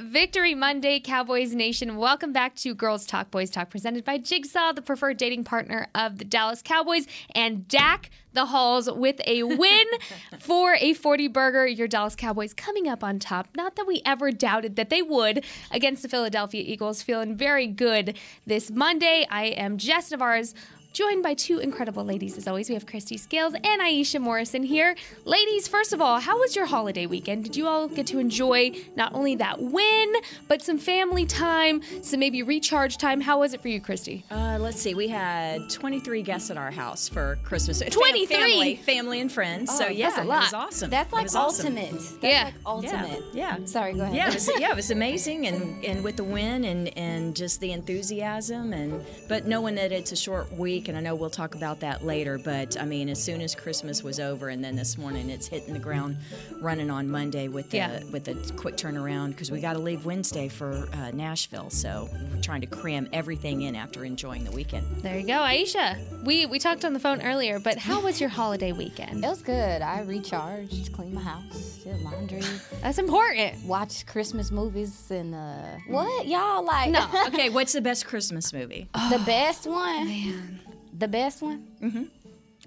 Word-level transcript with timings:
Victory 0.00 0.54
Monday, 0.54 1.00
Cowboys 1.00 1.54
Nation. 1.54 1.96
Welcome 1.96 2.32
back 2.32 2.54
to 2.56 2.74
Girls 2.74 3.06
Talk 3.06 3.30
Boys 3.30 3.50
Talk, 3.50 3.70
presented 3.70 4.04
by 4.04 4.18
Jigsaw, 4.18 4.72
the 4.72 4.82
preferred 4.82 5.16
dating 5.16 5.44
partner 5.44 5.88
of 5.94 6.18
the 6.18 6.24
Dallas 6.24 6.62
Cowboys, 6.62 7.06
and 7.34 7.66
Dak 7.68 8.10
the 8.32 8.46
Halls 8.46 8.90
with 8.90 9.20
a 9.26 9.42
win 9.42 9.86
for 10.38 10.74
a 10.74 10.94
40 10.94 11.28
burger. 11.28 11.66
Your 11.66 11.88
Dallas 11.88 12.16
Cowboys 12.16 12.54
coming 12.54 12.88
up 12.88 13.04
on 13.04 13.18
top. 13.18 13.48
Not 13.56 13.76
that 13.76 13.86
we 13.86 14.02
ever 14.04 14.30
doubted 14.30 14.76
that 14.76 14.90
they 14.90 15.02
would 15.02 15.44
against 15.70 16.02
the 16.02 16.08
Philadelphia 16.08 16.62
Eagles. 16.64 17.02
Feeling 17.02 17.36
very 17.36 17.66
good 17.66 18.16
this 18.46 18.70
Monday. 18.70 19.26
I 19.30 19.46
am 19.46 19.76
Jess 19.76 20.10
Navarez 20.10 20.54
joined 20.92 21.22
by 21.22 21.32
two 21.34 21.58
incredible 21.58 22.04
ladies 22.04 22.36
as 22.36 22.46
always. 22.46 22.68
We 22.68 22.74
have 22.74 22.84
Kristi 22.84 23.18
Scales 23.18 23.54
and 23.54 23.80
Aisha 23.80 24.20
Morrison 24.20 24.62
here. 24.62 24.94
Ladies, 25.24 25.66
first 25.66 25.92
of 25.94 26.00
all, 26.02 26.20
how 26.20 26.38
was 26.38 26.54
your 26.54 26.66
holiday 26.66 27.06
weekend? 27.06 27.44
Did 27.44 27.56
you 27.56 27.66
all 27.66 27.88
get 27.88 28.06
to 28.08 28.18
enjoy 28.18 28.72
not 28.94 29.14
only 29.14 29.34
that 29.36 29.60
win, 29.60 30.12
but 30.48 30.62
some 30.62 30.76
family 30.78 31.24
time, 31.24 31.80
some 32.02 32.20
maybe 32.20 32.42
recharge 32.42 32.98
time? 32.98 33.20
How 33.22 33.40
was 33.40 33.54
it 33.54 33.62
for 33.62 33.68
you, 33.68 33.80
Kristi? 33.80 34.22
Uh, 34.30 34.58
let's 34.60 34.78
see. 34.80 34.94
We 34.94 35.08
had 35.08 35.70
23 35.70 36.22
guests 36.22 36.50
at 36.50 36.58
our 36.58 36.70
house 36.70 37.08
for 37.08 37.38
Christmas. 37.42 37.80
Fam- 37.80 37.90
23? 37.90 38.36
Family, 38.36 38.76
family 38.76 39.20
and 39.20 39.32
friends. 39.32 39.74
so 39.76 39.86
Oh, 39.86 39.88
yeah, 39.88 40.08
that's 40.08 40.18
a 40.18 40.22
it 40.22 40.26
lot. 40.26 40.42
was 40.44 40.52
awesome. 40.54 40.90
That's 40.90 41.12
like 41.12 41.22
was 41.22 41.34
awesome. 41.36 41.66
ultimate. 41.78 41.92
That's 41.92 42.22
Yeah. 42.22 42.44
like 42.44 42.54
ultimate. 42.66 43.22
Yeah. 43.32 43.56
Sorry, 43.64 43.94
go 43.94 44.02
ahead. 44.02 44.14
Yeah, 44.14 44.28
it 44.28 44.34
was, 44.34 44.50
yeah, 44.58 44.70
it 44.70 44.76
was 44.76 44.90
amazing, 45.02 45.46
and, 45.46 45.82
and 45.84 46.04
with 46.04 46.16
the 46.16 46.24
win, 46.24 46.64
and, 46.64 46.96
and 46.98 47.34
just 47.34 47.60
the 47.60 47.72
enthusiasm, 47.72 48.72
and 48.74 49.02
but 49.28 49.46
knowing 49.46 49.74
that 49.76 49.90
it's 49.92 50.12
a 50.12 50.16
short 50.16 50.52
week, 50.52 50.81
and 50.88 50.96
I 50.96 51.00
know 51.00 51.14
we'll 51.14 51.30
talk 51.30 51.54
about 51.54 51.80
that 51.80 52.04
later. 52.04 52.38
But 52.38 52.76
I 52.80 52.84
mean, 52.84 53.08
as 53.08 53.22
soon 53.22 53.40
as 53.40 53.54
Christmas 53.54 54.02
was 54.02 54.20
over, 54.20 54.48
and 54.48 54.62
then 54.64 54.76
this 54.76 54.96
morning 54.98 55.30
it's 55.30 55.46
hitting 55.46 55.72
the 55.72 55.78
ground 55.78 56.16
running 56.60 56.90
on 56.90 57.08
Monday 57.10 57.48
with 57.48 57.70
the 57.70 57.76
Yeah. 57.78 58.00
with 58.12 58.28
a 58.28 58.34
quick 58.56 58.76
turnaround 58.76 59.28
because 59.30 59.50
we 59.50 59.60
got 59.60 59.74
to 59.74 59.78
leave 59.78 60.04
Wednesday 60.04 60.48
for 60.48 60.88
uh, 60.92 61.10
Nashville, 61.12 61.70
so 61.70 62.08
we're 62.34 62.40
trying 62.42 62.60
to 62.62 62.66
cram 62.66 63.08
everything 63.12 63.62
in 63.62 63.74
after 63.76 64.04
enjoying 64.04 64.44
the 64.44 64.52
weekend. 64.52 64.86
There 65.02 65.18
you 65.18 65.26
go, 65.26 65.34
Aisha. 65.34 65.98
We 66.24 66.46
we 66.46 66.58
talked 66.58 66.84
on 66.84 66.92
the 66.92 67.00
phone 67.00 67.22
earlier, 67.22 67.58
but 67.58 67.78
how 67.78 68.00
was 68.00 68.20
your 68.20 68.28
holiday 68.30 68.72
weekend? 68.72 69.24
It 69.24 69.28
was 69.28 69.42
good. 69.42 69.82
I 69.82 70.02
recharged, 70.02 70.92
cleaned 70.92 71.14
my 71.14 71.22
house, 71.22 71.78
did 71.84 72.00
laundry, 72.02 72.42
That's 72.82 72.98
important. 72.98 73.64
watched 73.64 74.06
Christmas 74.06 74.50
movies, 74.50 75.10
and 75.10 75.34
uh, 75.34 75.78
what 75.88 76.26
y'all 76.26 76.64
like? 76.64 76.90
No, 76.90 77.06
Okay, 77.28 77.48
what's 77.50 77.72
the 77.72 77.80
best 77.80 78.06
Christmas 78.06 78.52
movie 78.52 78.88
the 79.10 79.22
best 79.26 79.66
one. 79.66 80.60
The 80.98 81.08
best 81.08 81.42
one. 81.42 81.66
Mm-hmm. 81.82 82.04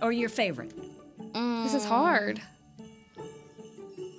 or 0.02 0.12
your 0.12 0.30
favorite? 0.30 0.74
This 1.34 1.74
is 1.74 1.86
hard. 1.86 2.42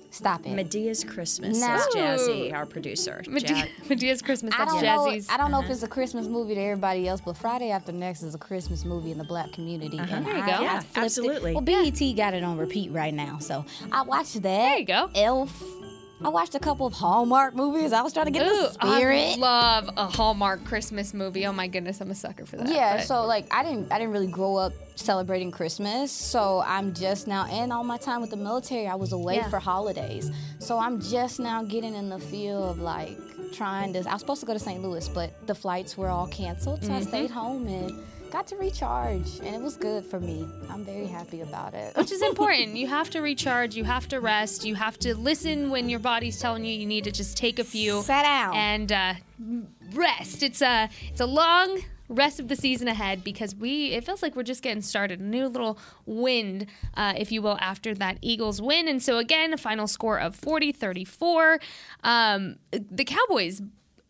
Stop 0.09 0.47
it. 0.47 0.55
Madea's 0.55 1.03
Christmas. 1.03 1.59
No. 1.61 1.67
That's 1.67 1.95
Jazzy, 1.95 2.51
our 2.51 2.65
producer. 2.65 3.21
Madea, 3.27 3.49
Ja- 3.49 3.65
Madea's 3.87 4.23
Christmas. 4.23 4.51
I 4.55 4.65
That's 4.65 4.73
don't 4.73 4.81
know. 4.83 5.05
Jazzy's. 5.11 5.29
I 5.29 5.37
don't 5.37 5.51
know 5.51 5.59
if 5.59 5.65
uh-huh. 5.65 5.73
it's 5.73 5.83
a 5.83 5.87
Christmas 5.87 6.25
movie 6.27 6.55
to 6.55 6.61
everybody 6.61 7.07
else, 7.07 7.21
but 7.21 7.37
Friday 7.37 7.69
After 7.69 7.91
Next 7.91 8.23
is 8.23 8.33
a 8.33 8.39
Christmas 8.39 8.83
movie 8.83 9.11
in 9.11 9.19
the 9.19 9.23
Black 9.23 9.51
community. 9.51 9.99
Uh-huh. 9.99 10.15
And 10.15 10.25
There 10.25 10.37
you 10.37 10.41
I, 10.41 10.47
go. 10.47 10.53
I 10.53 10.61
Yeah, 10.61 10.79
flipped 10.79 10.97
it. 10.97 11.01
absolutely. 11.01 11.53
Well, 11.53 11.61
BET 11.61 11.99
got 12.15 12.33
it 12.33 12.43
on 12.43 12.57
repeat 12.57 12.91
right 12.91 13.13
now, 13.13 13.37
so 13.37 13.63
I 13.91 14.01
watched 14.01 14.33
that. 14.33 14.41
There 14.41 14.77
you 14.79 14.85
go. 14.85 15.11
Elf. 15.13 15.63
I 16.19 16.29
watched 16.29 16.55
a 16.55 16.59
couple 16.59 16.87
of 16.87 16.93
Hallmark 16.93 17.53
movies. 17.55 17.93
I 17.93 18.01
was 18.01 18.11
trying 18.11 18.25
to 18.25 18.31
get 18.31 18.45
Ooh, 18.47 18.49
the 18.49 18.71
spirit. 18.71 19.35
I 19.35 19.37
love 19.37 19.89
a 19.97 20.07
Hallmark 20.07 20.65
Christmas 20.65 21.13
movie. 21.13 21.45
Oh 21.45 21.53
my 21.53 21.67
goodness, 21.67 22.01
I'm 22.01 22.09
a 22.09 22.15
sucker 22.15 22.45
for 22.45 22.55
that. 22.57 22.67
Yeah, 22.69 22.97
but- 22.97 23.05
so 23.05 23.25
like 23.25 23.45
I 23.53 23.63
didn't 23.63 23.91
I 23.91 23.99
didn't 23.99 24.13
really 24.13 24.27
grow 24.27 24.55
up 24.55 24.73
celebrating 24.95 25.51
Christmas, 25.51 26.11
so 26.11 26.63
I'm 26.65 26.93
just 26.95 27.27
now 27.27 27.45
and 27.45 27.71
all 27.71 27.83
my 27.83 27.97
time 27.97 28.19
with 28.21 28.31
the 28.31 28.35
military 28.37 28.87
I 28.87 28.95
was 28.95 29.11
away 29.13 29.35
Yeah. 29.35 29.49
for 29.49 29.59
holidays. 29.59 30.31
So 30.57 30.79
I'm 30.79 30.99
just 30.99 31.39
now 31.39 31.61
getting 31.63 31.93
in 31.93 32.09
the 32.09 32.19
feel 32.19 32.67
of 32.67 32.79
like 32.79 33.15
trying 33.53 33.93
to 33.93 33.99
I 34.09 34.13
was 34.13 34.21
supposed 34.21 34.39
to 34.39 34.47
go 34.47 34.53
to 34.53 34.59
St. 34.59 34.81
Louis, 34.81 35.07
but 35.09 35.45
the 35.45 35.53
flights 35.55 35.95
were 35.97 36.09
all 36.09 36.27
canceled, 36.27 36.83
so 36.83 36.93
I 36.93 36.97
Mm-hmm. 36.99 37.07
stayed 37.09 37.29
home 37.29 37.67
and 37.67 38.03
got 38.31 38.47
to 38.47 38.55
recharge 38.57 39.39
and 39.43 39.55
it 39.55 39.61
was 39.61 39.75
good 39.77 40.05
for 40.05 40.19
me. 40.19 40.47
I'm 40.69 40.83
very 40.83 41.07
happy 41.07 41.41
about 41.41 41.73
it. 41.73 41.95
which 41.95 42.11
is 42.11 42.21
important. 42.21 42.75
You 42.77 42.87
have 42.87 43.09
to 43.11 43.21
recharge. 43.21 43.75
You 43.75 43.83
have 43.85 44.07
to 44.09 44.19
rest. 44.19 44.65
You 44.65 44.75
have 44.75 44.97
to 44.99 45.15
listen 45.15 45.69
when 45.71 45.89
your 45.89 45.99
body's 45.99 46.39
telling 46.39 46.63
you 46.65 46.71
you 46.73 46.85
need 46.85 47.03
to 47.05 47.11
just 47.11 47.37
take 47.37 47.59
a 47.59 47.63
few 47.63 48.01
Sit 48.01 48.23
down. 48.23 48.53
and 48.55 48.91
uh, 48.91 49.13
rest. 49.93 50.43
It's 50.43 50.61
a 50.61 50.89
it's 51.09 51.21
a 51.21 51.25
long 51.25 51.81
rest 52.09 52.39
of 52.39 52.47
the 52.47 52.55
season 52.55 52.87
ahead 52.87 53.21
because 53.23 53.53
we 53.55 53.87
it 53.91 54.03
feels 54.05 54.21
like 54.21 54.35
we're 54.35 54.43
just 54.43 54.61
getting 54.63 54.81
started. 54.81 55.19
A 55.19 55.23
new 55.23 55.47
little 55.47 55.77
wind, 56.05 56.67
uh, 56.95 57.13
if 57.17 57.31
you 57.31 57.41
will, 57.41 57.57
after 57.59 57.93
that 57.95 58.17
Eagles 58.21 58.61
win. 58.61 58.87
And 58.87 59.01
so 59.01 59.17
again, 59.17 59.53
a 59.53 59.57
final 59.57 59.87
score 59.87 60.19
of 60.19 60.39
40-34. 60.39 61.59
Um, 62.03 62.57
the 62.71 63.03
Cowboys 63.05 63.61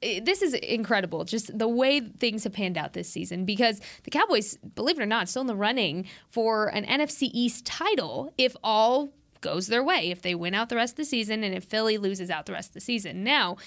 this 0.01 0.41
is 0.41 0.53
incredible 0.53 1.25
just 1.25 1.57
the 1.57 1.67
way 1.67 1.99
things 1.99 2.43
have 2.43 2.53
panned 2.53 2.77
out 2.77 2.93
this 2.93 3.09
season 3.09 3.45
because 3.45 3.81
the 4.03 4.11
cowboys 4.11 4.57
believe 4.57 4.99
it 4.99 5.01
or 5.01 5.07
not 5.07 5.27
still 5.27 5.41
in 5.41 5.47
the 5.47 5.55
running 5.55 6.05
for 6.29 6.67
an 6.67 6.85
nfc 6.85 7.29
east 7.33 7.65
title 7.65 8.31
if 8.37 8.55
all 8.63 9.11
goes 9.41 9.67
their 9.67 9.83
way 9.83 10.09
if 10.09 10.21
they 10.21 10.35
win 10.35 10.53
out 10.53 10.69
the 10.69 10.75
rest 10.75 10.93
of 10.93 10.97
the 10.97 11.05
season 11.05 11.43
and 11.43 11.55
if 11.55 11.63
philly 11.63 11.97
loses 11.97 12.29
out 12.29 12.45
the 12.45 12.51
rest 12.51 12.69
of 12.69 12.73
the 12.73 12.81
season. 12.81 13.23
Now 13.23 13.57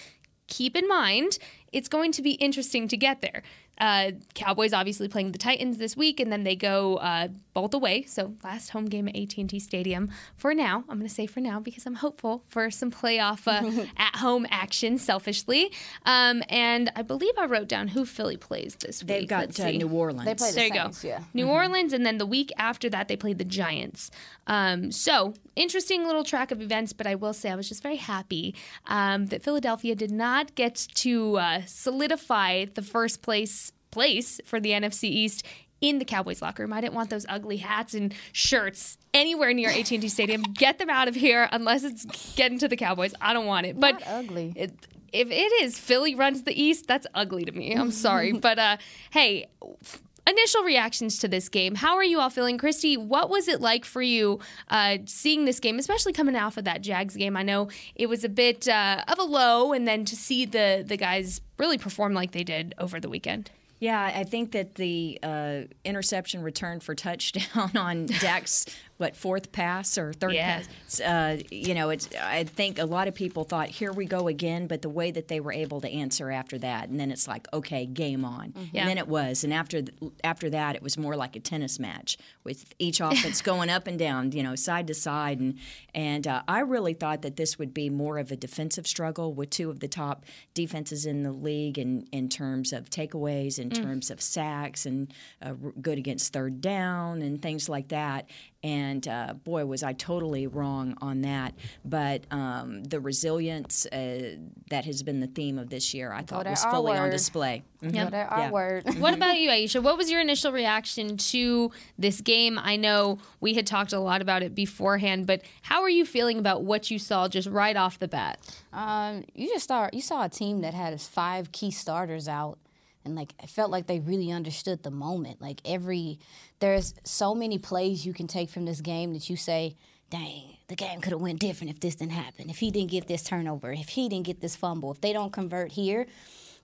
keep 0.46 0.76
in 0.76 0.86
mind 0.88 1.38
it's 1.72 1.88
going 1.88 2.12
to 2.12 2.22
be 2.22 2.32
interesting 2.32 2.88
to 2.88 2.96
get 2.96 3.20
there 3.20 3.42
uh, 3.80 4.12
Cowboys 4.34 4.72
obviously 4.72 5.08
playing 5.08 5.32
the 5.32 5.38
Titans 5.38 5.78
this 5.78 5.96
week, 5.96 6.20
and 6.20 6.30
then 6.30 6.44
they 6.44 6.54
go 6.54 6.96
uh, 6.96 7.28
both 7.54 7.74
away. 7.74 8.02
So 8.02 8.34
last 8.44 8.70
home 8.70 8.86
game 8.86 9.08
at 9.08 9.16
AT&T 9.16 9.58
Stadium. 9.58 10.10
For 10.36 10.54
now, 10.54 10.84
I'm 10.88 10.98
going 10.98 11.08
to 11.08 11.14
say 11.14 11.26
for 11.26 11.40
now 11.40 11.60
because 11.60 11.86
I'm 11.86 11.96
hopeful 11.96 12.44
for 12.48 12.70
some 12.70 12.90
playoff 12.90 13.46
uh, 13.46 13.86
at-home 13.96 14.46
action. 14.50 14.98
Selfishly, 14.98 15.72
um, 16.04 16.42
and 16.48 16.92
I 16.94 17.02
believe 17.02 17.32
I 17.38 17.46
wrote 17.46 17.68
down 17.68 17.88
who 17.88 18.04
Philly 18.04 18.36
plays 18.36 18.76
this 18.76 19.02
week. 19.02 19.08
They've 19.08 19.20
week. 19.22 19.28
got 19.30 19.40
Let's 19.46 19.60
uh. 19.60 19.70
New 19.70 19.88
Orleans. 19.88 20.24
They 20.26 20.34
play 20.34 20.50
the 20.50 20.56
There 20.56 20.66
you 20.66 20.72
go. 20.72 20.90
Yeah. 21.02 21.20
New 21.32 21.48
Orleans, 21.48 21.92
and 21.92 22.04
then 22.04 22.18
the 22.18 22.26
week 22.26 22.52
after 22.58 22.90
that, 22.90 23.08
they 23.08 23.16
played 23.16 23.38
the 23.38 23.44
Giants. 23.44 24.10
Um, 24.46 24.90
so, 24.90 25.34
interesting 25.56 26.04
little 26.04 26.24
track 26.24 26.50
of 26.50 26.60
events, 26.60 26.92
but 26.92 27.06
I 27.06 27.14
will 27.14 27.32
say 27.32 27.50
I 27.50 27.54
was 27.54 27.68
just 27.68 27.82
very 27.82 27.96
happy 27.96 28.54
um, 28.86 29.26
that 29.26 29.42
Philadelphia 29.42 29.94
did 29.94 30.10
not 30.10 30.54
get 30.54 30.74
to 30.96 31.36
uh, 31.38 31.62
solidify 31.66 32.66
the 32.74 32.82
first 32.82 33.22
place 33.22 33.69
place 33.90 34.40
for 34.44 34.60
the 34.60 34.70
NFC 34.70 35.04
East 35.04 35.44
in 35.80 35.98
the 35.98 36.04
Cowboys 36.04 36.42
locker 36.42 36.62
room. 36.62 36.72
I 36.72 36.80
didn't 36.80 36.94
want 36.94 37.08
those 37.10 37.24
ugly 37.28 37.56
hats 37.56 37.94
and 37.94 38.14
shirts 38.32 38.98
anywhere 39.14 39.54
near 39.54 39.70
AT&T 39.70 40.08
Stadium. 40.08 40.42
Get 40.42 40.78
them 40.78 40.90
out 40.90 41.08
of 41.08 41.14
here 41.14 41.48
unless 41.52 41.84
it's 41.84 42.04
getting 42.34 42.58
to 42.58 42.68
the 42.68 42.76
Cowboys. 42.76 43.14
I 43.20 43.32
don't 43.32 43.46
want 43.46 43.66
it. 43.66 43.80
But 43.80 43.92
Not 44.00 44.02
ugly. 44.06 44.52
it, 44.56 44.72
if 45.12 45.30
it 45.30 45.52
is 45.62 45.78
Philly 45.78 46.14
runs 46.14 46.42
the 46.42 46.60
East, 46.60 46.86
that's 46.86 47.06
ugly 47.14 47.44
to 47.46 47.52
me. 47.52 47.72
I'm 47.74 47.90
sorry, 48.06 48.32
but 48.32 48.58
uh, 48.58 48.76
hey, 49.10 49.46
f- 49.82 50.02
initial 50.26 50.62
reactions 50.64 51.18
to 51.20 51.28
this 51.28 51.48
game. 51.48 51.74
How 51.74 51.96
are 51.96 52.04
you 52.04 52.20
all 52.20 52.28
feeling, 52.30 52.58
Kristi? 52.58 52.98
What 52.98 53.30
was 53.30 53.48
it 53.48 53.62
like 53.62 53.86
for 53.86 54.02
you 54.02 54.38
uh, 54.68 54.98
seeing 55.06 55.46
this 55.46 55.60
game, 55.60 55.78
especially 55.78 56.12
coming 56.12 56.36
off 56.36 56.58
of 56.58 56.64
that 56.64 56.82
Jags 56.82 57.16
game? 57.16 57.38
I 57.38 57.42
know 57.42 57.68
it 57.94 58.06
was 58.06 58.22
a 58.22 58.28
bit 58.28 58.68
uh, 58.68 59.02
of 59.08 59.18
a 59.18 59.22
low, 59.24 59.72
and 59.72 59.88
then 59.88 60.04
to 60.04 60.14
see 60.14 60.44
the 60.44 60.84
the 60.86 60.98
guys 60.98 61.40
really 61.58 61.78
perform 61.78 62.12
like 62.12 62.32
they 62.32 62.44
did 62.44 62.74
over 62.78 63.00
the 63.00 63.08
weekend. 63.08 63.50
Yeah, 63.80 64.12
I 64.14 64.24
think 64.24 64.52
that 64.52 64.74
the 64.74 65.18
uh, 65.22 65.60
interception 65.86 66.42
return 66.42 66.80
for 66.80 66.94
touchdown 66.94 67.72
on 67.76 68.06
Dak's 68.06 68.66
what 69.00 69.16
fourth 69.16 69.50
pass 69.52 69.96
or 69.98 70.12
third 70.12 70.34
Yeah. 70.34 70.62
pass. 70.88 71.00
Uh, 71.00 71.38
you 71.50 71.74
know, 71.74 71.90
it's. 71.90 72.08
I 72.20 72.44
think 72.44 72.78
a 72.78 72.84
lot 72.84 73.08
of 73.08 73.14
people 73.14 73.44
thought, 73.44 73.68
"Here 73.68 73.92
we 73.92 74.04
go 74.04 74.28
again," 74.28 74.66
but 74.66 74.82
the 74.82 74.88
way 74.88 75.10
that 75.10 75.28
they 75.28 75.40
were 75.40 75.52
able 75.52 75.80
to 75.80 75.88
answer 75.88 76.30
after 76.30 76.58
that, 76.58 76.88
and 76.88 77.00
then 77.00 77.10
it's 77.10 77.26
like, 77.26 77.48
"Okay, 77.52 77.86
game 77.86 78.24
on." 78.24 78.52
Yeah. 78.72 78.82
And 78.82 78.90
then 78.90 78.98
it 78.98 79.08
was, 79.08 79.42
and 79.44 79.52
after 79.54 79.82
th- 79.82 80.12
after 80.22 80.50
that, 80.50 80.76
it 80.76 80.82
was 80.82 80.98
more 80.98 81.16
like 81.16 81.34
a 81.36 81.40
tennis 81.40 81.78
match 81.78 82.18
with 82.44 82.72
each 82.78 83.00
offense 83.30 83.40
going 83.42 83.70
up 83.70 83.86
and 83.86 83.98
down, 83.98 84.32
you 84.32 84.42
know, 84.42 84.54
side 84.54 84.86
to 84.88 84.94
side, 84.94 85.40
and 85.40 85.58
and 85.94 86.26
uh, 86.26 86.42
I 86.46 86.60
really 86.60 86.94
thought 86.94 87.22
that 87.22 87.36
this 87.36 87.58
would 87.58 87.72
be 87.72 87.88
more 87.90 88.18
of 88.18 88.30
a 88.30 88.36
defensive 88.36 88.86
struggle 88.86 89.32
with 89.32 89.50
two 89.50 89.70
of 89.70 89.80
the 89.80 89.88
top 89.88 90.24
defenses 90.54 91.06
in 91.06 91.22
the 91.22 91.32
league 91.32 91.78
in 91.78 92.06
in 92.12 92.28
terms 92.28 92.72
of 92.72 92.90
takeaways, 92.90 93.58
in 93.58 93.70
terms 93.70 94.10
of 94.10 94.20
sacks, 94.20 94.84
and 94.86 95.12
uh, 95.42 95.52
good 95.80 95.96
against 95.98 96.32
third 96.32 96.60
down 96.60 97.22
and 97.22 97.40
things 97.40 97.68
like 97.68 97.88
that. 97.88 98.28
And 98.62 99.08
uh, 99.08 99.32
boy, 99.42 99.64
was 99.64 99.82
I 99.82 99.94
totally 99.94 100.46
wrong 100.46 100.94
on 101.00 101.22
that. 101.22 101.54
But 101.84 102.24
um, 102.30 102.84
the 102.84 103.00
resilience 103.00 103.86
uh, 103.86 104.36
that 104.68 104.84
has 104.84 105.02
been 105.02 105.20
the 105.20 105.26
theme 105.28 105.58
of 105.58 105.70
this 105.70 105.94
year, 105.94 106.12
I 106.12 106.22
thought 106.22 106.46
was 106.46 106.62
R 106.64 106.70
fully 106.70 106.92
on 106.92 107.04
word. 107.04 107.10
display. 107.12 107.62
Mhm. 107.82 108.04
So 108.04 108.10
that 108.10 108.30
our 108.30 108.38
Yeah. 108.38 108.50
word. 108.50 108.84
What 108.98 109.14
about 109.14 109.38
you, 109.38 109.48
Aisha? 109.48 109.82
What 109.82 109.96
was 109.96 110.10
your 110.10 110.20
initial 110.20 110.52
reaction 110.52 111.16
to 111.16 111.70
this 111.98 112.20
game? 112.20 112.58
I 112.58 112.76
know 112.76 113.16
we 113.40 113.54
had 113.54 113.66
talked 113.66 113.94
a 113.94 113.98
lot 113.98 114.20
about 114.20 114.42
it 114.42 114.54
beforehand, 114.54 115.26
but 115.26 115.40
how 115.62 115.80
are 115.80 115.88
you 115.88 116.04
feeling 116.04 116.38
about 116.38 116.62
what 116.62 116.90
you 116.90 116.98
saw 116.98 117.28
just 117.28 117.48
right 117.48 117.76
off 117.76 117.98
the 117.98 118.08
bat? 118.08 118.38
Um, 118.74 119.24
you 119.34 119.48
just 119.48 119.68
saw 119.68 119.88
you 119.92 120.02
saw 120.02 120.24
a 120.24 120.28
team 120.28 120.60
that 120.60 120.74
had 120.74 121.00
five 121.00 121.50
key 121.52 121.70
starters 121.70 122.28
out, 122.28 122.58
and 123.04 123.14
like 123.14 123.34
it 123.42 123.48
felt 123.48 123.70
like 123.70 123.86
they 123.86 124.00
really 124.00 124.30
understood 124.30 124.82
the 124.82 124.90
moment. 124.90 125.40
Like 125.40 125.60
every 125.64 126.18
there's 126.58 126.94
so 127.04 127.34
many 127.34 127.58
plays 127.58 128.04
you 128.04 128.12
can 128.12 128.26
take 128.26 128.50
from 128.50 128.64
this 128.64 128.80
game 128.80 129.12
that 129.14 129.30
you 129.30 129.36
say, 129.36 129.76
"Dang, 130.10 130.56
the 130.68 130.76
game 130.76 131.00
could 131.00 131.12
have 131.12 131.20
went 131.20 131.40
different 131.40 131.70
if 131.70 131.80
this 131.80 131.96
didn't 131.96 132.12
happen. 132.12 132.50
If 132.50 132.58
he 132.58 132.70
didn't 132.70 132.90
get 132.90 133.06
this 133.06 133.22
turnover, 133.22 133.72
if 133.72 133.90
he 133.90 134.08
didn't 134.08 134.26
get 134.26 134.40
this 134.40 134.56
fumble, 134.56 134.92
if 134.92 135.00
they 135.00 135.12
don't 135.12 135.32
convert 135.32 135.72
here." 135.72 136.06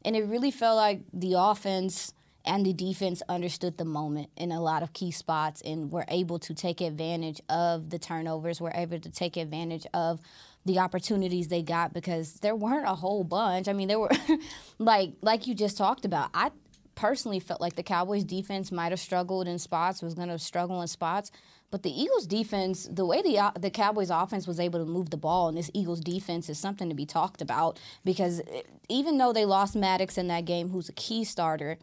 And 0.04 0.14
it 0.14 0.24
really 0.24 0.50
felt 0.50 0.76
like 0.76 1.00
the 1.12 1.34
offense 1.34 2.12
and 2.44 2.64
the 2.64 2.72
defense 2.72 3.22
understood 3.28 3.76
the 3.76 3.84
moment 3.84 4.30
in 4.36 4.52
a 4.52 4.60
lot 4.60 4.82
of 4.82 4.92
key 4.92 5.10
spots 5.10 5.60
and 5.62 5.90
were 5.90 6.04
able 6.08 6.38
to 6.38 6.54
take 6.54 6.80
advantage 6.80 7.40
of 7.48 7.90
the 7.90 7.98
turnovers, 7.98 8.60
were 8.60 8.72
able 8.74 9.00
to 9.00 9.10
take 9.10 9.36
advantage 9.36 9.86
of 9.92 10.20
the 10.66 10.80
opportunities 10.80 11.48
they 11.48 11.62
got 11.62 11.94
because 11.94 12.34
there 12.40 12.54
weren't 12.54 12.86
a 12.86 12.94
whole 12.94 13.24
bunch. 13.24 13.68
I 13.68 13.72
mean, 13.72 13.88
there 13.88 14.00
were 14.00 14.10
like 14.78 15.12
like 15.22 15.46
you 15.46 15.54
just 15.54 15.78
talked 15.78 16.04
about. 16.04 16.30
I 16.34 16.50
personally 16.96 17.38
felt 17.38 17.60
like 17.60 17.76
the 17.76 17.82
Cowboys 17.82 18.24
defense 18.24 18.72
might 18.72 18.90
have 18.90 19.00
struggled 19.00 19.46
in 19.46 19.58
spots, 19.58 20.02
was 20.02 20.14
going 20.14 20.28
to 20.28 20.38
struggle 20.38 20.82
in 20.82 20.88
spots. 20.88 21.30
But 21.70 21.82
the 21.82 21.90
Eagles 21.90 22.26
defense, 22.26 22.88
the 22.90 23.04
way 23.04 23.22
the 23.22 23.38
uh, 23.38 23.52
the 23.58 23.70
Cowboys 23.70 24.10
offense 24.10 24.46
was 24.46 24.60
able 24.60 24.80
to 24.80 24.90
move 24.90 25.10
the 25.10 25.16
ball, 25.16 25.48
and 25.48 25.56
this 25.56 25.70
Eagles 25.72 26.00
defense 26.00 26.48
is 26.48 26.58
something 26.58 26.88
to 26.88 26.94
be 26.94 27.06
talked 27.06 27.40
about 27.40 27.78
because 28.04 28.40
eh, 28.40 28.62
even 28.88 29.18
though 29.18 29.32
they 29.32 29.44
lost 29.44 29.76
Maddox 29.76 30.18
in 30.18 30.28
that 30.28 30.44
game, 30.44 30.70
who's 30.70 30.88
a 30.88 30.92
key 30.92 31.24
starter, 31.24 31.78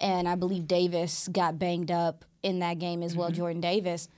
and 0.00 0.28
I 0.28 0.34
believe 0.34 0.66
Davis 0.66 1.28
got 1.28 1.58
banged 1.58 1.90
up 1.90 2.24
in 2.42 2.60
that 2.60 2.78
game 2.78 3.02
as 3.02 3.16
well, 3.16 3.28
mm-hmm. 3.28 3.36
Jordan 3.36 3.60
Davis, 3.60 4.08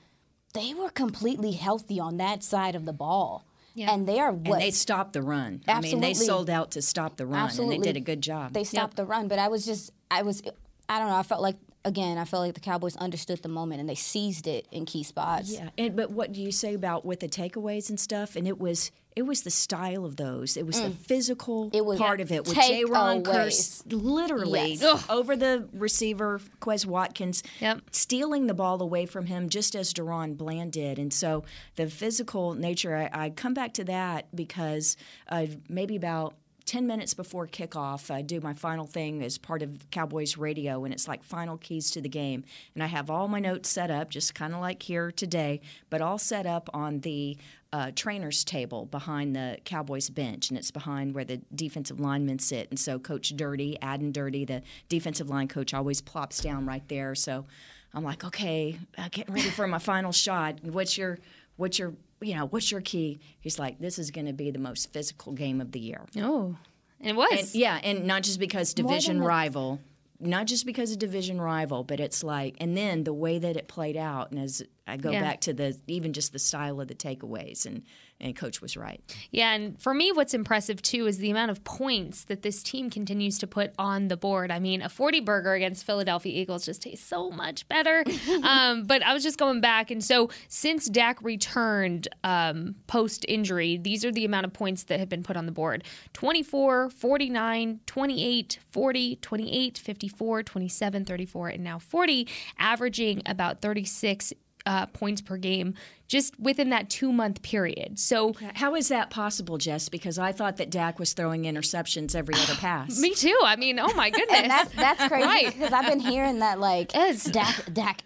they 0.53 0.73
were 0.73 0.89
completely 0.89 1.51
healthy 1.51 1.99
on 1.99 2.17
that 2.17 2.43
side 2.43 2.75
of 2.75 2.85
the 2.85 2.93
ball. 2.93 3.45
And 3.77 4.07
they 4.07 4.19
are 4.19 4.31
what 4.31 4.53
And 4.53 4.61
they 4.61 4.71
stopped 4.71 5.13
the 5.13 5.21
run. 5.21 5.61
I 5.67 5.81
mean, 5.81 5.99
they 5.99 6.13
sold 6.13 6.49
out 6.49 6.71
to 6.71 6.81
stop 6.81 7.17
the 7.17 7.25
run, 7.25 7.45
Absolutely. 7.45 7.75
and 7.75 7.83
they 7.83 7.89
did 7.93 7.97
a 7.97 8.03
good 8.03 8.21
job. 8.21 8.53
They 8.53 8.63
stopped 8.63 8.97
the 8.97 9.05
run, 9.05 9.27
but 9.27 9.39
I 9.39 9.47
was 9.47 9.65
just, 9.65 9.91
I 10.09 10.23
was, 10.23 10.41
I 10.89 10.99
don't 10.99 11.07
know. 11.07 11.15
I 11.15 11.23
felt 11.23 11.41
like 11.41 11.55
again, 11.85 12.17
I 12.17 12.25
felt 12.25 12.41
like 12.45 12.53
the 12.53 12.59
Cowboys 12.59 12.95
understood 12.97 13.41
the 13.41 13.49
moment 13.49 13.79
and 13.81 13.89
they 13.89 13.95
seized 13.95 14.47
it 14.47 14.67
in 14.71 14.85
key 14.85 15.03
spots. 15.03 15.51
Yeah, 15.51 15.69
and 15.77 15.95
but 15.95 16.11
what 16.11 16.31
do 16.31 16.41
you 16.41 16.51
say 16.51 16.73
about 16.73 17.05
with 17.05 17.19
the 17.21 17.27
takeaways 17.27 17.89
and 17.89 17.99
stuff? 17.99 18.35
And 18.35 18.47
it 18.47 18.59
was 18.59 18.91
it 19.13 19.23
was 19.23 19.41
the 19.41 19.51
style 19.51 20.05
of 20.05 20.15
those. 20.15 20.55
It 20.55 20.65
was 20.65 20.81
the 20.81 20.89
physical 20.89 21.69
Mm. 21.69 21.75
It 21.75 21.85
was 21.85 21.99
part 21.99 22.21
of 22.21 22.31
it 22.31 22.47
with 22.47 22.55
Jayron 22.55 23.23
takeaways. 23.23 23.83
Kearse 23.83 23.83
literally 23.91 24.75
Yes. 24.75 25.05
over 25.09 25.35
the 25.35 25.67
receiver, 25.73 26.39
Quez 26.61 26.85
Watkins, 26.85 27.43
Yep. 27.59 27.81
stealing 27.91 28.47
the 28.47 28.53
ball 28.53 28.81
away 28.81 29.05
from 29.05 29.25
him 29.25 29.49
just 29.49 29.75
as 29.75 29.93
DaRon 29.93 30.37
Bland 30.37 30.71
did. 30.71 30.97
And 30.97 31.11
so 31.13 31.43
the 31.75 31.87
physical 31.89 32.53
nature, 32.53 32.95
I, 32.95 33.25
I 33.25 33.29
come 33.31 33.53
back 33.53 33.73
to 33.73 33.83
that 33.83 34.33
because 34.33 34.95
uh, 35.27 35.47
maybe 35.67 35.97
about 35.97 36.35
10 36.65 36.87
minutes 36.87 37.13
before 37.13 37.47
kickoff, 37.47 38.11
I 38.11 38.21
do 38.21 38.39
my 38.39 38.53
final 38.53 38.85
thing 38.85 39.23
as 39.23 39.37
part 39.37 39.61
of 39.61 39.89
Cowboys 39.91 40.37
radio, 40.37 40.83
and 40.83 40.93
it's 40.93 41.07
like 41.07 41.23
final 41.23 41.57
keys 41.57 41.91
to 41.91 42.01
the 42.01 42.09
game. 42.09 42.43
And 42.73 42.83
I 42.83 42.87
have 42.87 43.09
all 43.09 43.27
my 43.27 43.39
notes 43.39 43.69
set 43.69 43.91
up, 43.91 44.09
just 44.09 44.35
kind 44.35 44.53
of 44.53 44.61
like 44.61 44.83
here 44.83 45.11
today, 45.11 45.61
but 45.89 46.01
all 46.01 46.17
set 46.17 46.45
up 46.45 46.69
on 46.73 46.99
the 46.99 47.37
uh, 47.73 47.91
trainer's 47.95 48.43
table 48.43 48.85
behind 48.85 49.35
the 49.35 49.57
Cowboys 49.63 50.09
bench, 50.09 50.49
and 50.49 50.57
it's 50.57 50.71
behind 50.71 51.15
where 51.15 51.23
the 51.23 51.41
defensive 51.55 51.99
linemen 51.99 52.39
sit. 52.39 52.69
And 52.69 52.79
so 52.79 52.99
Coach 52.99 53.35
Durde, 53.35 53.77
Aden 53.81 54.11
Durde, 54.11 54.45
the 54.45 54.61
defensive 54.89 55.29
line 55.29 55.47
coach, 55.47 55.73
always 55.73 56.01
plops 56.01 56.41
down 56.41 56.65
right 56.65 56.87
there. 56.89 57.15
So 57.15 57.45
I'm 57.93 58.03
like, 58.03 58.23
okay, 58.23 58.77
uh, 58.97 59.07
getting 59.11 59.33
ready 59.33 59.49
for 59.49 59.67
my 59.67 59.79
final 59.79 60.11
shot. 60.11 60.59
What's 60.63 60.97
your, 60.97 61.19
what's 61.55 61.79
your, 61.79 61.93
you 62.21 62.35
know, 62.35 62.45
what's 62.47 62.71
your 62.71 62.81
key? 62.81 63.19
He's 63.39 63.57
like, 63.59 63.79
this 63.79 63.97
is 63.99 64.11
going 64.11 64.27
to 64.27 64.33
be 64.33 64.51
the 64.51 64.59
most 64.59 64.91
physical 64.93 65.33
game 65.33 65.59
of 65.61 65.71
the 65.71 65.79
year. 65.79 66.01
Oh, 66.17 66.55
it 66.99 67.15
was. 67.15 67.31
And, 67.39 67.55
yeah, 67.55 67.79
and 67.83 68.05
not 68.05 68.23
just 68.23 68.39
because 68.39 68.73
division 68.73 69.19
rival, 69.21 69.79
not 70.19 70.45
just 70.45 70.65
because 70.65 70.91
of 70.91 70.99
division 70.99 71.41
rival, 71.41 71.83
but 71.83 71.99
it's 71.99 72.23
like, 72.23 72.55
and 72.59 72.77
then 72.77 73.03
the 73.03 73.13
way 73.13 73.39
that 73.39 73.57
it 73.57 73.67
played 73.67 73.97
out, 73.97 74.29
and 74.31 74.39
as 74.39 74.61
I 74.87 74.97
go 74.97 75.11
Yeah. 75.11 75.21
back 75.21 75.41
to 75.41 75.53
the 75.53 75.75
even 75.87 76.13
just 76.13 76.31
the 76.31 76.39
style 76.39 76.79
of 76.79 76.87
the 76.87 76.95
takeaways, 76.95 77.65
and 77.65 77.81
and 78.21 78.35
coach 78.35 78.61
was 78.61 78.77
right. 78.77 79.01
Yeah, 79.31 79.53
and 79.53 79.81
for 79.81 79.93
me, 79.93 80.11
what's 80.11 80.33
impressive 80.33 80.81
too 80.81 81.07
is 81.07 81.17
the 81.17 81.31
amount 81.31 81.51
of 81.51 81.63
points 81.63 82.25
that 82.25 82.43
this 82.43 82.63
team 82.63 82.89
continues 82.89 83.37
to 83.39 83.47
put 83.47 83.73
on 83.77 84.07
the 84.07 84.17
board. 84.17 84.51
I 84.51 84.59
mean, 84.59 84.81
a 84.81 84.89
40 84.89 85.21
burger 85.21 85.53
against 85.53 85.85
Philadelphia 85.85 86.41
Eagles 86.41 86.65
just 86.65 86.83
tastes 86.83 87.05
so 87.05 87.31
much 87.31 87.67
better. 87.67 88.03
um, 88.43 88.83
but 88.83 89.03
I 89.03 89.13
was 89.13 89.23
just 89.23 89.37
going 89.37 89.61
back, 89.61 89.91
and 89.91 90.03
so 90.03 90.29
since 90.47 90.87
Dak 90.87 91.21
returned 91.21 92.07
um, 92.23 92.75
post 92.87 93.25
injury, 93.27 93.77
these 93.77 94.05
are 94.05 94.11
the 94.11 94.25
amount 94.25 94.45
of 94.45 94.53
points 94.53 94.83
that 94.83 94.99
have 94.99 95.09
been 95.09 95.23
put 95.23 95.35
on 95.35 95.45
the 95.45 95.51
board 95.51 95.83
24, 96.13 96.89
49, 96.89 97.79
28, 97.85 98.59
40, 98.69 99.15
28, 99.17 99.77
54, 99.77 100.43
27, 100.43 101.05
34, 101.05 101.47
and 101.49 101.63
now 101.63 101.79
40, 101.79 102.27
averaging 102.59 103.21
about 103.25 103.61
36 103.61 104.33
uh, 104.65 104.85
points 104.87 105.21
per 105.21 105.37
game 105.37 105.73
just 106.07 106.37
within 106.39 106.69
that 106.69 106.89
two 106.89 107.11
month 107.11 107.41
period. 107.41 107.97
So, 107.99 108.33
How 108.55 108.75
is 108.75 108.89
that 108.89 109.09
possible, 109.09 109.57
Jess? 109.57 109.87
Because 109.89 110.19
I 110.19 110.31
thought 110.33 110.57
that 110.57 110.69
Dak 110.69 110.99
was 110.99 111.13
throwing 111.13 111.43
interceptions 111.43 112.15
every 112.15 112.35
other 112.35 112.55
pass. 112.59 112.99
Me 112.99 113.13
too. 113.13 113.37
I 113.43 113.55
mean, 113.55 113.79
oh 113.79 113.93
my 113.93 114.09
goodness. 114.17 114.39
And 114.39 114.51
that's 114.51 114.73
that's 114.75 115.07
crazy 115.07 115.25
Right. 115.27 115.45
because 115.47 115.71
I've 115.73 115.87
been 115.87 115.99
hearing 115.99 116.39
that 116.39 116.59
like 116.59 116.93
Yes. 116.93 117.23
Dak 117.23 117.73
Dak 117.73 118.01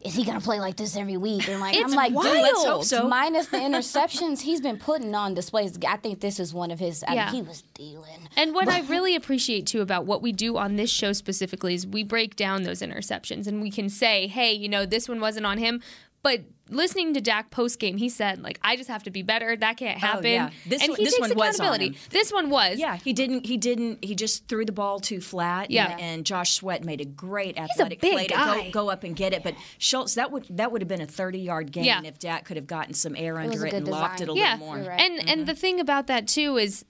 is 0.00 0.14
he 0.14 0.24
gonna 0.24 0.40
play 0.40 0.60
like 0.60 0.76
this 0.76 0.96
every 0.96 1.16
week? 1.16 1.48
And 1.48 1.60
like 1.60 1.74
It's 1.74 1.90
I'm 1.90 1.96
like, 1.96 2.12
wild. 2.12 2.26
dude, 2.32 2.42
Let's 2.42 2.64
hope 2.64 2.84
so. 2.84 3.08
Minus 3.08 3.48
the 3.48 3.56
interceptions, 3.58 4.40
he's 4.40 4.60
been 4.60 4.78
putting 4.78 5.14
on 5.14 5.34
displays. 5.34 5.76
I 5.86 5.96
think 5.96 6.20
this 6.20 6.38
is 6.38 6.54
one 6.54 6.70
of 6.70 6.78
his. 6.78 7.02
I 7.06 7.14
Yeah. 7.14 7.26
mean, 7.32 7.42
he 7.42 7.48
was 7.48 7.62
dealing. 7.74 8.28
And 8.36 8.54
what 8.54 8.68
I 8.68 8.80
really 8.88 9.16
appreciate 9.16 9.66
too 9.66 9.80
about 9.80 10.06
what 10.06 10.22
we 10.22 10.30
do 10.32 10.56
on 10.56 10.76
this 10.76 10.90
show 10.90 11.12
specifically 11.12 11.74
is 11.74 11.86
we 11.86 12.04
break 12.04 12.36
down 12.36 12.62
those 12.62 12.80
interceptions 12.80 13.46
and 13.46 13.60
we 13.60 13.70
can 13.70 13.88
say, 13.88 14.28
hey, 14.28 14.52
you 14.52 14.68
know, 14.68 14.86
this 14.86 15.08
one 15.08 15.20
wasn't 15.20 15.46
on 15.46 15.58
him. 15.58 15.82
But 16.22 16.42
listening 16.70 17.14
to 17.14 17.20
Dak 17.20 17.50
post 17.50 17.78
game, 17.78 17.96
he 17.96 18.08
said, 18.08 18.42
like, 18.42 18.58
I 18.62 18.76
just 18.76 18.88
have 18.88 19.02
to 19.04 19.10
be 19.10 19.22
better. 19.22 19.56
That 19.56 19.76
can't 19.76 19.96
oh, 19.96 20.06
happen. 20.06 20.26
Oh, 20.26 20.28
yeah. 20.28 20.50
This 20.66 20.82
and 20.82 20.90
one- 20.90 20.98
he 20.98 21.04
this 21.04 21.14
takes 21.14 21.28
one 21.28 21.36
was 21.36 21.60
on 21.60 21.66
accountability. 21.66 21.98
This 22.10 22.32
one 22.32 22.50
was. 22.50 22.78
Yeah, 22.78 22.96
he 22.96 23.12
didn't. 23.12 23.46
He 23.46 23.56
didn't. 23.56 24.04
He 24.04 24.14
just 24.14 24.48
threw 24.48 24.64
the 24.64 24.72
ball 24.72 25.00
too 25.00 25.20
flat. 25.20 25.70
Yeah. 25.70 25.92
and, 25.92 26.00
and 26.00 26.26
Josh 26.26 26.52
Sweat 26.52 26.84
made 26.84 27.00
a 27.00 27.04
great 27.04 27.56
a 27.56 27.62
athletic 27.62 28.00
big 28.00 28.12
play 28.12 28.26
to 28.26 28.34
go, 28.34 28.70
go 28.70 28.90
up 28.90 29.04
and 29.04 29.14
get 29.16 29.32
it. 29.32 29.42
But 29.42 29.54
Schultz, 29.78 30.14
that 30.14 30.30
would 30.30 30.46
that 30.50 30.72
would 30.72 30.82
have 30.82 30.88
been 30.88 31.00
a 31.00 31.06
thirty-yard 31.06 31.72
gain 31.72 31.84
Yeah. 31.84 32.02
if 32.04 32.18
Dak 32.18 32.44
could 32.44 32.56
have 32.56 32.66
gotten 32.66 32.94
some 32.94 33.16
air 33.16 33.34
was 33.34 33.46
under 33.46 33.64
a 33.64 33.68
it 33.68 33.70
good 33.70 33.82
and 33.84 33.88
lofted 33.88 34.20
it 34.22 34.28
a. 34.28 34.34
Yeah. 34.34 34.52
little 34.54 34.66
more. 34.66 34.76
You're 34.78 34.88
right. 34.88 35.00
And 35.00 35.18
and 35.18 35.28
mm-hmm. 35.28 35.44
the 35.44 35.54
thing 35.54 35.80
about 35.80 36.06
that 36.08 36.26
too 36.28 36.56
is 36.56 36.84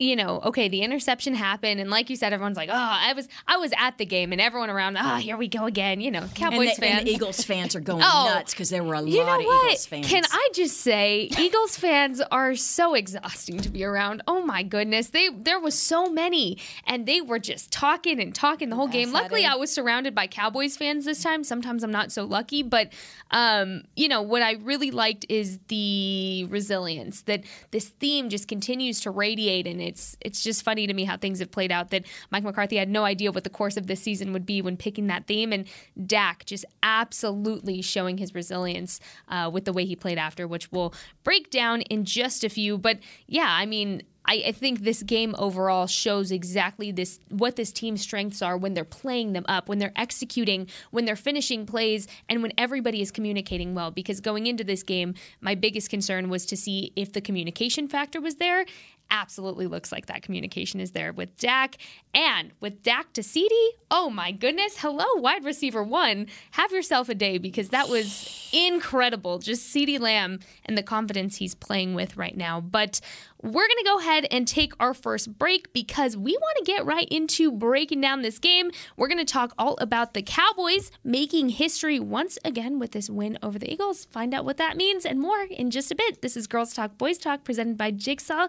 you 0.00 0.14
know, 0.14 0.40
okay, 0.44 0.68
the 0.68 0.82
interception 0.82 1.34
happened, 1.34 1.80
and 1.80 1.90
like 1.90 2.08
you 2.08 2.14
said, 2.14 2.32
everyone's 2.32 2.56
like, 2.56 2.68
"Oh, 2.68 2.72
I 2.74 3.12
was, 3.14 3.28
I 3.48 3.56
was 3.56 3.72
at 3.76 3.98
the 3.98 4.06
game," 4.06 4.30
and 4.30 4.40
everyone 4.40 4.70
around, 4.70 4.96
"Ah, 4.96 5.16
here 5.18 5.36
we 5.36 5.48
go 5.48 5.64
again." 5.66 6.00
You 6.00 6.12
know, 6.12 6.20
And 6.20 6.34
Cowboys 6.36 6.76
the, 6.76 6.82
fans. 6.82 7.00
and 7.00 7.08
Eagles 7.08 7.42
fans 7.42 7.74
are 7.74 7.80
going 7.80 8.02
Oh, 8.06 8.30
nuts 8.32 8.54
because 8.54 8.70
there 8.70 8.84
were 8.84 8.94
a 8.94 9.02
You 9.02 9.24
lot 9.24 9.26
know 9.26 9.40
of 9.40 9.46
what? 9.46 9.64
Eagles 9.70 9.86
fans. 9.86 10.06
Can 10.08 10.22
I 10.30 10.48
just 10.54 10.76
say, 10.82 11.28
Eagles 11.36 11.76
fans 11.76 12.20
are 12.30 12.54
so 12.54 12.94
exhausting 12.94 13.58
to 13.58 13.68
be 13.68 13.82
around. 13.82 14.22
Oh 14.28 14.40
my 14.44 14.62
goodness, 14.62 15.08
they 15.08 15.30
there 15.30 15.58
was 15.58 15.76
so 15.76 16.08
many, 16.08 16.58
and 16.86 17.04
they 17.04 17.20
were 17.20 17.40
just 17.40 17.72
talking 17.72 18.20
and 18.20 18.32
talking 18.32 18.68
the 18.68 18.76
whole 18.76 18.86
game. 18.88 19.10
Luckily, 19.10 19.44
I 19.44 19.56
was 19.56 19.72
surrounded 19.72 20.14
by 20.14 20.28
Cowboys 20.28 20.76
fans 20.76 21.06
this 21.06 21.24
time. 21.24 21.42
Sometimes 21.42 21.82
I'm 21.82 21.90
not 21.90 22.12
so 22.12 22.22
lucky, 22.24 22.62
but 22.62 22.92
um, 23.32 23.82
you 23.96 24.06
know 24.06 24.22
what 24.22 24.42
I 24.42 24.52
really 24.62 24.92
liked 24.92 25.26
is 25.28 25.58
the 25.66 26.46
resilience 26.50 27.22
that 27.22 27.42
this 27.72 27.88
theme 27.88 28.28
just 28.28 28.46
continues 28.46 29.00
to 29.00 29.10
radiate, 29.10 29.66
and 29.66 29.87
it's 29.88 30.16
it's 30.20 30.42
just 30.42 30.62
funny 30.62 30.86
to 30.86 30.94
me 30.94 31.04
how 31.04 31.16
things 31.16 31.40
have 31.40 31.50
played 31.50 31.72
out. 31.72 31.90
That 31.90 32.04
Mike 32.30 32.44
McCarthy 32.44 32.76
had 32.76 32.88
no 32.88 33.04
idea 33.04 33.32
what 33.32 33.44
the 33.44 33.50
course 33.50 33.76
of 33.76 33.86
this 33.86 34.00
season 34.00 34.32
would 34.32 34.46
be 34.46 34.62
when 34.62 34.76
picking 34.76 35.08
that 35.08 35.26
theme, 35.26 35.52
and 35.52 35.66
Dak 36.06 36.44
just 36.44 36.64
absolutely 36.82 37.82
showing 37.82 38.18
his 38.18 38.34
resilience 38.34 39.00
uh, 39.28 39.50
with 39.52 39.64
the 39.64 39.72
way 39.72 39.84
he 39.84 39.96
played 39.96 40.18
after, 40.18 40.46
which 40.46 40.70
we'll 40.70 40.94
break 41.24 41.50
down 41.50 41.80
in 41.82 42.04
just 42.04 42.44
a 42.44 42.48
few. 42.48 42.78
But 42.78 42.98
yeah, 43.26 43.48
I 43.48 43.66
mean. 43.66 44.02
I, 44.30 44.44
I 44.48 44.52
think 44.52 44.80
this 44.80 45.02
game 45.02 45.34
overall 45.38 45.86
shows 45.86 46.30
exactly 46.30 46.92
this 46.92 47.18
what 47.30 47.56
this 47.56 47.72
team's 47.72 48.02
strengths 48.02 48.42
are 48.42 48.58
when 48.58 48.74
they're 48.74 48.84
playing 48.84 49.32
them 49.32 49.46
up, 49.48 49.70
when 49.70 49.78
they're 49.78 49.92
executing, 49.96 50.68
when 50.90 51.06
they're 51.06 51.16
finishing 51.16 51.64
plays, 51.64 52.06
and 52.28 52.42
when 52.42 52.52
everybody 52.58 53.00
is 53.00 53.10
communicating 53.10 53.74
well. 53.74 53.90
Because 53.90 54.20
going 54.20 54.46
into 54.46 54.64
this 54.64 54.82
game, 54.82 55.14
my 55.40 55.54
biggest 55.54 55.88
concern 55.88 56.28
was 56.28 56.44
to 56.44 56.58
see 56.58 56.92
if 56.94 57.14
the 57.14 57.22
communication 57.22 57.88
factor 57.88 58.20
was 58.20 58.34
there 58.34 58.66
absolutely 59.10 59.66
looks 59.66 59.92
like 59.92 60.06
that 60.06 60.22
communication 60.22 60.80
is 60.80 60.92
there 60.92 61.12
with 61.12 61.36
Dak. 61.36 61.76
And 62.14 62.52
with 62.60 62.82
Dak 62.82 63.12
to 63.14 63.20
CeeDee, 63.20 63.68
oh 63.90 64.10
my 64.10 64.32
goodness, 64.32 64.78
hello, 64.78 65.04
wide 65.16 65.44
receiver 65.44 65.82
one. 65.82 66.26
Have 66.52 66.72
yourself 66.72 67.08
a 67.08 67.14
day 67.14 67.38
because 67.38 67.68
that 67.70 67.88
was 67.88 68.50
incredible. 68.52 69.38
Just 69.38 69.74
CeeDee 69.74 70.00
Lamb 70.00 70.40
and 70.64 70.76
the 70.76 70.82
confidence 70.82 71.36
he's 71.36 71.54
playing 71.54 71.94
with 71.94 72.16
right 72.16 72.36
now. 72.36 72.60
But 72.60 73.00
we're 73.42 73.68
going 73.68 73.78
to 73.78 73.84
go 73.84 73.98
ahead 74.00 74.26
and 74.30 74.48
take 74.48 74.72
our 74.80 74.94
first 74.94 75.38
break 75.38 75.72
because 75.72 76.16
we 76.16 76.32
want 76.32 76.58
to 76.58 76.64
get 76.64 76.84
right 76.84 77.08
into 77.08 77.52
breaking 77.52 78.00
down 78.00 78.22
this 78.22 78.38
game. 78.38 78.70
We're 78.96 79.08
going 79.08 79.24
to 79.24 79.32
talk 79.32 79.54
all 79.58 79.76
about 79.80 80.14
the 80.14 80.22
Cowboys 80.22 80.90
making 81.04 81.50
history 81.50 82.00
once 82.00 82.38
again 82.44 82.78
with 82.78 82.92
this 82.92 83.08
win 83.08 83.38
over 83.42 83.58
the 83.58 83.72
Eagles. 83.72 84.06
Find 84.06 84.34
out 84.34 84.44
what 84.44 84.56
that 84.56 84.76
means 84.76 85.04
and 85.04 85.20
more 85.20 85.42
in 85.42 85.70
just 85.70 85.92
a 85.92 85.94
bit. 85.94 86.20
This 86.20 86.36
is 86.36 86.46
Girls 86.46 86.72
Talk 86.72 86.98
Boys 86.98 87.18
Talk 87.18 87.44
presented 87.44 87.76
by 87.76 87.92
Jigsaw 87.92 88.48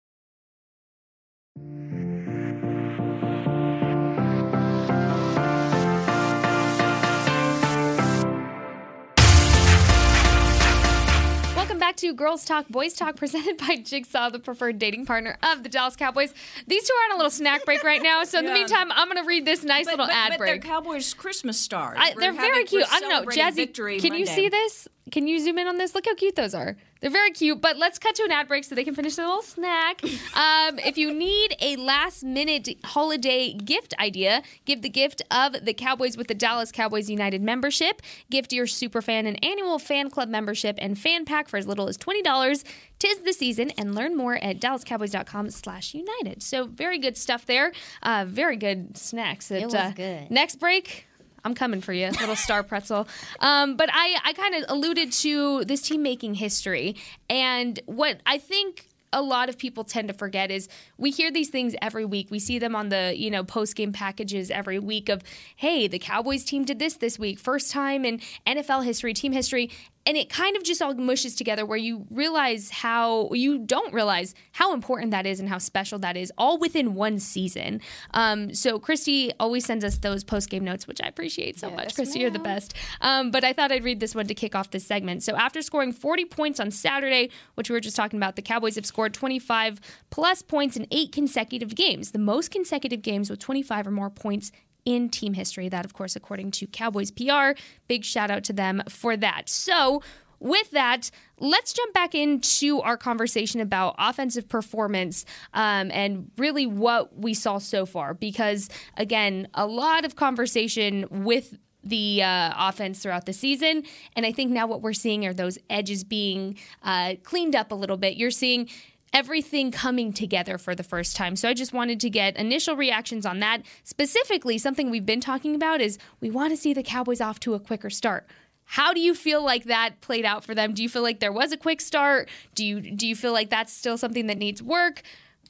Back 11.91 11.97
to 11.97 12.13
Girls 12.13 12.45
Talk, 12.45 12.69
Boys 12.69 12.93
Talk, 12.93 13.15
presented 13.17 13.57
by 13.57 13.75
Jigsaw, 13.75 14.29
the 14.29 14.39
preferred 14.39 14.79
dating 14.79 15.05
partner 15.05 15.37
of 15.43 15.61
the 15.61 15.67
Dallas 15.67 15.97
Cowboys. 15.97 16.33
These 16.65 16.87
two 16.87 16.93
are 16.93 17.11
on 17.11 17.15
a 17.15 17.17
little 17.17 17.29
snack 17.29 17.65
break 17.65 17.83
right 17.83 18.01
now, 18.01 18.23
so 18.23 18.39
in 18.39 18.45
yeah. 18.45 18.51
the 18.51 18.53
meantime, 18.53 18.91
I'm 18.93 19.09
going 19.09 19.21
to 19.21 19.27
read 19.27 19.45
this 19.45 19.63
nice 19.65 19.85
but, 19.85 19.91
little 19.91 20.05
but, 20.05 20.15
ad 20.15 20.29
but 20.29 20.37
break. 20.37 20.61
They're 20.61 20.71
Cowboys 20.71 21.13
Christmas 21.13 21.59
stars. 21.59 21.97
I, 21.99 22.13
they're 22.17 22.31
very 22.31 22.63
cute. 22.63 22.85
I 22.89 23.01
don't 23.01 23.09
know, 23.09 23.29
Jazzy. 23.29 23.73
Can 23.73 24.11
Monday. 24.11 24.19
you 24.19 24.25
see 24.25 24.47
this? 24.47 24.87
Can 25.11 25.27
you 25.27 25.37
zoom 25.39 25.57
in 25.57 25.67
on 25.67 25.77
this? 25.77 25.93
Look 25.93 26.05
how 26.05 26.15
cute 26.15 26.37
those 26.37 26.55
are. 26.55 26.77
They're 27.01 27.09
very 27.09 27.31
cute, 27.31 27.61
but 27.61 27.77
let's 27.77 27.97
cut 27.97 28.13
to 28.15 28.23
an 28.23 28.31
ad 28.31 28.47
break 28.47 28.63
so 28.63 28.75
they 28.75 28.83
can 28.83 28.93
finish 28.93 29.15
their 29.15 29.25
little 29.25 29.41
snack. 29.41 30.03
Um, 30.35 30.77
if 30.79 30.99
you 30.99 31.11
need 31.13 31.55
a 31.59 31.75
last 31.75 32.23
minute 32.23 32.69
holiday 32.83 33.53
gift 33.53 33.95
idea, 33.99 34.43
give 34.65 34.83
the 34.83 34.89
gift 34.89 35.23
of 35.31 35.65
the 35.65 35.73
Cowboys 35.73 36.15
with 36.15 36.27
the 36.27 36.35
Dallas 36.35 36.71
Cowboys 36.71 37.09
United 37.09 37.41
membership. 37.41 38.03
Gift 38.29 38.53
your 38.53 38.67
super 38.67 39.01
fan 39.01 39.25
an 39.25 39.35
annual 39.37 39.79
fan 39.79 40.11
club 40.11 40.29
membership 40.29 40.75
and 40.79 40.97
fan 40.97 41.25
pack 41.25 41.49
for 41.49 41.57
as 41.57 41.65
little 41.67 41.87
as 41.87 41.97
$20. 41.97 42.63
Tis 42.99 43.17
the 43.19 43.33
season, 43.33 43.71
and 43.71 43.95
learn 43.95 44.15
more 44.15 44.35
at 44.43 44.59
dallascowboys.com 44.59 45.49
slash 45.49 45.95
united. 45.95 46.43
So 46.43 46.67
very 46.67 46.99
good 46.99 47.17
stuff 47.17 47.47
there. 47.47 47.71
Uh, 48.03 48.25
very 48.27 48.57
good 48.57 48.95
snacks. 48.95 49.49
It 49.49 49.65
was 49.65 49.73
uh, 49.73 49.91
good. 49.95 50.29
Next 50.29 50.57
break, 50.57 51.07
I'm 51.43 51.55
coming 51.55 51.81
for 51.81 51.93
you, 51.93 52.09
little 52.11 52.35
star 52.35 52.63
pretzel. 52.63 53.07
Um, 53.39 53.75
but 53.75 53.89
I, 53.91 54.17
I 54.23 54.33
kind 54.33 54.55
of 54.55 54.65
alluded 54.69 55.11
to 55.13 55.65
this 55.65 55.81
team 55.81 56.03
making 56.03 56.35
history. 56.35 56.95
And 57.29 57.79
what 57.85 58.19
I 58.25 58.37
think 58.37 58.87
a 59.13 59.21
lot 59.21 59.49
of 59.49 59.57
people 59.57 59.83
tend 59.83 60.07
to 60.07 60.13
forget 60.13 60.51
is 60.51 60.69
we 60.97 61.11
hear 61.11 61.31
these 61.31 61.49
things 61.49 61.75
every 61.81 62.05
week. 62.05 62.31
We 62.31 62.39
see 62.39 62.59
them 62.59 62.75
on 62.75 62.89
the, 62.89 63.13
you 63.15 63.29
know, 63.29 63.43
post 63.43 63.75
game 63.75 63.91
packages 63.91 64.49
every 64.49 64.79
week 64.79 65.09
of, 65.09 65.21
hey, 65.55 65.87
the 65.87 65.99
Cowboys 65.99 66.45
team 66.45 66.63
did 66.63 66.79
this 66.79 66.95
this 66.95 67.19
week, 67.19 67.39
first 67.39 67.71
time 67.71 68.05
in 68.05 68.21
NFL 68.47 68.85
history, 68.85 69.13
team 69.13 69.33
history 69.33 69.69
and 70.05 70.17
it 70.17 70.29
kind 70.29 70.57
of 70.57 70.63
just 70.63 70.81
all 70.81 70.93
mushes 70.95 71.35
together 71.35 71.65
where 71.65 71.77
you 71.77 72.05
realize 72.09 72.69
how 72.69 73.29
you 73.33 73.59
don't 73.59 73.93
realize 73.93 74.33
how 74.53 74.73
important 74.73 75.11
that 75.11 75.25
is 75.25 75.39
and 75.39 75.47
how 75.49 75.57
special 75.57 75.99
that 75.99 76.17
is 76.17 76.31
all 76.37 76.57
within 76.57 76.95
one 76.95 77.19
season. 77.19 77.81
Um, 78.13 78.53
so 78.53 78.79
kristi 78.79 79.31
always 79.39 79.65
sends 79.65 79.85
us 79.85 79.97
those 79.99 80.23
post-game 80.23 80.63
notes 80.63 80.87
which 80.87 81.01
i 81.01 81.07
appreciate 81.07 81.59
so 81.59 81.67
yes, 81.69 81.77
much 81.77 81.95
kristi 81.95 82.15
ma'am. 82.15 82.21
you're 82.21 82.31
the 82.31 82.39
best. 82.39 82.73
Um, 83.01 83.31
but 83.31 83.43
i 83.43 83.53
thought 83.53 83.71
i'd 83.71 83.83
read 83.83 83.99
this 83.99 84.15
one 84.15 84.27
to 84.27 84.33
kick 84.33 84.55
off 84.55 84.71
this 84.71 84.85
segment. 84.85 85.23
So 85.23 85.35
after 85.35 85.61
scoring 85.61 85.91
40 85.91 86.25
points 86.25 86.59
on 86.59 86.71
saturday 86.71 87.29
which 87.55 87.69
we 87.69 87.73
were 87.73 87.79
just 87.79 87.95
talking 87.95 88.17
about 88.17 88.35
the 88.35 88.41
cowboys 88.41 88.75
have 88.75 88.85
scored 88.85 89.13
25 89.13 89.79
plus 90.09 90.41
points 90.41 90.75
in 90.77 90.87
eight 90.91 91.11
consecutive 91.11 91.75
games 91.75 92.11
the 92.11 92.19
most 92.19 92.51
consecutive 92.51 93.01
games 93.01 93.29
with 93.29 93.39
25 93.39 93.87
or 93.87 93.91
more 93.91 94.09
points 94.09 94.51
in 94.85 95.09
team 95.09 95.33
history. 95.33 95.69
That, 95.69 95.85
of 95.85 95.93
course, 95.93 96.15
according 96.15 96.51
to 96.51 96.67
Cowboys 96.67 97.11
PR. 97.11 97.51
Big 97.87 98.03
shout 98.03 98.31
out 98.31 98.43
to 98.45 98.53
them 98.53 98.81
for 98.89 99.15
that. 99.17 99.49
So, 99.49 100.01
with 100.39 100.71
that, 100.71 101.11
let's 101.39 101.71
jump 101.71 101.93
back 101.93 102.15
into 102.15 102.81
our 102.81 102.97
conversation 102.97 103.61
about 103.61 103.93
offensive 103.99 104.49
performance 104.49 105.23
um, 105.53 105.91
and 105.91 106.31
really 106.37 106.65
what 106.65 107.15
we 107.15 107.35
saw 107.35 107.59
so 107.59 107.85
far. 107.85 108.15
Because, 108.15 108.67
again, 108.97 109.47
a 109.53 109.67
lot 109.67 110.03
of 110.03 110.15
conversation 110.15 111.05
with 111.11 111.59
the 111.83 112.23
uh, 112.23 112.53
offense 112.57 112.99
throughout 113.01 113.25
the 113.25 113.33
season. 113.33 113.83
And 114.15 114.25
I 114.25 114.31
think 114.31 114.51
now 114.51 114.67
what 114.67 114.81
we're 114.81 114.93
seeing 114.93 115.25
are 115.25 115.33
those 115.33 115.57
edges 115.69 116.03
being 116.03 116.57
uh, 116.83 117.15
cleaned 117.23 117.55
up 117.55 117.71
a 117.71 117.75
little 117.75 117.97
bit. 117.97 118.17
You're 118.17 118.31
seeing 118.31 118.69
everything 119.13 119.71
coming 119.71 120.13
together 120.13 120.57
for 120.57 120.73
the 120.73 120.83
first 120.83 121.15
time. 121.15 121.35
So 121.35 121.49
I 121.49 121.53
just 121.53 121.73
wanted 121.73 121.99
to 122.01 122.09
get 122.09 122.37
initial 122.37 122.75
reactions 122.75 123.25
on 123.25 123.39
that. 123.39 123.63
Specifically, 123.83 124.57
something 124.57 124.89
we've 124.89 125.05
been 125.05 125.21
talking 125.21 125.55
about 125.55 125.81
is 125.81 125.97
we 126.19 126.29
want 126.29 126.51
to 126.51 126.57
see 126.57 126.73
the 126.73 126.83
Cowboys 126.83 127.21
off 127.21 127.39
to 127.41 127.53
a 127.53 127.59
quicker 127.59 127.89
start. 127.89 128.27
How 128.65 128.93
do 128.93 129.01
you 129.01 129.13
feel 129.13 129.43
like 129.43 129.65
that 129.65 129.99
played 129.99 130.23
out 130.23 130.45
for 130.45 130.55
them? 130.55 130.73
Do 130.73 130.81
you 130.81 130.87
feel 130.87 131.01
like 131.01 131.19
there 131.19 131.33
was 131.33 131.51
a 131.51 131.57
quick 131.57 131.81
start? 131.81 132.29
Do 132.55 132.65
you 132.65 132.79
do 132.79 133.05
you 133.05 133.17
feel 133.17 133.33
like 133.33 133.49
that's 133.49 133.73
still 133.73 133.97
something 133.97 134.27
that 134.27 134.37
needs 134.37 134.63
work? 134.63 135.01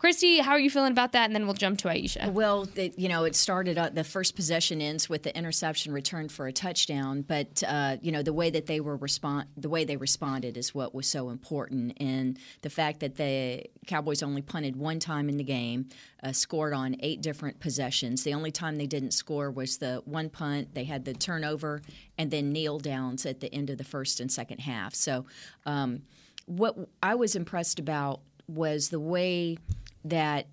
Kristi, 0.02 0.42
how 0.42 0.54
are 0.54 0.60
you 0.60 0.72
feeling 0.72 0.92
about 0.92 1.12
that? 1.12 1.26
And 1.26 1.36
then 1.36 1.46
we'll 1.46 1.54
jump 1.54 1.78
to 1.80 1.88
Aisha. 1.88 2.32
Well, 2.32 2.68
you 2.76 3.08
know, 3.08 3.24
it 3.24 3.36
started. 3.36 3.78
Uh, 3.78 3.90
the 3.90 4.04
first 4.04 4.36
possession 4.36 4.82
ends 4.82 5.08
with 5.08 5.22
the 5.22 5.38
interception 5.38 5.94
returned 5.94 6.32
for 6.32 6.48
a 6.48 6.52
touchdown, 6.52 7.22
but 7.22 7.62
uh, 7.68 7.98
you 8.02 8.12
know 8.12 8.24
the 8.24 8.34
way 8.34 8.50
that 8.50 8.66
they 8.66 8.80
were 8.80 8.98
respond, 8.98 9.46
the 9.56 9.70
way 9.70 9.84
they 9.84 9.98
responded 9.98 10.58
is 10.58 10.74
what 10.74 10.96
was 10.96 11.06
so 11.06 11.30
important, 11.30 11.94
and 11.98 12.40
the 12.64 12.70
fact 12.72 13.02
that 13.02 13.18
the 13.18 13.64
Cowboys 13.86 14.24
only 14.24 14.42
punted 14.42 14.76
one 14.76 15.00
time 15.00 15.30
in 15.30 15.38
the 15.38 15.44
game, 15.44 15.88
uh, 16.24 16.32
scored 16.32 16.74
on 16.74 16.96
eight 17.02 17.22
different 17.22 17.60
possessions. 17.60 18.24
The 18.24 18.34
only 18.34 18.52
time 18.52 18.78
they 18.78 18.88
didn't 18.88 19.12
score 19.12 19.52
was 19.52 19.78
the 19.78 20.02
one 20.06 20.32
punt. 20.32 20.74
They 20.74 20.86
had 20.86 21.06
the 21.06 21.14
turnover 21.14 21.84
and 22.18 22.32
then 22.32 22.52
kneel 22.52 22.80
downs 22.80 23.28
at 23.28 23.40
the 23.40 23.54
end 23.54 23.70
of 23.70 23.78
the 23.78 23.84
first 23.84 24.20
and 24.20 24.32
second 24.32 24.62
half. 24.62 24.96
So, 24.96 25.28
um, 25.68 26.02
what 26.48 26.76
I 27.04 27.14
was 27.14 27.36
impressed 27.36 27.78
about 27.78 28.22
was 28.48 28.90
the 28.90 29.00
way 29.00 29.58
that 30.04 30.48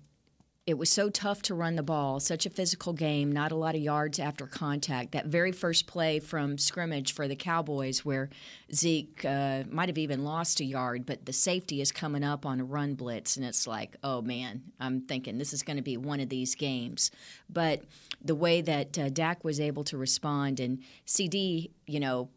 it 0.69 0.77
was 0.77 0.91
so 0.91 1.09
tough 1.09 1.41
to 1.41 1.55
run 1.55 1.75
the 1.75 1.81
ball, 1.81 2.19
such 2.19 2.45
a 2.45 2.49
physical 2.49 2.93
game, 2.93 3.31
not 3.31 3.51
a 3.51 3.55
lot 3.55 3.73
of 3.73 3.81
yards 3.81 4.19
after 4.19 4.45
contact. 4.45 5.13
That 5.13 5.25
very 5.25 5.51
first 5.51 5.87
play 5.87 6.19
from 6.19 6.59
scrimmage 6.59 7.11
for 7.13 7.27
the 7.27 7.35
Cowboys, 7.35 8.05
where 8.05 8.29
Zeke 8.71 9.25
uh, 9.25 9.63
might 9.67 9.89
have 9.89 9.97
even 9.97 10.23
lost 10.23 10.59
a 10.59 10.63
yard, 10.63 11.07
but 11.07 11.25
the 11.25 11.33
safety 11.33 11.81
is 11.81 11.91
coming 11.91 12.23
up 12.23 12.45
on 12.45 12.59
a 12.59 12.63
run 12.63 12.93
blitz, 12.93 13.35
and 13.35 13.43
it's 13.43 13.65
like, 13.65 13.95
oh 14.03 14.21
man, 14.21 14.61
I'm 14.79 15.01
thinking 15.01 15.39
this 15.39 15.53
is 15.53 15.63
going 15.63 15.77
to 15.77 15.81
be 15.83 15.97
one 15.97 16.19
of 16.19 16.29
these 16.29 16.53
games. 16.53 17.09
But 17.49 17.81
the 18.23 18.35
way 18.35 18.61
that 18.61 18.95
uh, 18.99 19.09
Dak 19.09 19.43
was 19.43 19.59
able 19.59 19.83
to 19.85 19.97
respond, 19.97 20.59
and 20.59 20.83
CeeDee, 21.07 21.71
you 21.87 21.99
know, 21.99 22.29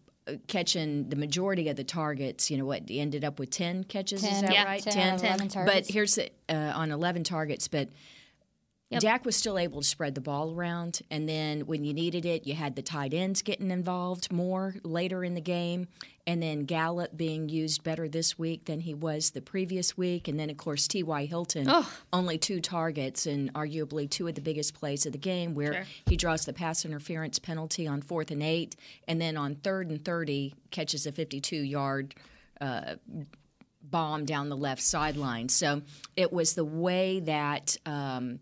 catching 0.46 1.08
the 1.08 1.16
majority 1.16 1.68
of 1.68 1.76
the 1.76 1.84
targets. 1.84 2.50
You 2.50 2.58
know 2.58 2.64
what? 2.64 2.88
He 2.88 3.00
ended 3.00 3.24
up 3.24 3.38
with 3.38 3.50
ten 3.50 3.84
catches. 3.84 4.22
10, 4.22 4.32
is 4.32 4.40
that 4.42 4.52
yeah, 4.52 4.64
right? 4.64 4.82
10, 4.82 5.18
11 5.20 5.50
But 5.66 5.86
here's 5.86 6.16
the, 6.16 6.30
uh, 6.48 6.72
on 6.74 6.90
eleven 6.90 7.24
targets, 7.24 7.68
but. 7.68 7.88
Dak 8.98 9.24
was 9.24 9.36
still 9.36 9.56
able 9.56 9.80
to 9.80 9.86
spread 9.86 10.14
the 10.14 10.20
ball 10.20 10.52
around, 10.52 11.00
and 11.10 11.26
then 11.26 11.62
when 11.62 11.82
you 11.82 11.94
needed 11.94 12.26
it, 12.26 12.46
you 12.46 12.52
had 12.52 12.76
the 12.76 12.82
tight 12.82 13.14
ends 13.14 13.40
getting 13.40 13.70
involved 13.70 14.30
more 14.30 14.74
later 14.82 15.24
in 15.24 15.32
the 15.32 15.40
game, 15.40 15.88
and 16.26 16.42
then 16.42 16.64
Gallup 16.66 17.16
being 17.16 17.48
used 17.48 17.82
better 17.82 18.08
this 18.08 18.38
week 18.38 18.66
than 18.66 18.80
he 18.80 18.94
was 18.94 19.30
the 19.30 19.40
previous 19.40 19.96
week, 19.96 20.28
and 20.28 20.38
then 20.38 20.50
of 20.50 20.56
course 20.56 20.86
T.Y. 20.86 21.24
Hilton, 21.24 21.68
only 22.12 22.38
two 22.38 22.60
targets 22.60 23.26
and 23.26 23.52
arguably 23.54 24.08
two 24.08 24.28
of 24.28 24.34
the 24.36 24.40
biggest 24.40 24.74
plays 24.74 25.04
of 25.04 25.12
the 25.12 25.18
game, 25.18 25.54
where 25.54 25.72
Sure. 25.74 25.86
he 26.06 26.16
draws 26.16 26.44
the 26.44 26.52
pass 26.52 26.84
interference 26.84 27.38
penalty 27.38 27.86
on 27.88 28.02
fourth 28.02 28.30
and 28.30 28.42
eight, 28.42 28.76
and 29.08 29.20
then 29.20 29.36
on 29.36 29.56
third 29.56 29.90
and 29.90 30.04
thirty 30.04 30.54
catches 30.70 31.06
a 31.06 31.12
fifty-two 31.12 31.56
yard 31.56 32.14
bomb 33.82 34.24
down 34.24 34.48
the 34.48 34.56
left 34.56 34.80
sideline. 34.82 35.48
So 35.48 35.82
it 36.16 36.32
was 36.32 36.54
the 36.54 36.64
way 36.64 37.20
that 37.20 37.76
um, 37.84 38.38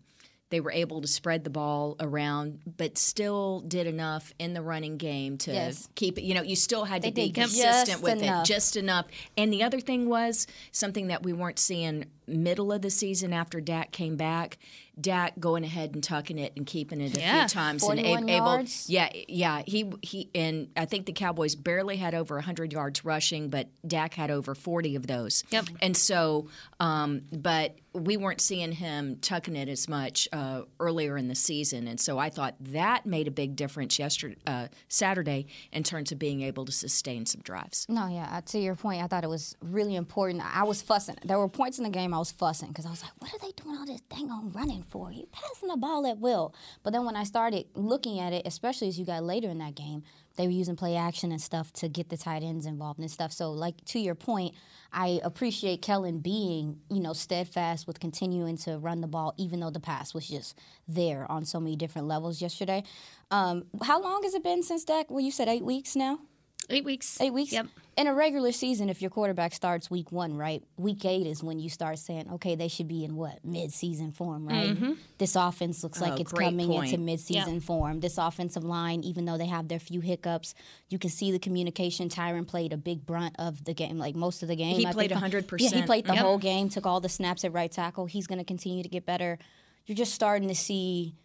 they 0.51 0.59
were 0.59 0.71
able 0.71 1.01
to 1.01 1.07
spread 1.07 1.43
the 1.43 1.49
ball 1.49 1.95
around, 1.99 2.59
but 2.77 2.97
still 2.97 3.61
did 3.61 3.87
enough 3.87 4.31
in 4.37 4.53
the 4.53 4.61
running 4.61 4.97
game 4.97 5.37
to 5.39 5.51
Yes. 5.51 5.89
keep 5.95 6.17
it. 6.19 6.23
You 6.23 6.35
know, 6.35 6.43
you 6.43 6.55
still 6.55 6.83
had 6.85 7.01
to 7.01 7.07
They 7.11 7.27
be 7.27 7.31
consistent 7.31 8.01
with 8.03 8.21
enough. 8.21 8.43
it, 8.43 8.47
just 8.53 8.75
enough. 8.77 9.07
And 9.35 9.51
the 9.51 9.63
other 9.63 9.79
thing 9.79 10.07
was 10.07 10.45
something 10.71 11.07
that 11.07 11.23
we 11.23 11.33
weren't 11.33 11.57
seeing 11.57 12.05
middle 12.27 12.71
of 12.71 12.81
the 12.81 12.89
season 12.91 13.33
after 13.33 13.59
Dak 13.59 13.91
came 13.91 14.15
back. 14.17 14.57
Dak 14.99 15.39
going 15.39 15.63
ahead 15.63 15.95
and 15.95 16.03
tucking 16.03 16.37
it 16.37 16.51
and 16.55 16.65
keeping 16.65 17.01
it 17.01 17.17
a 17.17 17.19
Yeah. 17.19 17.39
few 17.47 17.49
times 17.49 17.83
and 17.83 17.99
a- 17.99 18.05
able, 18.05 18.27
yards? 18.27 18.85
yeah, 18.89 19.09
yeah. 19.27 19.63
He 19.65 19.85
he 20.01 20.29
and 20.35 20.67
I 20.77 20.85
think 20.85 21.05
the 21.07 21.13
Cowboys 21.13 21.55
barely 21.55 21.95
had 21.97 22.13
over 22.13 22.35
100 22.37 22.71
yards 22.73 23.03
rushing, 23.03 23.49
but 23.49 23.67
Dak 23.87 24.13
had 24.13 24.29
over 24.29 24.53
40 24.53 24.95
of 24.95 25.07
those. 25.07 25.43
Yep. 25.49 25.65
And 25.81 25.95
so, 25.97 26.47
um, 26.79 27.21
but 27.31 27.75
we 27.93 28.15
weren't 28.15 28.39
seeing 28.39 28.71
him 28.71 29.17
tucking 29.17 29.55
it 29.55 29.67
as 29.67 29.89
much 29.89 30.27
uh, 30.31 30.61
earlier 30.79 31.17
in 31.17 31.27
the 31.27 31.35
season, 31.35 31.87
and 31.87 31.99
so 31.99 32.17
I 32.17 32.29
thought 32.29 32.55
that 32.59 33.05
made 33.05 33.27
a 33.27 33.31
big 33.31 33.55
difference 33.55 33.99
yesterday, 33.99 34.37
uh, 34.47 34.67
Saturday, 34.87 35.47
in 35.73 35.83
terms 35.83 36.11
of 36.11 36.17
being 36.19 36.41
able 36.41 36.63
to 36.65 36.71
sustain 36.71 37.25
some 37.25 37.41
drives. 37.41 37.85
No, 37.89 38.07
yeah. 38.07 38.29
uh, 38.31 38.41
To 38.41 38.59
your 38.59 38.75
point, 38.75 39.03
I 39.03 39.07
thought 39.07 39.23
it 39.25 39.29
was 39.29 39.55
really 39.61 39.95
important. 39.95 40.41
I 40.55 40.63
was 40.63 40.81
fussing. 40.81 41.15
There 41.25 41.37
were 41.37 41.49
points 41.49 41.79
in 41.79 41.83
the 41.83 41.89
game 41.89 42.13
I 42.13 42.19
was 42.19 42.31
fussing 42.31 42.69
because 42.69 42.85
I 42.85 42.91
was 42.91 43.01
like, 43.03 43.11
"What 43.19 43.33
are 43.33 43.39
they 43.39 43.51
doing 43.61 43.77
all 43.77 43.85
this 43.85 44.01
thing 44.09 44.31
on 44.31 44.51
running 44.51 44.83
for? 44.89 45.11
You 45.11 45.27
passing 45.31 45.67
the 45.67 45.77
ball 45.77 46.07
at 46.07 46.17
will." 46.19 46.53
But 46.83 46.93
then 46.93 47.05
when 47.05 47.15
I 47.17 47.23
started 47.25 47.65
looking 47.75 48.19
at 48.19 48.31
it, 48.31 48.43
especially 48.45 48.87
as 48.87 48.97
you 48.97 49.05
got 49.05 49.23
later 49.23 49.49
in 49.49 49.57
that 49.57 49.75
game, 49.75 50.03
they 50.35 50.45
were 50.47 50.53
using 50.53 50.75
play 50.75 50.95
action 50.95 51.31
and 51.31 51.41
stuff 51.41 51.71
to 51.73 51.89
get 51.89 52.09
the 52.09 52.17
tight 52.17 52.43
ends 52.43 52.65
involved 52.65 52.99
and 52.99 53.11
stuff. 53.11 53.31
So, 53.31 53.51
like 53.51 53.83
to 53.85 53.99
your 53.99 54.15
point, 54.15 54.55
I 54.93 55.19
appreciate 55.23 55.81
Kellen 55.81 56.19
being, 56.19 56.79
you 56.89 56.99
know, 56.99 57.13
steadfast 57.13 57.87
with 57.87 57.99
continuing 57.99 58.57
to 58.59 58.77
run 58.77 59.01
the 59.01 59.07
ball, 59.07 59.33
even 59.37 59.59
though 59.59 59.69
the 59.69 59.79
pass 59.79 60.13
was 60.13 60.27
just 60.27 60.57
there 60.87 61.29
on 61.31 61.45
so 61.45 61.59
many 61.59 61.75
different 61.75 62.07
levels 62.07 62.41
yesterday. 62.41 62.83
Um, 63.29 63.65
how 63.83 64.01
long 64.01 64.23
has 64.23 64.33
it 64.33 64.43
been 64.43 64.63
since 64.63 64.83
Dak? 64.83 65.09
Well, 65.09 65.23
you 65.23 65.31
said 65.31 65.47
eight 65.47 65.63
weeks 65.63 65.95
now. 65.95 66.19
Eight 66.69 66.85
weeks. 66.85 67.19
Eight 67.19 67.33
weeks. 67.33 67.51
Yep. 67.51 67.67
In 67.97 68.07
a 68.07 68.13
regular 68.13 68.53
season, 68.53 68.87
if 68.89 69.01
your 69.01 69.11
quarterback 69.11 69.53
starts 69.53 69.91
week 69.91 70.11
one, 70.11 70.37
right? 70.37 70.63
Week 70.77 71.03
eight 71.03 71.27
is 71.27 71.43
when 71.43 71.59
you 71.59 71.69
start 71.69 71.99
saying, 71.99 72.29
okay, 72.35 72.55
they 72.55 72.69
should 72.69 72.87
be 72.87 73.03
in 73.03 73.15
what 73.17 73.43
mid-season 73.43 74.13
form, 74.13 74.47
right? 74.47 74.69
Mm-hmm. 74.69 74.93
This 75.17 75.35
offense 75.35 75.83
looks 75.83 75.99
like 75.99 76.13
Oh, 76.13 76.15
it's 76.21 76.31
coming 76.31 76.69
point. 76.69 76.85
into 76.93 76.97
mid-season 77.03 77.59
form. 77.59 77.99
This 77.99 78.17
offensive 78.17 78.63
line, 78.63 79.03
even 79.03 79.25
though 79.25 79.37
they 79.37 79.47
have 79.47 79.67
their 79.67 79.79
few 79.79 79.99
hiccups, 79.99 80.55
you 80.89 80.97
can 80.97 81.09
see 81.09 81.31
the 81.33 81.39
communication. 81.39 82.07
Tyron 82.07 82.47
played 82.47 82.71
a 82.71 82.77
big 82.77 83.05
brunt 83.05 83.35
of 83.37 83.65
the 83.65 83.73
game, 83.73 83.97
like 83.97 84.15
most 84.15 84.41
of 84.41 84.47
the 84.47 84.55
game. 84.55 84.77
He 84.77 84.85
I 84.87 84.93
played 84.93 85.09
think. 85.11 85.21
100%. 85.21 85.59
Yeah, 85.59 85.69
he 85.69 85.81
played 85.83 86.05
the 86.05 86.13
Yep. 86.13 86.21
whole 86.23 86.37
game. 86.37 86.69
Took 86.69 86.85
all 86.85 87.01
the 87.01 87.09
snaps 87.09 87.43
at 87.43 87.51
right 87.51 87.71
tackle. 87.71 88.05
He's 88.05 88.27
going 88.27 88.39
to 88.39 88.45
continue 88.45 88.81
to 88.83 88.89
get 88.89 89.05
better. 89.05 89.37
You're 89.85 89.97
just 89.97 90.13
starting 90.13 90.47
to 90.47 90.55
see 90.55 91.15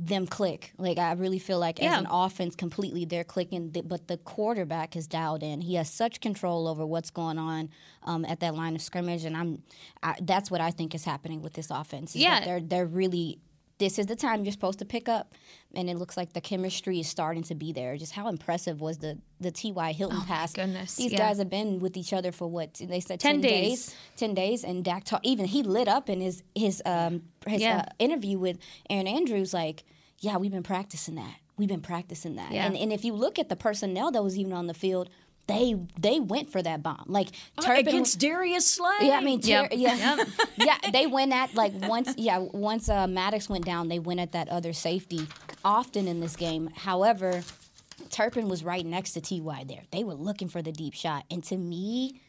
them 0.00 0.26
click. 0.26 0.72
Like 0.78 0.96
I 0.96 1.12
really 1.12 1.40
feel 1.40 1.58
like 1.58 1.82
as 1.82 1.98
an 1.98 2.06
offense, 2.08 2.54
completely 2.54 3.04
they're 3.04 3.24
clicking. 3.24 3.70
But 3.70 4.06
the 4.06 4.16
quarterback 4.18 4.94
has 4.94 5.06
dialed 5.08 5.42
in. 5.42 5.60
He 5.60 5.74
has 5.74 5.90
such 5.90 6.20
control 6.20 6.68
over 6.68 6.86
what's 6.86 7.10
going 7.10 7.36
on 7.38 7.68
um, 8.04 8.24
at 8.24 8.38
that 8.40 8.54
line 8.54 8.74
of 8.76 8.82
scrimmage, 8.82 9.24
and 9.24 9.36
I'm. 9.36 9.62
I, 10.02 10.14
that's 10.22 10.50
what 10.50 10.60
I 10.60 10.70
think 10.70 10.94
is 10.94 11.04
happening 11.04 11.42
with 11.42 11.54
this 11.54 11.70
offense. 11.70 12.14
is 12.14 12.22
that 12.22 12.40
Yeah. 12.40 12.44
they're 12.44 12.60
they're 12.60 12.86
really. 12.86 13.38
This 13.78 13.98
is 13.98 14.06
the 14.06 14.16
time 14.16 14.44
you're 14.44 14.52
supposed 14.52 14.80
to 14.80 14.84
pick 14.84 15.08
up, 15.08 15.34
and 15.74 15.88
it 15.88 15.96
looks 15.96 16.16
like 16.16 16.32
the 16.32 16.40
chemistry 16.40 16.98
is 16.98 17.08
starting 17.08 17.44
to 17.44 17.54
be 17.54 17.72
there. 17.72 17.96
Just 17.96 18.12
how 18.12 18.28
impressive 18.28 18.80
was 18.80 18.98
the 18.98 19.18
the 19.40 19.50
T.Y. 19.52 19.92
Hilton 19.92 20.20
pass? 20.22 20.52
Oh 20.58 20.62
goodness, 20.62 20.96
These 20.96 21.12
yeah. 21.12 21.18
guys 21.18 21.38
have 21.38 21.48
been 21.48 21.78
with 21.78 21.96
each 21.96 22.12
other 22.12 22.32
for 22.32 22.48
what 22.48 22.74
they 22.74 22.98
said 23.00 23.20
10 23.20 23.34
ten, 23.34 23.40
days. 23.40 23.94
ten 24.16 24.34
days, 24.34 24.64
and 24.64 24.84
Dak 24.84 25.04
ta- 25.04 25.20
even 25.22 25.46
he 25.46 25.62
lit 25.62 25.86
up 25.88 26.08
in 26.10 26.20
his 26.20 26.42
his 26.56 26.82
um 26.84 27.22
his 27.46 27.62
Yeah. 27.62 27.84
uh, 27.86 27.92
interview 28.00 28.38
with 28.38 28.58
Erin 28.90 29.06
Andrews 29.06 29.54
like, 29.54 29.84
yeah, 30.18 30.36
we've 30.38 30.50
been 30.52 30.62
practicing 30.64 31.14
that. 31.14 31.36
We've 31.56 31.68
been 31.68 31.80
practicing 31.80 32.34
that. 32.36 32.50
Yeah. 32.52 32.66
And 32.66 32.76
and 32.76 32.92
if 32.92 33.04
you 33.04 33.12
look 33.12 33.38
at 33.38 33.48
the 33.48 33.56
personnel 33.56 34.10
that 34.10 34.22
was 34.24 34.36
even 34.36 34.52
on 34.52 34.66
the 34.66 34.74
field, 34.74 35.08
they 35.48 35.74
they 35.98 36.20
went 36.20 36.50
for 36.52 36.62
that 36.62 36.82
bomb. 36.82 37.04
Like 37.06 37.28
Turpin 37.60 37.86
Oh, 37.86 37.90
against 37.90 38.20
Darius 38.20 38.66
Slay. 38.66 38.98
yeah, 39.02 39.16
I 39.18 39.20
mean, 39.22 39.40
Ter- 39.40 39.48
Yep. 39.48 39.72
yeah, 39.72 40.24
yeah. 40.56 40.90
They 40.92 41.06
went 41.06 41.32
at 41.32 41.54
like 41.54 41.72
once, 41.74 42.14
yeah. 42.16 42.38
Once 42.38 42.88
uh, 42.88 43.06
Maddox 43.08 43.48
went 43.48 43.64
down, 43.64 43.88
they 43.88 43.98
went 43.98 44.20
at 44.20 44.32
that 44.32 44.48
other 44.48 44.72
safety 44.72 45.26
often 45.64 46.06
in 46.06 46.20
this 46.20 46.36
game. 46.36 46.70
However, 46.76 47.42
Turpin 48.10 48.48
was 48.48 48.62
right 48.62 48.86
next 48.86 49.12
to 49.14 49.20
Ty 49.20 49.64
there. 49.66 49.82
They 49.90 50.04
were 50.04 50.14
looking 50.14 50.48
for 50.48 50.62
the 50.62 50.70
deep 50.72 50.94
shot, 50.94 51.24
and 51.30 51.42
to 51.44 51.56
me, 51.56 52.20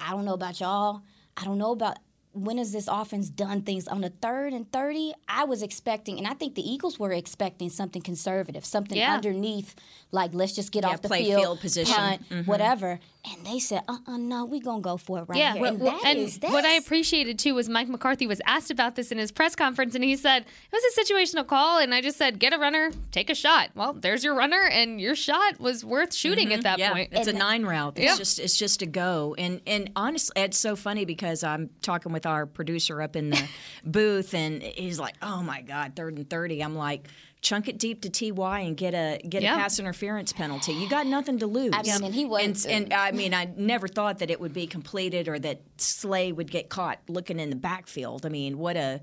I 0.00 0.10
don't 0.12 0.24
know 0.24 0.34
about 0.34 0.58
y'all. 0.60 1.02
I 1.36 1.44
don't 1.44 1.58
know 1.58 1.72
about 1.72 1.98
when 2.44 2.58
has 2.58 2.72
this 2.72 2.88
offense 2.88 3.28
done 3.30 3.62
things 3.62 3.88
on 3.88 4.00
the 4.00 4.10
third 4.10 4.52
and 4.52 4.70
30 4.72 5.12
i 5.28 5.44
was 5.44 5.62
expecting 5.62 6.18
and 6.18 6.26
i 6.26 6.34
think 6.34 6.54
the 6.54 6.62
eagles 6.70 6.98
were 6.98 7.12
expecting 7.12 7.68
something 7.70 8.02
conservative 8.02 8.64
something 8.64 8.96
Yeah. 8.98 9.14
underneath 9.14 9.74
like 10.12 10.32
let's 10.34 10.54
just 10.54 10.72
get 10.72 10.84
Yeah, 10.84 10.90
off 10.90 11.02
the 11.02 11.08
play 11.08 11.24
field, 11.24 11.40
field 11.42 11.60
position. 11.60 11.94
Mm-hmm. 11.94 12.42
whatever 12.42 12.98
and 13.30 13.44
they 13.46 13.58
said 13.58 13.82
uh-uh 13.88 14.16
no 14.16 14.44
we're 14.44 14.60
gonna 14.62 14.80
go 14.80 14.96
for 14.96 15.18
it 15.20 15.24
right 15.28 15.38
Yeah, 15.38 15.52
here 15.54 15.62
well, 15.62 15.72
and, 15.74 15.82
well, 15.82 16.00
and 16.04 16.18
is- 16.18 16.38
what 16.40 16.64
I 16.64 16.72
appreciated 16.74 17.38
too 17.38 17.54
was 17.54 17.68
Mike 17.68 17.88
McCarthy 17.88 18.26
was 18.26 18.40
asked 18.46 18.70
about 18.70 18.94
this 18.96 19.10
in 19.12 19.18
his 19.18 19.30
press 19.32 19.54
conference, 19.54 19.94
and 19.94 20.02
he 20.04 20.16
said 20.16 20.42
it 20.42 20.72
was 20.72 20.82
a 20.96 21.00
situational 21.02 21.46
call, 21.46 21.78
and 21.78 21.92
I 21.94 22.00
just 22.00 22.16
said 22.16 22.38
get 22.38 22.52
a 22.54 22.58
runner, 22.58 22.90
take 23.10 23.28
a 23.28 23.34
shot. 23.34 23.70
Well, 23.74 23.92
there's 23.92 24.22
your 24.24 24.34
runner, 24.34 24.62
and 24.64 25.00
your 25.00 25.14
shot 25.14 25.58
was 25.60 25.84
worth 25.84 26.14
shooting 26.14 26.52
at 26.54 26.62
that 26.62 26.78
yeah, 26.78 26.92
point. 26.92 27.10
it's 27.12 27.26
a 27.28 27.32
nine 27.32 27.64
route. 27.64 27.94
It's 27.96 28.04
Yeah. 28.04 28.16
just 28.16 28.38
it's 28.38 28.56
just 28.56 28.80
a 28.82 28.86
go. 28.86 29.34
And 29.36 29.60
and 29.66 29.90
honestly, 29.96 30.40
it's 30.42 30.56
so 30.58 30.74
funny 30.76 31.04
because 31.04 31.42
I'm 31.44 31.70
talking 31.82 32.12
with 32.12 32.24
our 32.28 32.46
producer 32.46 33.02
up 33.02 33.16
in 33.16 33.30
the 33.30 33.48
booth, 33.84 34.34
and 34.34 34.62
he's 34.62 35.00
like, 35.00 35.16
"Oh 35.22 35.42
my 35.42 35.62
God, 35.62 35.94
third 35.96 36.16
and 36.16 36.28
30. 36.28 36.62
I'm 36.62 36.74
like. 36.76 37.08
Chunk 37.40 37.68
it 37.68 37.78
deep 37.78 38.02
to 38.02 38.10
Ty 38.10 38.58
and 38.62 38.76
get 38.76 38.94
a 38.94 39.20
get 39.28 39.42
Yeah. 39.44 39.54
a 39.54 39.58
pass 39.58 39.78
interference 39.78 40.32
penalty. 40.32 40.72
You 40.72 40.88
got 40.88 41.06
nothing 41.06 41.38
to 41.38 41.46
lose. 41.46 41.70
I 41.72 41.82
mean, 41.82 42.02
and 42.06 42.12
he 42.12 42.24
wasn't- 42.24 42.66
And, 42.66 42.84
and 42.86 42.92
I 42.92 43.12
mean, 43.12 43.32
I 43.32 43.44
never 43.56 43.86
thought 43.86 44.18
that 44.18 44.28
it 44.32 44.40
would 44.40 44.52
be 44.52 44.66
completed 44.66 45.28
or 45.28 45.38
that 45.38 45.60
Slay 45.76 46.32
would 46.32 46.50
get 46.50 46.68
caught 46.68 46.98
looking 47.08 47.38
in 47.38 47.48
the 47.48 47.54
backfield. 47.54 48.26
I 48.26 48.28
mean, 48.28 48.58
what 48.58 48.76
a 48.76 49.00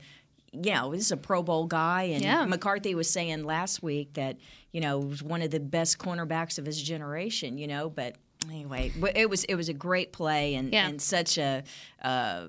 you 0.51 0.73
know, 0.73 0.91
this 0.91 0.99
is 1.05 1.11
a 1.13 1.17
Pro 1.17 1.43
Bowl 1.43 1.65
guy, 1.65 2.03
and 2.03 2.21
Yeah. 2.21 2.43
McCarthy 2.45 2.93
was 2.93 3.09
saying 3.09 3.45
last 3.45 3.81
week 3.81 4.15
that 4.15 4.35
you 4.73 4.81
know 4.81 4.99
was 4.99 5.23
one 5.23 5.41
of 5.41 5.51
the 5.51 5.61
best 5.61 5.97
cornerbacks 5.97 6.59
of 6.59 6.65
his 6.65 6.81
generation. 6.83 7.57
You 7.57 7.67
know, 7.67 7.89
but 7.89 8.17
anyway, 8.51 8.91
it 9.15 9.29
was 9.29 9.45
it 9.45 9.55
was 9.55 9.69
a 9.69 9.73
great 9.73 10.11
play 10.11 10.55
and, 10.55 10.73
Yeah. 10.73 10.89
and 10.89 11.01
such 11.01 11.37
a 11.37 11.63
uh, 12.01 12.47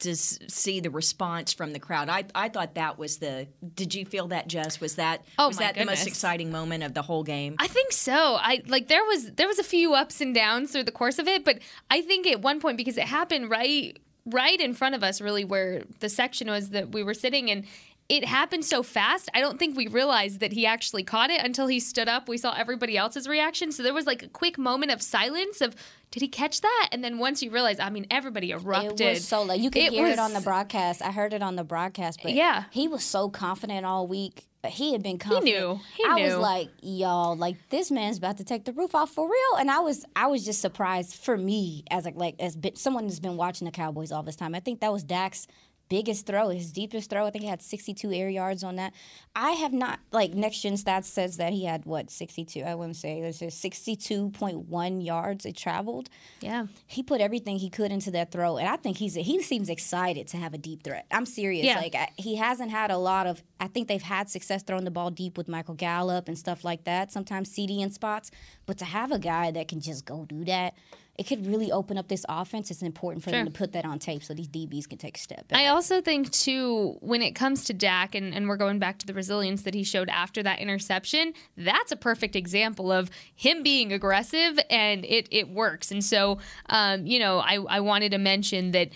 to 0.00 0.16
see 0.16 0.80
the 0.80 0.90
response 0.90 1.52
from 1.52 1.72
the 1.72 1.78
crowd. 1.78 2.08
I 2.08 2.24
I 2.34 2.48
thought 2.48 2.74
that 2.74 2.98
was 2.98 3.18
the. 3.18 3.48
Did 3.74 3.94
you 3.94 4.04
feel 4.04 4.28
that, 4.28 4.48
Jess? 4.48 4.80
Was 4.80 4.96
that 4.96 5.24
Oh, 5.38 5.48
was 5.48 5.58
that 5.58 5.74
the 5.74 5.84
most 5.84 6.06
exciting 6.06 6.50
moment 6.50 6.84
of 6.84 6.94
the 6.94 7.02
whole 7.02 7.22
game? 7.24 7.56
I 7.58 7.66
think 7.68 7.92
so. 7.92 8.36
I 8.40 8.62
like 8.66 8.88
there 8.88 9.04
was 9.04 9.32
there 9.32 9.46
was 9.48 9.58
a 9.58 9.64
few 9.64 9.94
ups 9.94 10.20
and 10.20 10.34
downs 10.34 10.72
through 10.72 10.84
the 10.84 10.92
course 10.92 11.18
of 11.18 11.28
it, 11.28 11.44
but 11.44 11.58
I 11.90 12.02
think 12.02 12.26
at 12.26 12.40
one 12.40 12.60
point 12.60 12.76
because 12.76 12.96
it 12.98 13.04
happened 13.04 13.50
right 13.50 13.98
right 14.26 14.60
in 14.60 14.74
front 14.74 14.94
of 14.94 15.02
us 15.02 15.20
really 15.20 15.44
where 15.44 15.82
the 16.00 16.08
section 16.08 16.48
was 16.48 16.70
that 16.70 16.92
we 16.92 17.02
were 17.02 17.14
sitting 17.14 17.50
and 17.50 17.64
it 18.08 18.24
happened 18.24 18.64
so 18.64 18.82
fast. 18.82 19.28
I 19.34 19.40
don't 19.40 19.58
think 19.58 19.76
we 19.76 19.86
realized 19.86 20.40
that 20.40 20.52
he 20.52 20.64
actually 20.64 21.04
caught 21.04 21.28
it 21.30 21.44
until 21.44 21.66
he 21.66 21.78
stood 21.78 22.08
up. 22.08 22.26
We 22.28 22.38
saw 22.38 22.54
everybody 22.56 22.96
else's 22.96 23.28
reaction. 23.28 23.70
So 23.70 23.82
there 23.82 23.92
was 23.92 24.06
like 24.06 24.22
a 24.22 24.28
quick 24.28 24.56
moment 24.56 24.92
of 24.92 25.02
silence 25.02 25.60
of 25.60 25.76
did 26.10 26.22
he 26.22 26.28
catch 26.28 26.62
that? 26.62 26.88
And 26.90 27.04
then 27.04 27.18
once 27.18 27.42
you 27.42 27.50
realize, 27.50 27.78
I 27.78 27.90
mean, 27.90 28.06
everybody 28.10 28.50
erupted. 28.50 29.00
It 29.02 29.10
was 29.10 29.28
so 29.28 29.42
like 29.42 29.60
you 29.60 29.70
could 29.70 29.82
It 29.82 29.92
hear 29.92 30.06
it 30.06 30.18
on 30.18 30.32
the 30.32 30.40
broadcast. 30.40 31.02
I 31.02 31.12
heard 31.12 31.34
it 31.34 31.42
on 31.42 31.56
the 31.56 31.64
broadcast, 31.64 32.20
but 32.22 32.32
Yeah. 32.32 32.64
he 32.70 32.88
was 32.88 33.04
so 33.04 33.28
confident 33.28 33.84
all 33.84 34.06
week. 34.06 34.44
But 34.60 34.72
he 34.72 34.90
had 34.92 35.04
been 35.04 35.18
confident. 35.18 35.46
He 35.46 35.52
knew. 35.52 35.80
He 35.94 36.04
I 36.04 36.14
was 36.26 36.36
like, 36.36 36.70
y'all, 36.82 37.36
like 37.36 37.56
this 37.68 37.92
man's 37.92 38.18
about 38.18 38.38
to 38.38 38.44
take 38.44 38.64
the 38.64 38.72
roof 38.72 38.92
off 38.92 39.10
for 39.10 39.24
real. 39.24 39.58
And 39.60 39.70
I 39.70 39.78
was, 39.80 40.04
I 40.16 40.26
was 40.26 40.44
just 40.44 40.60
surprised 40.60 41.14
for 41.14 41.36
me 41.36 41.84
as 41.92 42.04
like, 42.04 42.16
like 42.16 42.34
as 42.40 42.56
someone 42.74 43.04
who's 43.04 43.20
been 43.20 43.36
watching 43.36 43.66
the 43.66 43.70
Cowboys 43.70 44.10
all 44.10 44.24
this 44.24 44.34
time. 44.34 44.56
I 44.56 44.60
think 44.60 44.80
that 44.80 44.92
was 44.92 45.04
Dak's 45.04 45.46
biggest 45.88 46.26
throw, 46.26 46.48
his 46.50 46.72
deepest 46.72 47.10
throw. 47.10 47.26
I 47.26 47.30
think 47.30 47.44
he 47.44 47.48
had 47.50 47.62
62 47.62 48.12
air 48.12 48.28
yards 48.28 48.62
on 48.62 48.76
that. 48.76 48.92
I 49.34 49.52
have 49.52 49.72
not 49.72 50.00
like 50.12 50.34
next 50.34 50.60
gen 50.60 50.74
stats 50.74 51.04
says 51.04 51.36
that 51.38 51.52
he 51.52 51.64
had 51.64 51.86
what 51.86 52.10
62. 52.10 52.62
I 52.62 52.74
wouldn't 52.74 52.96
say 52.96 53.20
this 53.22 53.40
is 53.42 53.54
62.1 53.54 55.04
yards 55.04 55.46
it 55.46 55.56
traveled 55.56 56.08
Yeah. 56.40 56.66
he 56.86 57.02
put 57.02 57.20
everything 57.20 57.58
he 57.58 57.70
could 57.70 57.92
into 57.92 58.10
that 58.12 58.30
throw, 58.32 58.56
and 58.58 58.68
I 58.68 58.76
think 58.76 58.96
he's 58.96 59.14
he 59.14 59.42
seems 59.42 59.68
excited 59.68 60.26
to 60.28 60.36
have 60.36 60.54
a 60.54 60.58
deep 60.58 60.82
threat. 60.82 61.06
I'm 61.10 61.26
serious. 61.26 61.66
Yeah. 61.66 61.78
Like 61.78 61.94
I, 61.94 62.08
he 62.16 62.36
hasn't 62.36 62.70
had 62.70 62.90
a 62.90 62.98
lot 62.98 63.26
of. 63.26 63.42
I 63.60 63.66
think 63.68 63.88
they've 63.88 64.02
had 64.02 64.28
success 64.28 64.62
throwing 64.62 64.84
the 64.84 64.90
ball 64.90 65.10
deep 65.10 65.36
with 65.36 65.48
Michael 65.48 65.74
Gallup 65.74 66.28
and 66.28 66.38
stuff 66.38 66.64
like 66.64 66.84
that. 66.84 67.10
Sometimes 67.12 67.50
CeeDee 67.50 67.80
in 67.80 67.90
spots, 67.90 68.30
but 68.66 68.78
to 68.78 68.84
have 68.84 69.10
a 69.12 69.18
guy 69.18 69.50
that 69.50 69.68
can 69.68 69.80
just 69.80 70.04
go 70.04 70.24
do 70.24 70.44
that, 70.44 70.74
it 71.18 71.26
could 71.26 71.44
really 71.48 71.72
open 71.72 71.98
up 71.98 72.06
this 72.06 72.24
offense. 72.28 72.70
It's 72.70 72.80
important 72.80 73.24
for 73.24 73.30
them 73.30 73.44
to 73.44 73.50
put 73.50 73.72
that 73.72 73.84
on 73.84 73.98
tape 73.98 74.22
so 74.22 74.34
these 74.34 74.46
DBs 74.46 74.88
can 74.88 74.98
take 74.98 75.16
a 75.16 75.20
step 75.20 75.48
back. 75.48 75.58
I 75.58 75.66
also 75.66 76.00
think 76.00 76.30
too 76.30 76.96
when 77.00 77.22
it 77.22 77.32
comes 77.32 77.64
to 77.64 77.74
Dak 77.74 78.14
and, 78.14 78.32
and 78.32 78.48
we're 78.48 78.56
going 78.56 78.78
back 78.78 78.98
to 79.00 79.06
the 79.06 79.12
resilience 79.12 79.62
that 79.62 79.74
he 79.74 79.82
showed 79.82 80.08
after 80.10 80.44
that 80.44 80.60
interception, 80.60 81.34
that's 81.56 81.90
a 81.90 81.96
perfect 81.96 82.36
example 82.36 82.92
of 82.92 83.10
him 83.34 83.64
being 83.64 83.92
aggressive 83.92 84.60
and 84.70 85.04
it 85.04 85.26
it 85.32 85.48
works. 85.48 85.90
And 85.90 86.04
so 86.04 86.38
um, 86.66 87.04
you 87.04 87.18
know, 87.18 87.40
I, 87.40 87.58
I 87.68 87.80
wanted 87.80 88.12
to 88.12 88.18
mention 88.18 88.70
that 88.70 88.90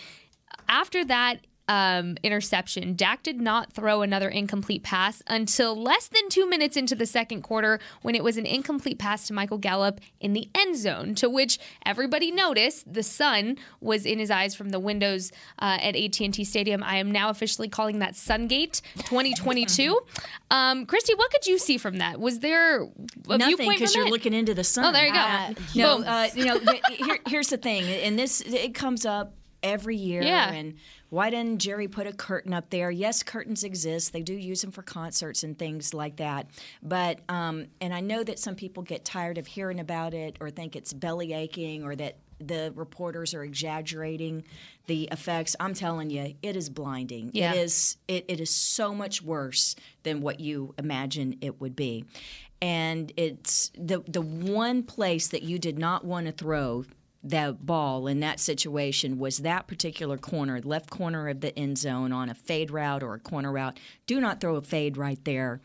after 0.69 1.03
that 1.03 1.39
um, 1.67 2.17
interception, 2.23 2.95
Dak 2.95 3.23
did 3.23 3.39
not 3.39 3.71
throw 3.71 4.01
another 4.01 4.27
incomplete 4.29 4.83
pass 4.83 5.21
until 5.27 5.75
less 5.75 6.07
than 6.07 6.27
two 6.29 6.47
minutes 6.49 6.75
into 6.75 6.95
the 6.95 7.05
second 7.05 7.41
quarter 7.41 7.79
when 8.01 8.15
it 8.15 8.23
was 8.23 8.37
an 8.37 8.45
incomplete 8.45 8.99
pass 8.99 9.27
to 9.27 9.33
Michael 9.33 9.57
Gallup 9.57 10.01
in 10.19 10.33
the 10.33 10.49
end 10.53 10.77
zone, 10.77 11.15
to 11.15 11.29
which 11.29 11.59
everybody 11.85 12.31
noticed 12.31 12.91
the 12.91 13.03
sun 13.03 13.57
was 13.79 14.05
in 14.05 14.19
his 14.19 14.29
eyes 14.29 14.55
from 14.55 14.69
the 14.69 14.79
windows 14.79 15.31
uh, 15.59 15.77
at 15.81 15.95
AT&T 15.95 16.43
Stadium. 16.43 16.83
I 16.83 16.97
am 16.97 17.11
now 17.11 17.29
officially 17.29 17.69
calling 17.69 17.99
that 17.99 18.13
Sungate 18.13 18.81
2022. 18.97 20.01
um, 20.51 20.85
Kristi, 20.85 21.17
what 21.17 21.31
could 21.31 21.47
you 21.47 21.57
see 21.57 21.77
from 21.77 21.97
that? 21.97 22.19
Was 22.19 22.39
there 22.39 22.83
a 22.83 22.87
Nothing 23.27 23.55
viewpoint 23.55 23.79
because 23.79 23.95
you're 23.95 24.07
it? 24.07 24.11
looking 24.11 24.33
into 24.33 24.53
the 24.53 24.63
sun. 24.63 24.85
Oh, 24.85 24.91
there 24.91 25.05
you 25.05 25.13
go. 25.13 25.19
Uh, 25.19 25.53
no, 25.75 26.03
uh, 26.03 26.27
you 26.35 26.45
know, 26.45 26.59
here, 26.91 27.19
here's 27.27 27.47
the 27.47 27.57
thing, 27.57 27.85
and 27.85 28.19
this 28.19 28.41
it 28.41 28.73
comes 28.75 29.05
up 29.05 29.33
every 29.63 29.95
year. 29.95 30.21
Yeah. 30.21 30.51
And 30.51 30.75
why 31.13 31.29
didn't 31.29 31.59
Jerry 31.59 31.87
put 31.87 32.07
a 32.07 32.11
curtain 32.11 32.55
up 32.55 32.71
there? 32.71 32.89
Yes, 32.89 33.21
curtains 33.21 33.63
exist. 33.63 34.13
They 34.13 34.23
do 34.23 34.33
use 34.33 34.61
them 34.61 34.71
for 34.71 34.81
concerts 34.81 35.43
and 35.43 35.55
things 35.55 35.93
like 35.93 36.15
that. 36.15 36.47
But 36.81 37.19
um, 37.29 37.67
and 37.79 37.93
I 37.93 37.99
know 37.99 38.23
that 38.23 38.39
some 38.39 38.55
people 38.55 38.81
get 38.81 39.05
tired 39.05 39.37
of 39.37 39.45
hearing 39.45 39.79
about 39.79 40.15
it 40.15 40.37
or 40.41 40.49
think 40.49 40.75
it's 40.75 40.91
belly 40.91 41.33
aching 41.33 41.83
or 41.83 41.95
that 41.97 42.17
the 42.39 42.73
reporters 42.75 43.35
are 43.35 43.43
exaggerating 43.43 44.43
the 44.87 45.07
effects. 45.11 45.55
I'm 45.59 45.75
telling 45.75 46.09
you, 46.09 46.33
it 46.41 46.55
is 46.55 46.71
blinding. 46.71 47.29
Yeah. 47.31 47.53
It 47.53 47.59
is 47.59 47.97
it, 48.07 48.25
it 48.27 48.39
is 48.39 48.49
so 48.49 48.95
much 48.95 49.21
worse 49.21 49.75
than 50.01 50.19
what 50.19 50.39
you 50.39 50.73
imagine 50.79 51.37
it 51.41 51.61
would 51.61 51.75
be. 51.75 52.05
And 52.59 53.13
it's 53.17 53.71
the 53.77 54.03
the 54.07 54.21
one 54.23 54.81
place 54.81 55.27
that 55.27 55.43
you 55.43 55.59
did 55.59 55.77
not 55.77 56.05
want 56.05 56.25
to 56.25 56.31
throw 56.31 56.85
that 57.23 57.65
ball 57.65 58.07
in 58.07 58.19
that 58.19 58.39
situation 58.39 59.17
was 59.17 59.39
that 59.39 59.67
particular 59.67 60.17
corner, 60.17 60.61
left 60.61 60.89
corner 60.89 61.29
of 61.29 61.41
the 61.41 61.57
end 61.57 61.77
zone 61.77 62.11
on 62.11 62.29
a 62.29 62.35
fade 62.35 62.69
route 62.69 63.01
or 63.01 63.13
a 63.13 63.19
corner 63.19 63.51
route. 63.51 63.79
Do 64.05 64.19
not 64.19 64.41
throw 64.41 64.55
a 64.55 64.61
fade 64.61 64.97
right 64.97 65.23
there. 65.23 65.61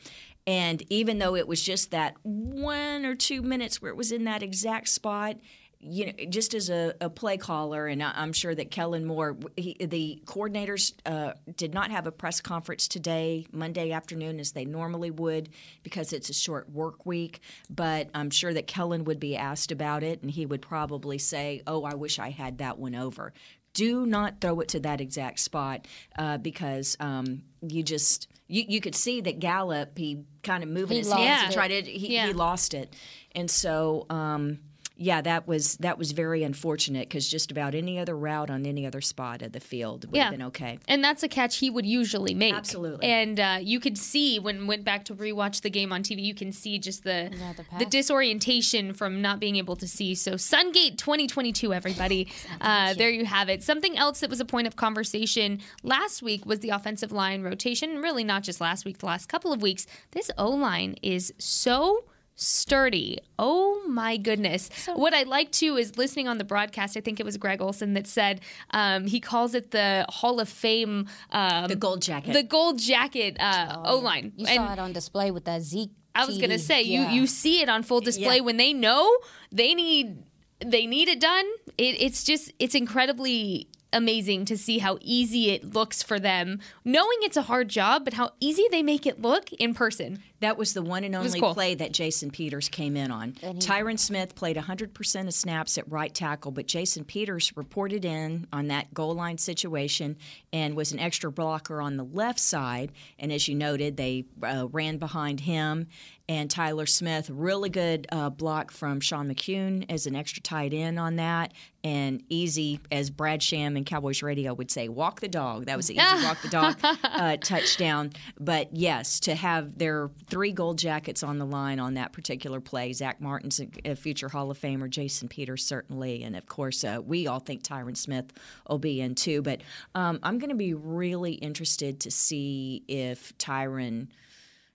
And 0.46 0.82
even 0.88 1.18
though 1.18 1.34
it 1.34 1.48
was 1.48 1.62
just 1.62 1.90
that 1.90 2.16
one 2.22 3.04
or 3.04 3.14
two 3.14 3.42
minutes 3.42 3.82
where 3.82 3.90
it 3.90 3.96
was 3.96 4.12
in 4.12 4.24
that 4.24 4.42
exact 4.42 4.88
spot, 4.88 5.36
you 5.80 6.06
know, 6.06 6.12
just 6.28 6.54
as 6.54 6.70
a, 6.70 6.92
a 7.00 7.08
play 7.08 7.36
caller, 7.36 7.86
and 7.86 8.02
I- 8.02 8.12
I'm 8.16 8.32
sure 8.32 8.52
that 8.54 8.70
Kellen 8.72 9.04
Moore, 9.04 9.36
he, 9.56 9.76
the 9.78 10.20
coordinators 10.26 10.92
uh, 11.06 11.34
did 11.56 11.72
not 11.72 11.90
have 11.92 12.06
a 12.06 12.10
press 12.12 12.40
conference 12.40 12.88
today, 12.88 13.46
Monday 13.52 13.92
afternoon, 13.92 14.40
as 14.40 14.52
they 14.52 14.64
normally 14.64 15.10
would, 15.12 15.50
because 15.84 16.12
it's 16.12 16.30
a 16.30 16.34
short 16.34 16.68
work 16.70 17.06
week. 17.06 17.40
But 17.70 18.10
I'm 18.12 18.30
sure 18.30 18.52
that 18.52 18.66
Kellen 18.66 19.04
would 19.04 19.20
be 19.20 19.36
asked 19.36 19.70
about 19.70 20.02
it, 20.02 20.20
and 20.22 20.30
he 20.30 20.46
would 20.46 20.62
probably 20.62 21.18
say, 21.18 21.62
"Oh, 21.66 21.84
I 21.84 21.94
wish 21.94 22.18
I 22.18 22.30
had 22.30 22.58
that 22.58 22.78
one 22.78 22.96
over." 22.96 23.32
Do 23.74 24.04
not 24.06 24.40
throw 24.40 24.58
it 24.60 24.68
to 24.68 24.80
that 24.80 25.00
exact 25.00 25.38
spot 25.38 25.86
uh, 26.18 26.38
because 26.38 26.96
um, 26.98 27.42
you 27.62 27.84
just 27.84 28.26
you, 28.48 28.64
you 28.66 28.80
could 28.80 28.96
see 28.96 29.20
that 29.20 29.38
Gallup 29.38 29.96
he 29.96 30.24
kind 30.42 30.64
of 30.64 30.68
moving 30.70 30.96
He 30.96 30.98
his 30.98 31.12
hands 31.12 31.42
it. 31.42 31.44
and 31.44 31.54
tried 31.54 31.68
to 31.68 31.82
he, 31.82 32.14
Yeah. 32.14 32.26
he 32.26 32.32
lost 32.32 32.74
it, 32.74 32.92
and 33.36 33.48
so. 33.48 34.06
Um, 34.10 34.58
yeah, 35.00 35.20
that 35.20 35.46
was 35.46 35.76
that 35.76 35.96
was 35.96 36.10
very 36.10 36.42
unfortunate 36.42 37.08
because 37.08 37.28
just 37.28 37.52
about 37.52 37.72
any 37.76 38.00
other 38.00 38.16
route 38.16 38.50
on 38.50 38.66
any 38.66 38.84
other 38.84 39.00
spot 39.00 39.42
of 39.42 39.52
the 39.52 39.60
field 39.60 40.06
would 40.06 40.16
Yeah. 40.16 40.24
have 40.24 40.32
been 40.32 40.42
okay. 40.48 40.80
And 40.88 41.04
that's 41.04 41.22
a 41.22 41.28
catch 41.28 41.58
he 41.58 41.70
would 41.70 41.86
usually 41.86 42.34
make. 42.34 42.52
Absolutely. 42.52 43.06
And 43.06 43.38
uh, 43.38 43.58
you 43.62 43.78
could 43.78 43.96
see 43.96 44.40
when 44.40 44.66
went 44.66 44.82
back 44.84 45.04
to 45.04 45.14
rewatch 45.14 45.62
the 45.62 45.70
game 45.70 45.92
on 45.92 46.02
TV, 46.02 46.20
you 46.24 46.34
can 46.34 46.50
see 46.50 46.80
just 46.80 47.04
the 47.04 47.30
the, 47.78 47.86
disorientation 47.86 48.92
from 48.92 49.22
not 49.22 49.38
being 49.38 49.54
able 49.54 49.76
to 49.76 49.86
see. 49.86 50.16
So 50.16 50.32
Sungate 50.32 50.98
2022, 50.98 51.72
everybody. 51.72 52.26
uh, 52.60 52.94
there 52.94 53.10
you 53.10 53.24
have 53.24 53.48
it. 53.48 53.62
Something 53.62 53.96
else 53.96 54.18
that 54.20 54.28
was 54.30 54.40
a 54.40 54.44
point 54.44 54.66
of 54.66 54.74
conversation 54.74 55.60
last 55.84 56.22
week 56.22 56.44
was 56.44 56.58
the 56.58 56.70
offensive 56.70 57.12
line 57.12 57.42
rotation. 57.42 58.02
Really, 58.02 58.24
not 58.24 58.42
just 58.42 58.60
last 58.60 58.84
week, 58.84 58.98
the 58.98 59.06
last 59.06 59.26
couple 59.28 59.52
of 59.52 59.62
weeks. 59.62 59.86
This 60.10 60.28
O 60.36 60.50
line 60.50 60.96
is 61.02 61.32
so 61.38 62.04
sturdy. 62.40 63.18
Oh 63.38 63.82
my 63.88 64.16
goodness. 64.16 64.70
what 64.94 65.12
I 65.12 65.24
like 65.24 65.50
too 65.50 65.76
is 65.76 65.98
listening 65.98 66.28
on 66.28 66.38
the 66.38 66.44
broadcast. 66.44 66.96
I 66.96 67.00
think 67.00 67.18
it 67.20 67.26
was 67.26 67.36
Greg 67.36 67.60
Olsen 67.60 67.94
that 67.94 68.06
said 68.06 68.40
um, 68.70 69.06
he 69.06 69.18
calls 69.20 69.54
it 69.54 69.72
the 69.72 70.06
Hall 70.08 70.38
of 70.40 70.48
Fame. 70.48 71.08
Um, 71.32 71.66
The 71.66 71.76
gold 71.76 72.00
jacket. 72.00 72.32
The 72.32 72.44
gold 72.44 72.78
jacket 72.78 73.36
uh, 73.40 73.82
O 73.84 73.98
line. 73.98 74.32
you 74.36 74.46
saw 74.46 74.72
it 74.72 74.78
on 74.78 74.92
display 74.92 75.30
with 75.32 75.44
that 75.46 75.62
Zeke. 75.62 75.90
I 76.14 76.24
was 76.26 76.38
gonna 76.38 76.58
say 76.58 76.82
Yeah. 76.82 77.10
you 77.12 77.20
you 77.22 77.26
see 77.26 77.60
it 77.60 77.68
on 77.68 77.82
full 77.82 78.00
display 78.00 78.36
Yeah. 78.36 78.42
when 78.42 78.56
they 78.56 78.72
know 78.72 79.18
they 79.52 79.74
need 79.74 80.22
they 80.64 80.86
need 80.86 81.08
it 81.08 81.20
done. 81.20 81.44
It, 81.76 82.00
it's 82.00 82.24
just 82.24 82.52
it's 82.58 82.74
incredibly 82.74 83.68
amazing 83.92 84.44
to 84.46 84.56
see 84.56 84.78
how 84.78 84.98
easy 85.00 85.50
it 85.50 85.74
looks 85.74 86.02
for 86.02 86.18
them, 86.20 86.60
knowing 86.84 87.18
it's 87.22 87.36
a 87.36 87.42
hard 87.42 87.68
job, 87.68 88.04
but 88.04 88.14
how 88.14 88.32
easy 88.40 88.66
they 88.70 88.82
make 88.82 89.06
it 89.06 89.20
look 89.20 89.52
in 89.54 89.74
person. 89.74 90.22
That 90.40 90.56
was 90.56 90.72
the 90.72 90.82
one 90.82 91.02
and 91.02 91.16
only 91.16 91.40
cool. 91.40 91.52
play 91.52 91.74
that 91.74 91.92
Jason 91.92 92.30
Peters 92.30 92.68
came 92.68 92.96
in 92.96 93.10
on. 93.10 93.32
Tyron 93.32 93.98
Smith 93.98 94.36
played 94.36 94.56
100% 94.56 95.26
of 95.26 95.34
snaps 95.34 95.78
at 95.78 95.90
right 95.90 96.14
tackle, 96.14 96.52
but 96.52 96.66
Jason 96.66 97.04
Peters 97.04 97.56
reported 97.56 98.04
in 98.04 98.46
on 98.52 98.68
that 98.68 98.94
goal 98.94 99.14
line 99.14 99.38
situation 99.38 100.16
and 100.52 100.76
was 100.76 100.92
an 100.92 101.00
extra 101.00 101.32
blocker 101.32 101.80
on 101.80 101.96
the 101.96 102.04
left 102.04 102.38
side. 102.38 102.92
And 103.18 103.32
as 103.32 103.48
you 103.48 103.56
noted, 103.56 103.96
they 103.96 104.26
uh, 104.42 104.68
ran 104.70 104.98
behind 104.98 105.40
him. 105.40 105.88
And 106.28 106.50
Tyler 106.50 106.84
Smith, 106.84 107.30
really 107.30 107.70
good 107.70 108.06
uh, 108.12 108.28
block 108.28 108.70
from 108.70 109.00
Sean 109.00 109.32
McKeon 109.32 109.86
as 109.88 110.06
an 110.06 110.14
extra 110.14 110.42
tight 110.42 110.74
end 110.74 110.98
on 110.98 111.16
that. 111.16 111.54
And 111.82 112.22
easy, 112.28 112.80
as 112.92 113.08
Brad 113.08 113.42
Sham 113.42 113.76
and 113.76 113.86
Cowboys 113.86 114.22
Radio 114.22 114.52
would 114.52 114.70
say, 114.70 114.90
walk 114.90 115.20
the 115.20 115.28
dog. 115.28 115.66
That 115.66 115.78
was 115.78 115.88
an 115.88 115.96
easy 115.96 116.24
walk 116.26 116.42
the 116.42 116.48
dog 116.48 116.76
uh, 117.04 117.38
touchdown. 117.38 118.10
But 118.38 118.76
yes, 118.76 119.20
to 119.20 119.34
have 119.34 119.78
their 119.78 120.10
three 120.26 120.52
gold 120.52 120.76
jackets 120.78 121.22
on 121.22 121.38
the 121.38 121.46
line 121.46 121.80
on 121.80 121.94
that 121.94 122.12
particular 122.12 122.60
play, 122.60 122.92
Zack 122.92 123.22
Martin's 123.22 123.60
a, 123.86 123.94
future 123.94 124.28
Hall 124.28 124.50
of 124.50 124.58
Famer, 124.58 124.90
Jason 124.90 125.28
Peters 125.28 125.64
certainly, 125.64 126.24
and 126.24 126.36
of 126.36 126.46
course 126.46 126.84
uh, 126.84 127.00
we 127.02 127.26
all 127.26 127.40
think 127.40 127.62
Tyron 127.62 127.96
Smith 127.96 128.32
will 128.68 128.78
be 128.78 129.00
in 129.00 129.14
too. 129.14 129.40
But 129.40 129.62
um, 129.94 130.18
I'm 130.22 130.38
going 130.38 130.50
to 130.50 130.56
be 130.56 130.74
really 130.74 131.32
interested 131.34 132.00
to 132.00 132.10
see 132.10 132.82
if 132.86 133.36
Tyron 133.38 134.08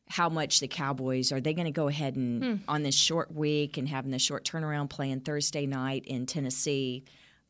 how 0.10 0.30
much 0.30 0.60
the 0.60 0.68
Cowboys 0.68 1.32
are 1.32 1.42
they 1.42 1.54
going 1.54 1.66
to 1.66 1.72
go 1.72 1.88
ahead 1.88 2.16
and 2.16 2.44
Hmm. 2.44 2.56
on 2.68 2.84
this 2.84 2.96
short 2.96 3.34
week 3.34 3.78
and 3.78 3.88
having 3.88 4.12
the 4.12 4.20
short 4.20 4.44
turnaround 4.46 4.90
playing 4.90 5.22
Thursday 5.22 5.66
night 5.66 6.06
in 6.06 6.26
Tennessee. 6.26 7.04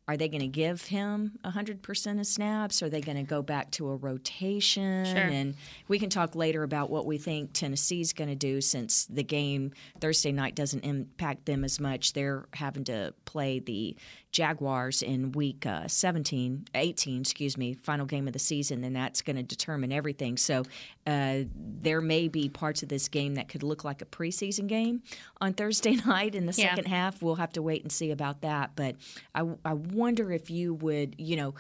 Are 0.06 0.18
they 0.18 0.28
going 0.28 0.42
to 0.42 0.48
give 0.48 0.82
him 0.82 1.40
100% 1.46 2.20
of 2.20 2.28
snaps? 2.28 2.84
Are 2.84 2.90
they 2.90 3.00
going 3.00 3.16
to 3.16 3.24
go 3.24 3.42
back 3.42 3.72
to 3.72 3.88
a 3.90 3.96
rotation? 3.96 5.06
Sure. 5.06 5.16
And 5.18 5.56
we 5.88 5.98
can 5.98 6.10
talk 6.10 6.36
later 6.36 6.64
about 6.64 6.90
what 6.90 7.06
we 7.06 7.18
think 7.18 7.54
Tennessee's 7.54 8.12
going 8.12 8.30
to 8.30 8.36
do 8.36 8.60
since 8.60 9.06
the 9.06 9.24
game 9.24 9.72
Thursday 10.02 10.34
night 10.34 10.56
doesn't 10.56 10.82
impact 10.84 11.46
them 11.46 11.64
as 11.64 11.80
much. 11.80 12.12
They're 12.12 12.46
having 12.54 12.84
to 12.86 13.14
play 13.24 13.60
the 13.60 13.96
Jaguars 14.34 15.02
in 15.02 15.32
week 15.32 15.66
uh, 15.66 15.88
17, 15.88 16.66
18, 16.76 17.22
excuse 17.22 17.56
me, 17.58 17.74
final 17.76 18.06
game 18.06 18.28
of 18.28 18.34
the 18.34 18.40
season, 18.40 18.84
and 18.84 18.96
that's 18.96 19.22
going 19.22 19.36
to 19.38 19.44
determine 19.44 19.92
everything. 19.94 20.36
So 20.38 20.64
uh, 21.08 21.44
there 21.56 22.02
may 22.02 22.28
be 22.28 22.50
parts 22.50 22.84
of 22.84 22.90
this 22.90 23.08
game 23.08 23.36
that 23.36 23.48
could 23.48 23.64
look 23.64 23.84
like 23.86 24.02
a 24.02 24.06
preseason 24.06 24.68
game 24.68 25.04
on 25.40 25.54
Thursday 25.54 25.96
night 26.06 26.36
in 26.36 26.46
the 26.48 26.54
Yeah. 26.58 26.70
second 26.76 26.88
half. 26.88 27.22
We'll 27.22 27.36
have 27.36 27.54
to 27.54 27.62
wait 27.62 27.84
and 27.84 27.92
see 27.92 28.12
about 28.12 28.42
that. 28.42 28.72
But 28.76 28.96
I, 29.36 29.48
I 29.64 29.74
wonder 29.74 30.32
if 30.32 30.50
you 30.50 30.74
would, 30.74 31.16
you 31.18 31.38
know, 31.38 31.54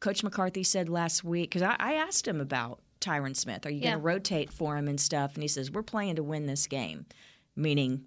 Coach 0.00 0.24
McCarthy 0.24 0.64
said 0.64 0.88
last 0.88 1.24
week, 1.24 1.50
because 1.50 1.62
I, 1.62 1.76
I 1.78 1.94
asked 1.94 2.26
him 2.26 2.40
about 2.40 2.80
Tyron 3.00 3.36
Smith, 3.36 3.66
are 3.66 3.70
you 3.70 3.80
Yeah. 3.82 3.90
going 3.90 3.98
to 4.00 4.02
rotate 4.02 4.50
for 4.50 4.76
him 4.78 4.88
and 4.88 4.98
stuff? 4.98 5.34
And 5.34 5.42
he 5.42 5.48
says, 5.48 5.70
we're 5.70 5.82
playing 5.82 6.16
to 6.16 6.22
win 6.22 6.46
this 6.46 6.66
game, 6.66 7.04
meaning 7.54 8.06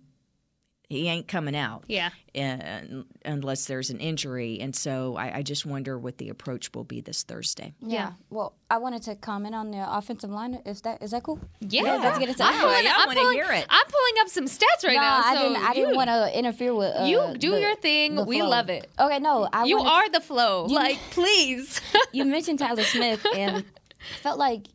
he 0.90 1.08
ain't 1.10 1.28
coming 1.28 1.56
out 1.56 1.84
Yeah. 1.88 2.12
uh, 2.34 3.04
unless 3.26 3.66
there's 3.66 3.90
an 3.90 4.00
injury. 4.00 4.60
And 4.62 4.74
so 4.74 5.18
I, 5.18 5.38
I 5.40 5.42
just 5.44 5.66
wonder 5.66 6.00
what 6.00 6.18
the 6.18 6.30
approach 6.30 6.74
will 6.74 6.86
be 6.86 7.02
this 7.02 7.24
Thursday. 7.24 7.74
Yeah. 7.82 8.14
Well, 8.30 8.54
I 8.70 8.78
wanted 8.78 9.02
to 9.04 9.16
comment 9.16 9.54
on 9.54 9.72
the 9.72 9.86
offensive 9.98 10.30
line. 10.30 10.62
Is 10.66 10.82
that 10.82 11.02
is 11.04 11.12
that 11.12 11.24
cool? 11.24 11.40
Yeah, 11.60 11.98
let's 11.98 12.18
get 12.20 12.30
into 12.30 12.42
I'm 12.44 12.58
pulling, 12.60 12.84
Yeah, 12.86 12.94
I 12.96 13.06
wanna 13.06 13.34
hear 13.34 13.52
it. 13.52 13.66
I'm 13.70 13.86
pulling 13.86 14.14
up 14.22 14.30
some 14.30 14.46
stats 14.46 14.86
right 14.86 14.96
no, 14.96 15.02
now. 15.02 15.22
I 15.26 15.36
so 15.36 15.42
didn't. 15.50 15.64
I 15.66 15.74
didn't 15.74 15.96
want 15.98 16.10
to 16.10 16.38
interfere 16.38 16.74
with. 16.74 16.96
Uh, 16.96 17.04
You 17.04 17.36
do 17.38 17.52
the- 17.52 17.60
your 17.62 17.76
thing. 17.76 18.26
We 18.26 18.42
love 18.42 18.70
it. 18.70 18.90
Okay, 18.98 19.20
no, 19.20 19.48
I 19.52 19.66
You 19.66 19.78
wanted- 19.78 19.90
are 19.92 20.10
the 20.10 20.22
flow. 20.22 20.66
like, 20.66 20.98
please. 21.12 21.82
you 22.14 22.24
mentioned 22.24 22.60
Tyler 22.60 22.84
Smith, 22.84 23.26
and 23.36 23.58
I 23.58 23.64
felt 24.22 24.40
like 24.40 24.68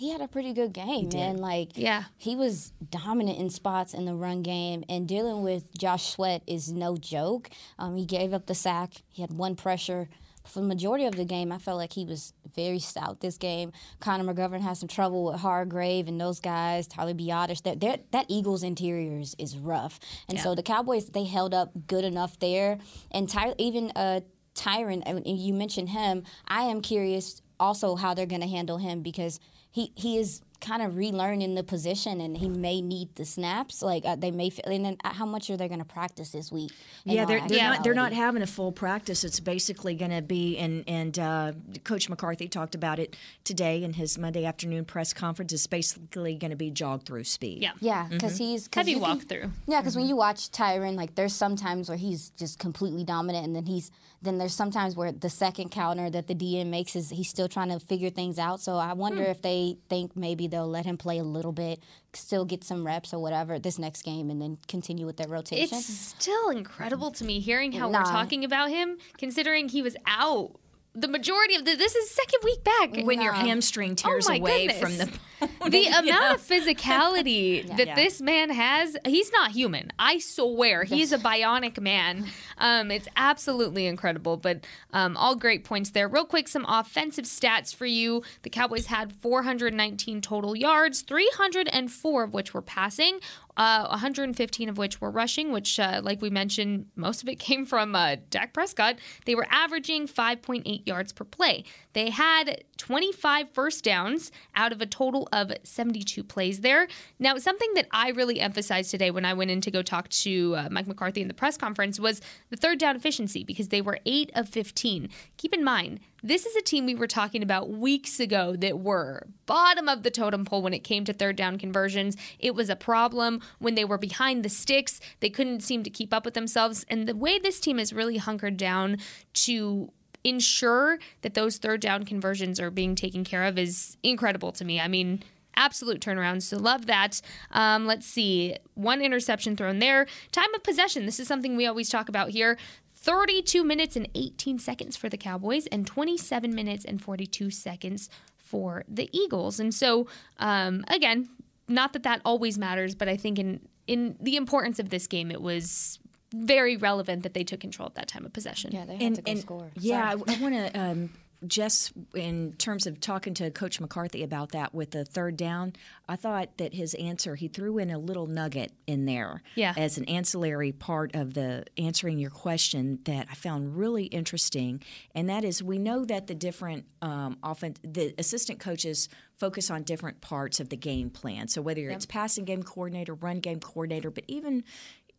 he 0.00 0.10
had 0.10 0.20
a 0.22 0.28
pretty 0.28 0.52
good 0.54 0.72
game, 0.72 1.10
man. 1.12 1.36
Like, 1.36 1.76
Yeah. 1.76 2.04
he 2.16 2.34
was 2.34 2.72
dominant 2.90 3.38
in 3.38 3.50
spots 3.50 3.92
in 3.94 4.06
the 4.06 4.14
run 4.14 4.42
game, 4.42 4.82
and 4.88 5.06
dealing 5.06 5.42
with 5.42 5.76
Josh 5.78 6.08
Sweat 6.08 6.42
is 6.46 6.72
no 6.72 6.96
joke. 6.96 7.50
Um, 7.78 7.96
he 7.96 8.06
gave 8.06 8.32
up 8.32 8.46
the 8.46 8.54
sack. 8.54 9.02
He 9.10 9.20
had 9.22 9.32
one 9.32 9.56
pressure. 9.56 10.08
For 10.46 10.60
the 10.60 10.66
majority 10.66 11.04
of 11.04 11.16
the 11.16 11.26
game, 11.26 11.52
I 11.52 11.58
felt 11.58 11.76
like 11.76 11.92
he 11.92 12.06
was 12.06 12.32
very 12.56 12.78
stout 12.78 13.20
this 13.20 13.36
game. 13.36 13.72
Connor 14.00 14.24
McGovern 14.32 14.62
had 14.62 14.78
some 14.78 14.88
trouble 14.88 15.26
with 15.26 15.40
Hargrave 15.40 16.08
and 16.08 16.18
those 16.18 16.40
guys, 16.40 16.86
Tyler 16.88 17.12
Biotis. 17.12 17.62
That 17.62 17.78
that- 18.10 18.24
Eagles 18.28 18.62
interiors 18.62 19.36
is 19.38 19.58
rough, 19.58 20.00
and 20.28 20.40
so 20.40 20.54
the 20.54 20.62
Cowboys 20.62 21.06
they 21.10 21.24
held 21.24 21.52
up 21.52 21.72
good 21.86 22.04
enough 22.04 22.38
there. 22.38 22.78
And 23.10 23.28
Ty, 23.28 23.54
even 23.58 23.90
uh, 23.94 24.20
Tyron, 24.54 25.02
and 25.04 25.26
you 25.26 25.52
mentioned 25.52 25.90
him. 25.90 26.24
I 26.48 26.62
am 26.62 26.80
curious 26.80 27.42
also 27.60 27.94
how 27.94 28.14
they're 28.14 28.24
going 28.26 28.40
to 28.40 28.48
handle 28.48 28.78
him 28.78 29.02
because 29.02 29.38
he 29.70 29.92
he 29.94 30.18
is 30.18 30.42
kind 30.60 30.82
of 30.82 30.92
relearning 30.92 31.54
the 31.56 31.62
position 31.62 32.20
and 32.20 32.36
he 32.36 32.46
may 32.46 32.82
need 32.82 33.08
the 33.14 33.24
snaps. 33.24 33.80
Like 33.80 34.04
uh, 34.04 34.14
they 34.16 34.30
may, 34.30 34.48
f- 34.48 34.60
and 34.64 34.84
then 34.84 34.96
uh, 35.02 35.08
how 35.14 35.24
much 35.24 35.48
are 35.48 35.56
they 35.56 35.68
going 35.68 35.78
to 35.78 35.86
practice 35.86 36.32
this 36.32 36.52
week? 36.52 36.70
Yeah, 37.04 37.24
they're, 37.24 37.40
they're 37.48 37.62
not 37.70 37.82
they're 37.84 37.94
not 37.94 38.12
having 38.12 38.42
a 38.42 38.46
full 38.46 38.70
practice. 38.70 39.24
It's 39.24 39.40
basically 39.40 39.94
going 39.94 40.10
to 40.10 40.20
be 40.20 40.58
and 40.58 40.84
and 40.86 41.18
uh, 41.18 41.52
Coach 41.84 42.10
McCarthy 42.10 42.46
talked 42.46 42.74
about 42.74 42.98
it 42.98 43.16
today 43.44 43.82
in 43.82 43.94
his 43.94 44.18
Monday 44.18 44.44
afternoon 44.44 44.84
press 44.84 45.14
conference. 45.14 45.52
It's 45.54 45.66
basically 45.66 46.34
going 46.34 46.50
to 46.50 46.56
be 46.58 46.70
jog 46.70 47.04
through 47.04 47.24
speed. 47.24 47.62
yeah. 47.62 47.70
Yeah, 47.80 48.06
because 48.10 48.34
Mm-hmm. 48.34 48.44
he's 48.44 48.68
cause 48.68 48.80
Heavy 48.82 48.90
you 48.92 49.00
can- 49.00 49.18
walkthrough. 49.18 49.50
Yeah, 49.66 49.80
because 49.80 49.96
when 49.96 50.06
you 50.06 50.16
watch 50.16 50.50
Tyron, 50.50 50.94
like 50.94 51.14
there's 51.14 51.34
some 51.34 51.56
times 51.56 51.88
where 51.88 51.96
he's 51.96 52.30
just 52.30 52.58
completely 52.58 53.04
dominant, 53.04 53.46
and 53.46 53.56
then 53.56 53.64
he's 53.64 53.90
then 54.22 54.36
there's 54.36 54.54
sometimes 54.54 54.96
where 54.96 55.12
the 55.12 55.30
second 55.30 55.70
counter 55.70 56.10
that 56.10 56.26
the 56.26 56.34
DM 56.34 56.66
makes 56.66 56.94
is 56.94 57.08
he's 57.08 57.28
still 57.30 57.48
trying 57.48 57.70
to 57.70 57.80
figure 57.80 58.10
things 58.10 58.38
out. 58.38 58.60
So 58.60 58.76
I 58.76 58.92
wonder 58.92 59.24
Hmm. 59.24 59.30
if 59.30 59.40
they 59.40 59.78
think 59.88 60.14
maybe 60.14 60.46
they'll 60.46 60.68
let 60.68 60.84
him 60.84 60.98
play 60.98 61.18
a 61.18 61.24
little 61.24 61.52
bit, 61.52 61.82
still 62.12 62.44
get 62.44 62.62
some 62.62 62.86
reps 62.86 63.14
or 63.14 63.18
whatever 63.18 63.58
this 63.58 63.78
next 63.78 64.02
game, 64.02 64.28
and 64.28 64.40
then 64.42 64.58
continue 64.68 65.06
with 65.06 65.16
their 65.16 65.28
rotation. 65.28 65.78
It's 65.78 65.86
still 65.86 66.50
incredible 66.50 67.10
to 67.12 67.24
me 67.24 67.40
hearing 67.40 67.72
how 67.72 67.88
Nah. 67.88 68.00
we're 68.00 68.04
talking 68.04 68.44
about 68.44 68.68
him, 68.68 68.98
considering 69.16 69.68
he 69.70 69.80
was 69.80 69.96
out 70.06 70.59
the 70.94 71.08
majority 71.08 71.54
of 71.54 71.64
the. 71.64 71.74
This 71.76 71.94
is 71.94 72.10
second 72.10 72.40
week 72.44 72.64
back. 72.64 73.04
When 73.06 73.20
your 73.20 73.32
hamstring 73.32 73.94
tears 73.96 74.26
Oh 74.26 74.30
my 74.30 74.36
away 74.38 74.66
goodness. 74.66 74.80
from 74.80 74.96
the 74.98 75.70
the 75.70 75.86
amount 75.88 76.06
know? 76.06 76.34
of 76.34 76.40
physicality 76.40 77.66
that 77.76 77.86
Yeah. 77.86 77.94
this 77.94 78.20
man 78.20 78.50
has, 78.50 78.96
he's 79.06 79.30
not 79.32 79.52
human. 79.52 79.92
I 79.98 80.18
swear, 80.18 80.84
he's 80.84 81.12
a 81.12 81.18
bionic 81.18 81.80
man. 81.80 82.26
Um, 82.58 82.90
it's 82.90 83.08
absolutely 83.16 83.86
incredible. 83.86 84.36
But 84.36 84.66
um, 84.92 85.16
all 85.16 85.36
great 85.36 85.64
points 85.64 85.90
there. 85.90 86.08
Real 86.08 86.24
quick, 86.26 86.48
some 86.48 86.66
offensive 86.68 87.24
stats 87.24 87.74
for 87.74 87.86
you. 87.86 88.22
The 88.42 88.50
Cowboys 88.50 88.86
had 88.86 89.12
419 89.12 90.20
total 90.20 90.56
yards, 90.56 91.02
304 91.02 92.22
of 92.24 92.32
which 92.34 92.52
were 92.52 92.62
passing. 92.62 93.20
Uh, 93.60 93.86
115 93.88 94.70
of 94.70 94.78
which 94.78 95.02
were 95.02 95.10
rushing, 95.10 95.52
which, 95.52 95.78
uh, 95.78 96.00
like 96.02 96.22
we 96.22 96.30
mentioned, 96.30 96.86
most 96.96 97.22
of 97.22 97.28
it 97.28 97.38
came 97.38 97.66
from 97.66 97.94
uh, 97.94 98.16
Dak 98.30 98.54
Prescott. 98.54 98.96
They 99.26 99.34
were 99.34 99.46
averaging 99.50 100.08
5.8 100.08 100.86
yards 100.86 101.12
per 101.12 101.24
play. 101.24 101.64
They 101.92 102.08
had 102.08 102.64
25 102.80 103.50
first 103.50 103.84
downs 103.84 104.32
out 104.54 104.72
of 104.72 104.80
a 104.80 104.86
total 104.86 105.28
of 105.32 105.52
72 105.64 106.24
plays 106.24 106.62
there. 106.62 106.88
Now, 107.18 107.36
something 107.36 107.74
that 107.74 107.86
I 107.90 108.08
really 108.08 108.40
emphasized 108.40 108.90
today 108.90 109.10
when 109.10 109.26
I 109.26 109.34
went 109.34 109.50
in 109.50 109.60
to 109.60 109.70
go 109.70 109.82
talk 109.82 110.08
to 110.08 110.56
uh, 110.56 110.68
Mike 110.70 110.86
McCarthy 110.86 111.20
in 111.20 111.28
the 111.28 111.34
press 111.34 111.58
conference 111.58 112.00
was 112.00 112.22
the 112.48 112.56
third 112.56 112.78
down 112.78 112.96
efficiency 112.96 113.44
because 113.44 113.68
they 113.68 113.82
were 113.82 113.98
8 114.06 114.30
of 114.34 114.48
15. 114.48 115.10
Keep 115.36 115.52
in 115.52 115.62
mind, 115.62 116.00
this 116.22 116.46
is 116.46 116.56
a 116.56 116.62
team 116.62 116.86
we 116.86 116.94
were 116.94 117.06
talking 117.06 117.42
about 117.42 117.68
weeks 117.68 118.18
ago 118.18 118.56
that 118.56 118.80
were 118.80 119.26
bottom 119.44 119.86
of 119.86 120.02
the 120.02 120.10
totem 120.10 120.46
pole 120.46 120.62
when 120.62 120.72
it 120.72 120.80
came 120.80 121.04
to 121.04 121.12
third 121.12 121.36
down 121.36 121.58
conversions. 121.58 122.16
It 122.38 122.54
was 122.54 122.70
a 122.70 122.76
problem 122.76 123.42
when 123.58 123.74
they 123.74 123.84
were 123.84 123.98
behind 123.98 124.42
the 124.42 124.48
sticks. 124.48 125.00
They 125.20 125.28
couldn't 125.28 125.60
seem 125.60 125.82
to 125.82 125.90
keep 125.90 126.14
up 126.14 126.24
with 126.24 126.34
themselves. 126.34 126.86
And 126.88 127.06
the 127.06 127.14
way 127.14 127.38
this 127.38 127.60
team 127.60 127.78
is 127.78 127.92
really 127.92 128.16
hunkered 128.16 128.56
down 128.56 128.98
to 129.34 129.92
ensure 130.24 130.98
that 131.22 131.34
those 131.34 131.58
third 131.58 131.80
down 131.80 132.04
conversions 132.04 132.60
are 132.60 132.70
being 132.70 132.94
taken 132.94 133.24
care 133.24 133.44
of 133.44 133.58
is 133.58 133.96
incredible 134.02 134.52
to 134.52 134.64
me. 134.64 134.80
I 134.80 134.88
mean, 134.88 135.22
absolute 135.56 136.00
turnaround. 136.00 136.42
So 136.42 136.56
love 136.56 136.86
that. 136.86 137.20
Um, 137.50 137.86
let's 137.86 138.06
see. 138.06 138.56
One 138.74 139.02
interception 139.02 139.56
thrown 139.56 139.78
there. 139.78 140.06
Time 140.32 140.52
of 140.54 140.62
possession. 140.62 141.06
This 141.06 141.20
is 141.20 141.28
something 141.28 141.56
we 141.56 141.66
always 141.66 141.88
talk 141.88 142.08
about 142.08 142.30
here. 142.30 142.58
32 142.94 143.64
minutes 143.64 143.96
and 143.96 144.08
18 144.14 144.58
seconds 144.58 144.96
for 144.96 145.08
the 145.08 145.16
Cowboys 145.16 145.66
and 145.68 145.86
27 145.86 146.54
minutes 146.54 146.84
and 146.84 147.02
42 147.02 147.50
seconds 147.50 148.10
for 148.36 148.84
the 148.88 149.08
Eagles. 149.12 149.58
And 149.58 149.72
so, 149.72 150.06
um, 150.38 150.84
again, 150.88 151.30
not 151.66 151.92
that 151.94 152.02
that 152.02 152.20
always 152.24 152.58
matters, 152.58 152.94
but 152.94 153.08
I 153.08 153.16
think 153.16 153.38
in 153.38 153.60
in 153.86 154.16
the 154.20 154.36
importance 154.36 154.78
of 154.78 154.90
this 154.90 155.06
game, 155.06 155.30
it 155.30 155.40
was 155.40 155.98
very 156.34 156.76
relevant 156.76 157.22
that 157.24 157.34
they 157.34 157.44
took 157.44 157.60
control 157.60 157.86
at 157.86 157.94
that 157.96 158.08
time 158.08 158.24
of 158.24 158.32
possession. 158.32 158.72
yeah, 158.72 158.84
they 158.84 158.94
had 158.94 159.02
and, 159.02 159.16
to 159.16 159.22
go 159.22 159.30
and- 159.32 159.40
score. 159.40 159.70
Yeah, 159.76 160.10
Sorry. 160.12 160.22
I, 160.28 160.34
I 160.34 160.40
want 160.40 160.54
to 160.54 160.80
um, 160.80 161.10
just 161.46 161.92
in 162.14 162.52
terms 162.58 162.86
of 162.86 163.00
talking 163.00 163.32
to 163.32 163.50
Coach 163.50 163.80
McCarthy 163.80 164.22
about 164.22 164.52
that 164.52 164.74
with 164.74 164.90
the 164.90 165.06
third 165.06 165.38
down. 165.38 165.72
I 166.06 166.16
thought 166.16 166.58
that 166.58 166.74
his 166.74 166.92
answer 166.94 167.34
he 167.34 167.48
threw 167.48 167.78
in 167.78 167.88
a 167.90 167.98
little 167.98 168.26
nugget 168.26 168.72
in 168.86 169.06
there 169.06 169.42
Yeah. 169.54 169.72
as 169.76 169.96
an 169.96 170.04
ancillary 170.04 170.72
part 170.72 171.14
of 171.14 171.32
the 171.34 171.64
answering 171.78 172.18
your 172.18 172.30
question 172.30 172.98
that 173.04 173.28
I 173.30 173.34
found 173.34 173.76
really 173.76 174.04
interesting, 174.04 174.82
and 175.14 175.30
that 175.30 175.44
is 175.44 175.62
we 175.62 175.78
know 175.78 176.04
that 176.04 176.26
the 176.26 176.34
different 176.34 176.84
um, 177.00 177.38
often 177.42 177.74
the 177.82 178.14
assistant 178.18 178.60
coaches 178.60 179.08
focus 179.38 179.70
on 179.70 179.82
different 179.84 180.20
parts 180.20 180.60
of 180.60 180.68
the 180.68 180.76
game 180.76 181.08
plan. 181.08 181.48
So 181.48 181.62
whether 181.62 181.88
it's 181.88 182.04
passing 182.04 182.44
game 182.44 182.62
coordinator, 182.62 183.14
run 183.14 183.40
game 183.40 183.60
coordinator, 183.60 184.10
but 184.10 184.24
even 184.28 184.62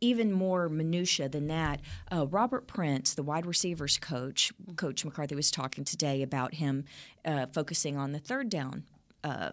even 0.02 0.32
more 0.32 0.68
minutia 0.68 1.30
than 1.30 1.48
that. 1.48 1.80
Uh, 2.12 2.26
Robert 2.28 2.68
Prince, 2.68 3.14
the 3.14 3.24
wide 3.24 3.46
receivers 3.46 3.98
coach, 3.98 4.52
Coach 4.76 5.06
McCarthy 5.06 5.36
was 5.36 5.52
talking 5.52 5.84
today 5.84 6.24
about 6.24 6.56
him 6.56 6.86
uh, 7.24 7.46
focusing 7.54 7.98
on 7.98 8.12
the 8.12 8.20
third 8.20 8.50
down 8.50 8.84
uh, 9.24 9.52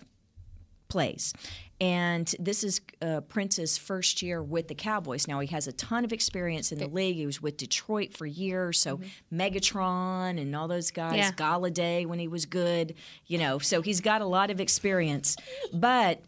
plays. 0.88 1.34
And 1.80 2.34
this 2.40 2.64
is 2.64 2.80
uh, 3.02 3.20
Prince's 3.20 3.76
first 3.78 4.22
year 4.22 4.42
with 4.42 4.66
the 4.68 4.74
Cowboys. 4.74 5.28
Now 5.28 5.38
he 5.40 5.46
has 5.48 5.68
a 5.68 5.72
ton 5.72 6.04
of 6.04 6.12
experience 6.12 6.72
in 6.72 6.78
the 6.78 6.88
league. 6.88 7.16
He 7.16 7.26
was 7.26 7.40
with 7.40 7.56
Detroit 7.58 8.14
for 8.14 8.26
years, 8.26 8.80
so 8.80 8.98
Megatron 9.32 10.40
and 10.40 10.56
all 10.56 10.66
those 10.66 10.90
guys, 10.90 11.16
Yeah. 11.16 11.32
Golladay 11.32 12.06
when 12.06 12.18
he 12.18 12.26
was 12.26 12.46
good, 12.46 12.94
you 13.26 13.38
know. 13.38 13.58
So 13.58 13.82
he's 13.82 14.00
got 14.00 14.22
a 14.22 14.26
lot 14.26 14.50
of 14.50 14.60
experience. 14.60 15.36
But 15.72 16.22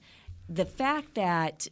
the 0.48 0.66
fact 0.66 1.14
that 1.14 1.66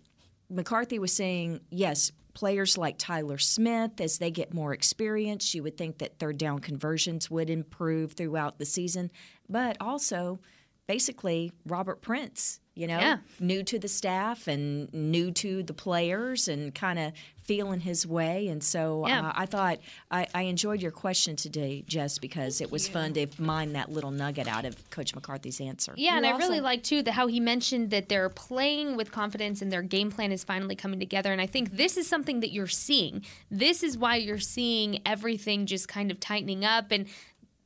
McCarthy 0.51 0.99
was 0.99 1.13
saying, 1.13 1.61
yes, 1.71 2.11
players 2.39 2.79
like 2.79 2.97
Tyler 2.99 3.37
Smith, 3.37 4.01
as 4.01 4.19
they 4.19 4.31
get 4.31 4.55
more 4.55 4.73
experience, 4.73 5.55
you 5.57 5.63
would 5.65 5.77
think 5.77 5.99
that 5.99 6.21
third 6.21 6.39
down 6.39 6.61
conversions 6.61 7.29
would 7.29 7.51
improve 7.51 8.13
throughout 8.13 8.59
the 8.61 8.65
season. 8.65 9.11
But 9.49 9.77
also, 9.81 10.39
basically 10.87 11.51
Robert 11.67 12.01
Prince, 12.01 12.61
you 12.77 12.87
know, 12.87 13.01
Yeah. 13.01 13.19
new 13.41 13.65
to 13.65 13.79
the 13.81 13.89
staff 13.89 14.47
and 14.47 14.89
new 14.95 15.33
to 15.33 15.65
the 15.65 15.75
players 15.75 16.47
and 16.47 16.73
kind 16.73 16.99
of 17.01 17.13
feeling 17.49 17.81
his 17.81 18.07
way. 18.07 18.49
And 18.49 18.63
so 18.63 19.07
Yeah. 19.07 19.29
uh, 19.29 19.33
I 19.35 19.47
thought 19.47 19.79
I, 20.11 20.27
I 20.35 20.43
enjoyed 20.43 20.83
your 20.83 20.91
question 20.93 21.35
today, 21.35 21.83
Jess, 21.89 22.19
because 22.19 22.61
it 22.61 22.71
was 22.71 22.87
fun 22.87 23.15
to 23.15 23.27
mine 23.39 23.73
that 23.73 23.91
little 23.91 24.11
nugget 24.11 24.47
out 24.47 24.67
of 24.67 24.91
Coach 24.91 25.15
McCarthy's 25.15 25.59
answer. 25.59 25.95
Yeah, 25.97 26.19
and 26.19 26.27
You 26.27 26.33
I 26.35 26.37
really 26.37 26.61
like 26.61 26.83
too 26.83 27.03
that 27.05 27.13
how 27.13 27.27
he 27.27 27.41
mentioned 27.41 27.89
that 27.91 28.11
they're 28.11 28.29
playing 28.29 28.97
with 28.97 29.11
confidence 29.11 29.63
and 29.63 29.73
their 29.73 29.81
game 29.81 30.11
plan 30.11 30.31
is 30.31 30.45
finally 30.45 30.77
coming 30.77 31.01
together. 31.01 31.33
And 31.33 31.41
I 31.41 31.47
think 31.47 31.71
this 31.79 31.97
is 31.97 32.07
something 32.07 32.41
that 32.41 32.53
you're 32.53 32.67
seeing. 32.67 33.25
This 33.51 33.83
is 33.83 33.97
why 33.97 34.17
you're 34.17 34.39
seeing 34.39 35.01
everything 35.07 35.65
just 35.65 35.89
kind 35.89 36.11
of 36.11 36.21
tightening 36.21 36.67
up. 36.67 36.93
And 36.93 37.07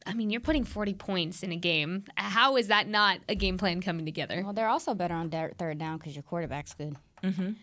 I 0.06 0.14
mean, 0.14 0.30
you're 0.30 0.40
putting 0.40 0.62
40 0.64 0.94
points 0.94 1.42
in 1.42 1.50
a 1.50 1.56
game. 1.56 2.04
How 2.16 2.56
is 2.56 2.68
that 2.68 2.86
not 2.86 3.18
a 3.28 3.34
game 3.34 3.58
plan 3.58 3.82
coming 3.82 4.04
together? 4.04 4.42
Well, 4.44 4.52
they're 4.52 4.68
also 4.68 4.94
better 4.94 5.14
on 5.14 5.28
third 5.30 5.78
down 5.78 5.98
because 5.98 6.14
your 6.14 6.22
quarterback's 6.22 6.72
good. 6.74 6.94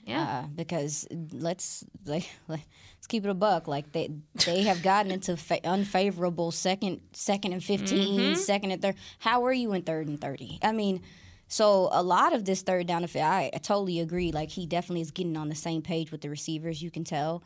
Yeah. 0.06 0.44
Uh, 0.44 0.48
because 0.56 1.08
let's 1.32 1.84
like, 2.06 2.30
let's 2.48 3.08
keep 3.08 3.26
it 3.26 3.30
a 3.30 3.34
buck. 3.34 3.68
Like 3.68 3.92
they 3.92 4.10
they 4.46 4.64
have 4.64 4.82
gotten 4.82 5.12
into 5.12 5.38
fa- 5.38 5.66
unfavorable 5.66 6.52
second 6.52 7.02
second 7.14 7.54
and 7.54 7.64
15, 7.64 8.36
second 8.36 8.72
and 8.72 8.82
third. 8.82 8.96
How 9.20 9.46
are 9.46 9.54
you 9.54 9.74
in 9.74 9.82
third 9.84 10.08
and 10.08 10.20
thirty? 10.20 10.60
I 10.62 10.72
mean, 10.72 11.02
so 11.48 11.90
a 11.92 12.04
lot 12.04 12.34
of 12.34 12.46
this 12.46 12.62
third 12.62 12.88
down. 12.88 13.04
If 13.04 13.16
I, 13.16 13.50
I 13.54 13.58
totally 13.58 14.00
agree. 14.00 14.32
Like 14.32 14.50
he 14.50 14.66
definitely 14.66 15.02
is 15.02 15.12
getting 15.12 15.36
on 15.38 15.50
the 15.50 15.56
same 15.56 15.82
page 15.82 16.12
with 16.12 16.22
the 16.22 16.30
receivers. 16.30 16.82
You 16.82 16.92
can 16.92 17.04
tell. 17.04 17.44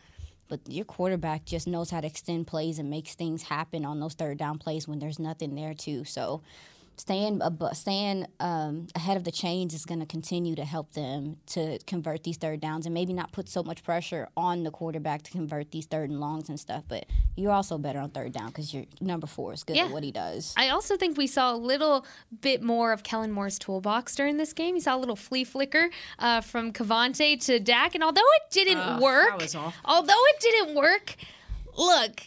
But 0.50 0.60
your 0.68 0.86
quarterback 0.86 1.46
just 1.46 1.68
knows 1.68 1.90
how 1.90 2.02
to 2.02 2.06
extend 2.06 2.46
plays 2.48 2.78
and 2.78 2.90
makes 2.90 3.16
things 3.16 3.44
happen 3.44 3.86
on 3.86 4.00
those 4.00 4.14
third 4.14 4.38
down 4.38 4.60
plays 4.60 4.88
when 4.88 5.00
there's 5.00 5.18
nothing 5.18 5.56
there 5.56 5.74
too. 5.74 6.04
So 6.04 6.44
staying 6.96 7.40
abo- 7.40 7.76
staying 7.76 8.28
um, 8.40 8.88
ahead 8.96 9.18
of 9.18 9.24
the 9.24 9.32
chains 9.32 9.74
is 9.74 9.84
going 9.86 10.00
to 10.00 10.06
continue 10.06 10.56
to 10.56 10.64
help 10.64 10.94
them 10.94 11.38
to 11.48 11.80
convert 11.88 12.24
these 12.24 12.38
third 12.38 12.62
downs 12.62 12.86
and 12.86 12.94
maybe 12.94 13.14
not 13.14 13.32
put 13.32 13.50
so 13.50 13.64
much 13.64 13.84
pressure 13.84 14.28
on 14.38 14.64
the 14.64 14.72
quarterback 14.72 15.24
to 15.24 15.32
convert 15.32 15.72
these 15.72 15.86
third 15.86 16.10
and 16.10 16.20
longs 16.20 16.50
and 16.50 16.60
stuff. 16.60 16.84
But 16.88 17.06
you're 17.36 17.52
also 17.52 17.78
better 17.78 18.00
on 18.00 18.12
third 18.12 18.32
down 18.32 18.48
because 18.48 18.74
your 18.74 18.86
number 19.02 19.28
four 19.28 19.54
is 19.54 19.64
good 19.64 19.76
Yeah. 19.76 19.86
at 19.86 19.92
what 19.92 20.04
he 20.04 20.12
does. 20.12 20.54
I 20.56 20.70
also 20.70 20.96
think 20.98 21.18
we 21.18 21.28
saw 21.28 21.54
a 21.54 21.58
little 21.58 22.06
bit 22.42 22.62
more 22.62 22.92
of 22.94 23.04
Kellen 23.04 23.32
Moore's 23.32 23.58
toolbox 23.58 24.16
during 24.16 24.38
this 24.38 24.54
game. 24.54 24.76
You 24.76 24.82
saw 24.82 24.96
a 24.96 25.00
little 25.00 25.16
flea 25.16 25.44
flicker 25.44 25.90
uh, 26.20 26.42
from 26.42 26.72
KaVontae 26.72 27.44
to 27.46 27.60
Dak, 27.60 27.96
and 27.96 28.04
although 28.04 28.22
it 28.22 28.52
didn't 28.52 29.00
work, 29.00 29.30
that 29.32 29.42
was 29.42 29.56
awful. 29.56 29.74
although 29.86 30.14
it 30.30 30.40
didn't 30.40 30.76
work, 30.76 31.16
look. 31.78 32.22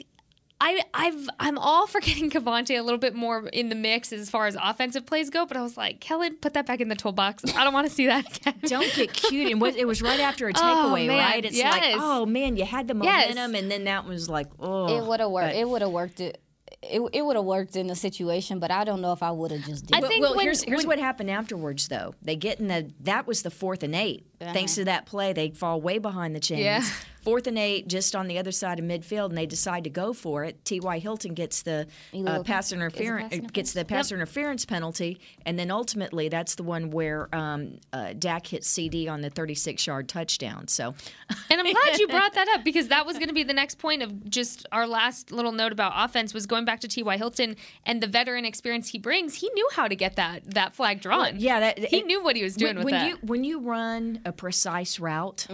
I, 0.59 0.81
I've 0.95 1.29
I'm 1.38 1.59
all 1.59 1.87
for 1.87 2.01
getting 2.09 2.31
KaVontae 2.31 2.79
a 2.79 2.83
little 2.83 2.99
bit 2.99 3.14
more 3.14 3.47
in 3.49 3.69
the 3.69 3.75
mix 3.75 4.12
as 4.12 4.31
far 4.31 4.47
as 4.47 4.57
offensive 4.61 5.05
plays 5.05 5.29
go, 5.29 5.45
but 5.47 5.57
I 5.57 5.62
was 5.62 5.77
like, 5.77 6.01
Kellen, 6.01 6.37
put 6.40 6.55
that 6.55 6.66
back 6.66 6.81
in 6.81 6.88
the 6.88 6.95
toolbox. 6.95 7.45
I 7.55 7.62
don't 7.64 7.75
want 7.75 7.87
to 7.88 7.92
see 7.92 8.07
that 8.07 8.37
again. 8.38 8.55
Don't 8.62 8.92
get 8.95 9.12
cute. 9.12 9.53
And 9.53 9.62
it 9.77 9.87
was 9.87 10.01
right 10.01 10.21
after 10.21 10.49
a 10.49 10.53
Oh, 10.57 10.59
takeaway, 10.95 11.07
man, 11.09 11.19
right? 11.19 11.45
It's 11.45 11.61
like, 11.62 11.95
oh 11.99 12.25
man, 12.25 12.57
you 12.57 12.64
had 12.64 12.88
the 12.88 12.95
Yes. 13.03 13.35
momentum, 13.35 13.55
and 13.55 13.71
then 13.71 13.85
that 13.85 14.07
was 14.07 14.29
like, 14.31 14.47
oh. 14.59 14.97
it 14.97 15.07
would 15.07 15.21
have 15.21 15.31
worked. 15.31 15.49
But- 15.49 15.57
It 15.57 15.69
would 15.69 15.83
have 15.83 15.90
worked. 15.90 16.21
It, 16.21 16.40
it, 16.83 17.01
it 17.12 17.23
would 17.25 17.37
have 17.37 17.45
worked 17.45 17.75
in 17.75 17.87
the 17.88 17.95
situation, 17.97 18.59
but 18.59 18.71
I 18.71 18.85
don't 18.85 19.01
know 19.01 19.12
if 19.12 19.23
I 19.23 19.31
would 19.33 19.51
have 19.51 19.64
just 19.64 19.87
did. 19.87 19.95
I 19.95 19.99
it. 19.99 20.01
But- 20.03 20.09
think 20.09 20.23
well, 20.23 20.37
when- 20.37 20.45
here's 20.47 20.62
here's 20.62 20.81
when- 20.81 20.87
what 20.87 20.99
happened 20.99 21.31
afterwards, 21.31 21.88
though. 21.88 22.14
They 22.23 22.37
get 22.37 22.61
in 22.61 22.69
the 22.69 22.90
that 23.01 23.27
was 23.27 23.42
the 23.42 23.51
fourth 23.51 23.83
and 23.83 23.95
8 23.95 24.27
Thanks 24.40 24.73
uh-huh. 24.73 24.81
to 24.81 24.85
that 24.87 25.07
play, 25.07 25.33
they 25.35 25.51
fall 25.51 25.81
way 25.81 25.99
behind 25.99 26.35
the 26.35 26.40
chains. 26.40 26.61
Yeah. 26.62 26.83
Fourth 27.26 27.48
and 27.48 27.58
eight, 27.58 27.88
just 27.88 28.14
on 28.14 28.28
the 28.28 28.38
other 28.38 28.52
side 28.52 28.78
of 28.78 28.84
midfield, 28.84 29.30
and 29.30 29.36
they 29.36 29.46
decide 29.46 29.82
to 29.82 29.90
go 29.90 30.12
for 30.12 30.44
it. 30.44 30.64
T.Y. 30.64 31.00
Hilton 31.00 31.34
gets 31.34 31.62
the 31.62 31.88
uh, 32.24 32.44
pass 32.44 32.70
interference, 32.70 33.36
pass 33.36 33.50
gets 33.50 33.72
the 33.72 33.84
pass 33.84 34.12
interference 34.12 34.64
penalty, 34.64 35.18
and 35.44 35.58
then 35.58 35.72
ultimately 35.72 36.28
that's 36.28 36.54
the 36.54 36.62
one 36.62 36.92
where 36.92 37.28
um, 37.34 37.80
uh, 37.92 38.12
Dak 38.16 38.46
hits 38.46 38.72
CeeDee 38.72 39.10
on 39.10 39.22
the 39.22 39.30
36 39.30 39.84
yard 39.88 40.08
touchdown. 40.08 40.68
So, 40.68 40.94
And 41.50 41.60
I'm 41.60 41.72
glad 41.72 41.98
you 41.98 42.06
brought 42.06 42.34
that 42.34 42.46
up 42.54 42.62
because 42.62 42.86
that 42.88 43.04
was 43.06 43.16
going 43.16 43.26
to 43.26 43.34
be 43.34 43.42
the 43.42 43.52
next 43.52 43.78
point 43.78 44.02
of 44.02 44.30
just 44.30 44.64
our 44.70 44.86
last 44.86 45.32
little 45.32 45.50
note 45.50 45.72
about 45.72 45.94
offense 45.96 46.32
was 46.32 46.46
going 46.46 46.64
back 46.64 46.78
to 46.80 46.88
T.Y. 46.88 47.16
Hilton 47.16 47.56
and 47.84 48.00
the 48.00 48.06
veteran 48.06 48.44
experience 48.44 48.90
he 48.90 48.98
brings. 48.98 49.34
He 49.34 49.50
knew 49.50 49.68
how 49.72 49.88
to 49.88 49.96
get 49.96 50.14
that 50.14 50.54
that 50.54 50.74
flag 50.74 51.00
drawn. 51.00 51.40
yeah, 51.40 51.58
that 51.58 51.78
he 51.80 52.02
knew 52.02 52.22
what 52.22 52.36
he 52.36 52.44
was 52.44 52.54
doing 52.54 52.76
when, 52.76 52.84
with 52.84 52.92
when 52.92 53.00
that. 53.00 53.08
you 53.08 53.18
when 53.22 53.42
you 53.42 53.58
run 53.58 54.20
a 54.24 54.30
precise 54.30 55.00
route 55.00 55.48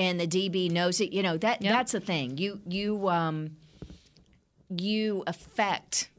and 0.00 0.18
the 0.18 0.26
DB 0.26 0.70
knows 0.70 1.00
it, 1.00 1.12
you 1.12 1.22
know 1.22 1.36
that 1.38 1.56
Yep. 1.62 1.72
that's 1.72 1.92
the 1.92 2.00
thing. 2.00 2.38
You 2.38 2.60
you 2.66 3.08
um 3.08 3.56
you 4.68 5.22
affect 5.26 6.10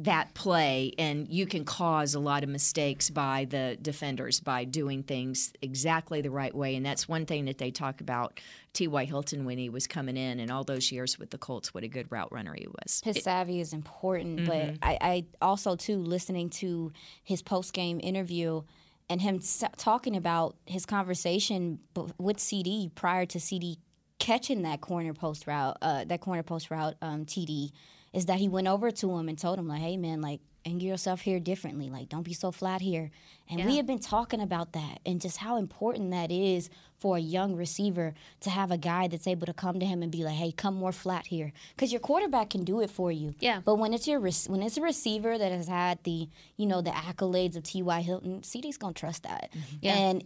that 0.00 0.32
play 0.32 0.92
and 0.96 1.26
you 1.28 1.44
can 1.44 1.64
cause 1.64 2.14
a 2.14 2.20
lot 2.20 2.44
of 2.44 2.48
mistakes 2.48 3.10
by 3.10 3.44
the 3.50 3.76
defenders 3.82 4.38
by 4.38 4.62
doing 4.62 5.02
things 5.02 5.52
exactly 5.60 6.20
the 6.20 6.30
right 6.30 6.54
way 6.54 6.76
and 6.76 6.86
that's 6.86 7.08
one 7.08 7.26
thing 7.26 7.46
that 7.46 7.58
they 7.58 7.72
talk 7.72 8.00
about 8.00 8.38
T.Y. 8.74 9.04
Hilton 9.06 9.44
when 9.44 9.58
he 9.58 9.68
was 9.68 9.88
coming 9.88 10.16
in 10.16 10.38
and 10.38 10.52
all 10.52 10.62
those 10.62 10.92
years 10.92 11.18
with 11.18 11.30
the 11.30 11.38
Colts 11.38 11.74
what 11.74 11.82
a 11.82 11.88
good 11.88 12.06
route 12.12 12.30
runner 12.30 12.54
he 12.56 12.68
was. 12.68 13.00
his 13.04 13.24
savvy 13.24 13.58
is 13.60 13.72
important, 13.72 14.40
Mm-hmm. 14.40 14.74
but 14.76 14.86
I, 14.86 14.98
I 15.00 15.24
also 15.42 15.74
too 15.74 15.96
listening 15.98 16.50
to 16.50 16.92
his 17.24 17.42
post 17.42 17.72
game 17.72 17.98
interview 18.00 18.62
and 19.10 19.20
him 19.20 19.40
talking 19.76 20.16
about 20.16 20.56
his 20.66 20.84
conversation 20.84 21.80
with 22.18 22.38
CeeDee 22.38 22.94
prior 22.94 23.26
to 23.26 23.38
CeeDee 23.38 23.76
catching 24.18 24.62
that 24.62 24.80
corner 24.80 25.14
post 25.14 25.46
route, 25.46 25.76
uh, 25.80 26.04
that 26.04 26.20
corner 26.20 26.42
post 26.42 26.70
route 26.70 26.94
um, 27.00 27.24
TD, 27.24 27.70
is 28.12 28.26
that 28.26 28.38
he 28.38 28.48
went 28.48 28.66
over 28.66 28.90
to 28.90 29.16
him 29.16 29.28
and 29.28 29.38
told 29.38 29.58
him 29.58 29.68
like, 29.68 29.80
"Hey 29.80 29.96
man, 29.96 30.20
like 30.20 30.40
angle 30.68 30.86
yourself 30.86 31.20
here 31.22 31.40
differently. 31.40 31.90
Like 31.90 32.08
don't 32.08 32.22
be 32.22 32.34
so 32.34 32.50
flat 32.50 32.80
here." 32.80 33.10
And 33.50 33.64
we 33.64 33.76
have 33.78 33.86
been 33.86 33.98
talking 33.98 34.40
about 34.40 34.72
that 34.72 35.00
and 35.06 35.20
just 35.20 35.38
how 35.38 35.56
important 35.56 36.10
that 36.10 36.30
is 36.30 36.68
for 36.98 37.16
a 37.16 37.20
young 37.20 37.56
receiver 37.56 38.14
to 38.40 38.50
have 38.50 38.70
a 38.70 38.76
guy 38.76 39.08
that's 39.08 39.26
able 39.26 39.46
to 39.46 39.54
come 39.54 39.80
to 39.80 39.86
him 39.86 40.02
and 40.02 40.12
be 40.12 40.24
like, 40.24 40.36
"Hey, 40.36 40.52
come 40.52 40.74
more 40.74 40.92
flat 40.92 41.26
here," 41.26 41.52
because 41.74 41.90
your 41.92 42.00
quarterback 42.00 42.50
can 42.50 42.64
do 42.64 42.80
it 42.80 42.90
for 42.90 43.10
you. 43.10 43.34
Yeah. 43.40 43.60
But 43.64 43.76
when 43.76 43.94
it's 43.94 44.06
your 44.06 44.20
when 44.20 44.62
it's 44.62 44.76
a 44.76 44.82
receiver 44.82 45.38
that 45.38 45.52
has 45.52 45.68
had 45.68 46.02
the 46.04 46.28
you 46.56 46.66
know 46.66 46.82
the 46.82 46.90
accolades 46.90 47.56
of 47.56 47.62
T.Y. 47.62 48.00
Hilton, 48.02 48.42
CeeDee's 48.42 48.76
gonna 48.76 48.92
trust 48.92 49.22
that. 49.22 49.50
Yeah. 49.80 49.96
And 49.96 50.24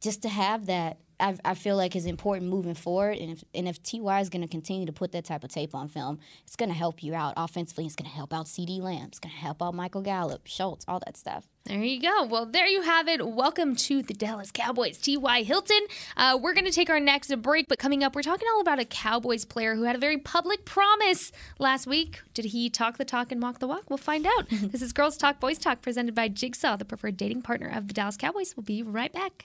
just 0.00 0.22
to 0.22 0.28
have 0.28 0.66
that, 0.66 0.98
I, 1.20 1.36
I 1.44 1.54
feel 1.54 1.76
like 1.76 1.94
is 1.94 2.06
important 2.06 2.50
moving 2.50 2.74
forward. 2.74 3.18
And 3.18 3.30
if 3.30 3.44
and 3.54 3.68
if 3.68 3.82
Ty 3.82 4.20
is 4.20 4.28
going 4.28 4.42
to 4.42 4.48
continue 4.48 4.86
to 4.86 4.92
put 4.92 5.12
that 5.12 5.24
type 5.24 5.44
of 5.44 5.50
tape 5.50 5.74
on 5.74 5.88
film, 5.88 6.18
it's 6.46 6.56
going 6.56 6.70
to 6.70 6.74
help 6.74 7.02
you 7.02 7.14
out 7.14 7.34
offensively. 7.36 7.86
It's 7.86 7.96
going 7.96 8.10
to 8.10 8.16
help 8.16 8.32
out 8.32 8.46
CeeDee 8.46 8.80
Lamb. 8.80 9.06
It's 9.08 9.18
going 9.18 9.32
to 9.32 9.40
help 9.40 9.62
out 9.62 9.74
Michael 9.74 10.02
Gallup, 10.02 10.46
Schultz, 10.46 10.84
all 10.88 11.00
that 11.04 11.16
stuff. 11.16 11.46
There 11.64 11.82
you 11.82 12.00
go. 12.00 12.24
Well, 12.24 12.46
there 12.46 12.66
you 12.66 12.82
have 12.82 13.06
it. 13.06 13.24
Welcome 13.26 13.76
to 13.76 14.02
the 14.02 14.14
Dallas 14.14 14.50
Cowboys. 14.50 14.96
T.Y. 14.96 15.42
Hilton. 15.42 15.80
Uh, 16.16 16.38
we're 16.40 16.54
going 16.54 16.64
to 16.64 16.72
take 16.72 16.88
our 16.88 16.98
next 16.98 17.34
break, 17.42 17.68
but 17.68 17.78
coming 17.78 18.02
up, 18.02 18.14
we're 18.16 18.22
talking 18.22 18.48
all 18.54 18.62
about 18.62 18.78
a 18.78 18.86
Cowboys 18.86 19.44
player 19.44 19.74
who 19.74 19.82
had 19.82 19.94
a 19.94 19.98
very 19.98 20.16
public 20.16 20.64
promise 20.64 21.32
last 21.58 21.86
week. 21.86 22.22
Did 22.32 22.46
he 22.46 22.70
talk 22.70 22.96
the 22.96 23.04
talk 23.04 23.30
and 23.30 23.42
walk 23.42 23.58
the 23.58 23.68
walk? 23.68 23.90
We'll 23.90 23.98
find 23.98 24.26
out. 24.26 24.48
this 24.50 24.80
is 24.80 24.94
Girls 24.94 25.18
Talk, 25.18 25.38
Boys 25.38 25.58
Talk, 25.58 25.82
presented 25.82 26.14
by 26.14 26.28
Jigsaw, 26.28 26.76
the 26.76 26.86
preferred 26.86 27.18
dating 27.18 27.42
partner 27.42 27.68
of 27.68 27.88
the 27.88 27.94
Dallas 27.94 28.16
Cowboys. 28.16 28.56
We'll 28.56 28.64
be 28.64 28.82
right 28.82 29.12
back. 29.12 29.44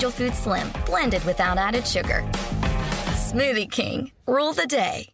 Food 0.00 0.34
Slim, 0.34 0.68
blended 0.86 1.24
without 1.24 1.56
added 1.56 1.86
sugar. 1.86 2.22
Smoothie 3.14 3.70
King, 3.70 4.10
rule 4.26 4.52
the 4.52 4.66
day. 4.66 5.13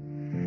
Mm-hmm. 0.00 0.41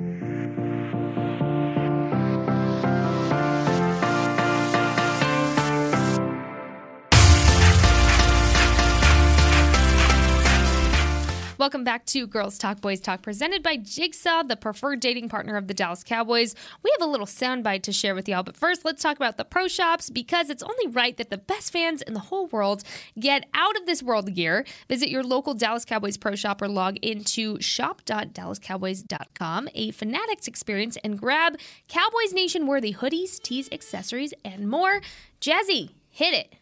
Welcome 11.57 11.85
back 11.85 12.05
to 12.07 12.27
Girls 12.27 12.57
Talk 12.57 12.81
Boys 12.81 12.99
Talk, 12.99 13.21
presented 13.21 13.63
by 13.63 13.77
Jigsaw, 13.77 14.43
the 14.43 14.57
preferred 14.57 14.99
dating 14.99 15.29
partner 15.29 15.55
of 15.55 15.69
the 15.69 15.73
Dallas 15.73 16.03
Cowboys. 16.03 16.53
We 16.83 16.93
have 16.99 17.07
a 17.07 17.09
little 17.09 17.25
soundbite 17.25 17.83
to 17.83 17.93
share 17.93 18.13
with 18.13 18.27
y'all, 18.27 18.43
but 18.43 18.57
first, 18.57 18.83
let's 18.83 19.01
talk 19.01 19.15
about 19.15 19.37
the 19.37 19.45
pro 19.45 19.69
shops 19.69 20.09
because 20.09 20.49
it's 20.49 20.61
only 20.61 20.87
right 20.87 21.15
that 21.15 21.29
the 21.29 21.37
best 21.37 21.71
fans 21.71 22.01
in 22.01 22.13
the 22.13 22.19
whole 22.19 22.47
world 22.47 22.83
get 23.17 23.45
out 23.53 23.77
of 23.77 23.85
this 23.85 24.03
world 24.03 24.35
gear. 24.35 24.65
Visit 24.89 25.07
your 25.07 25.23
local 25.23 25.53
Dallas 25.53 25.85
Cowboys 25.85 26.17
pro 26.17 26.35
shop 26.35 26.61
or 26.61 26.67
log 26.67 26.97
into 26.97 27.57
shop.dallascowboys.com, 27.61 29.69
a 29.73 29.91
fanatics 29.91 30.49
experience, 30.49 30.97
and 31.05 31.17
grab 31.17 31.57
Cowboys 31.87 32.33
Nation 32.33 32.67
worthy 32.67 32.93
hoodies, 32.93 33.41
tees, 33.41 33.69
accessories, 33.71 34.33
and 34.43 34.69
more. 34.69 34.99
Jazzy, 35.39 35.91
hit 36.09 36.33
it. 36.33 36.53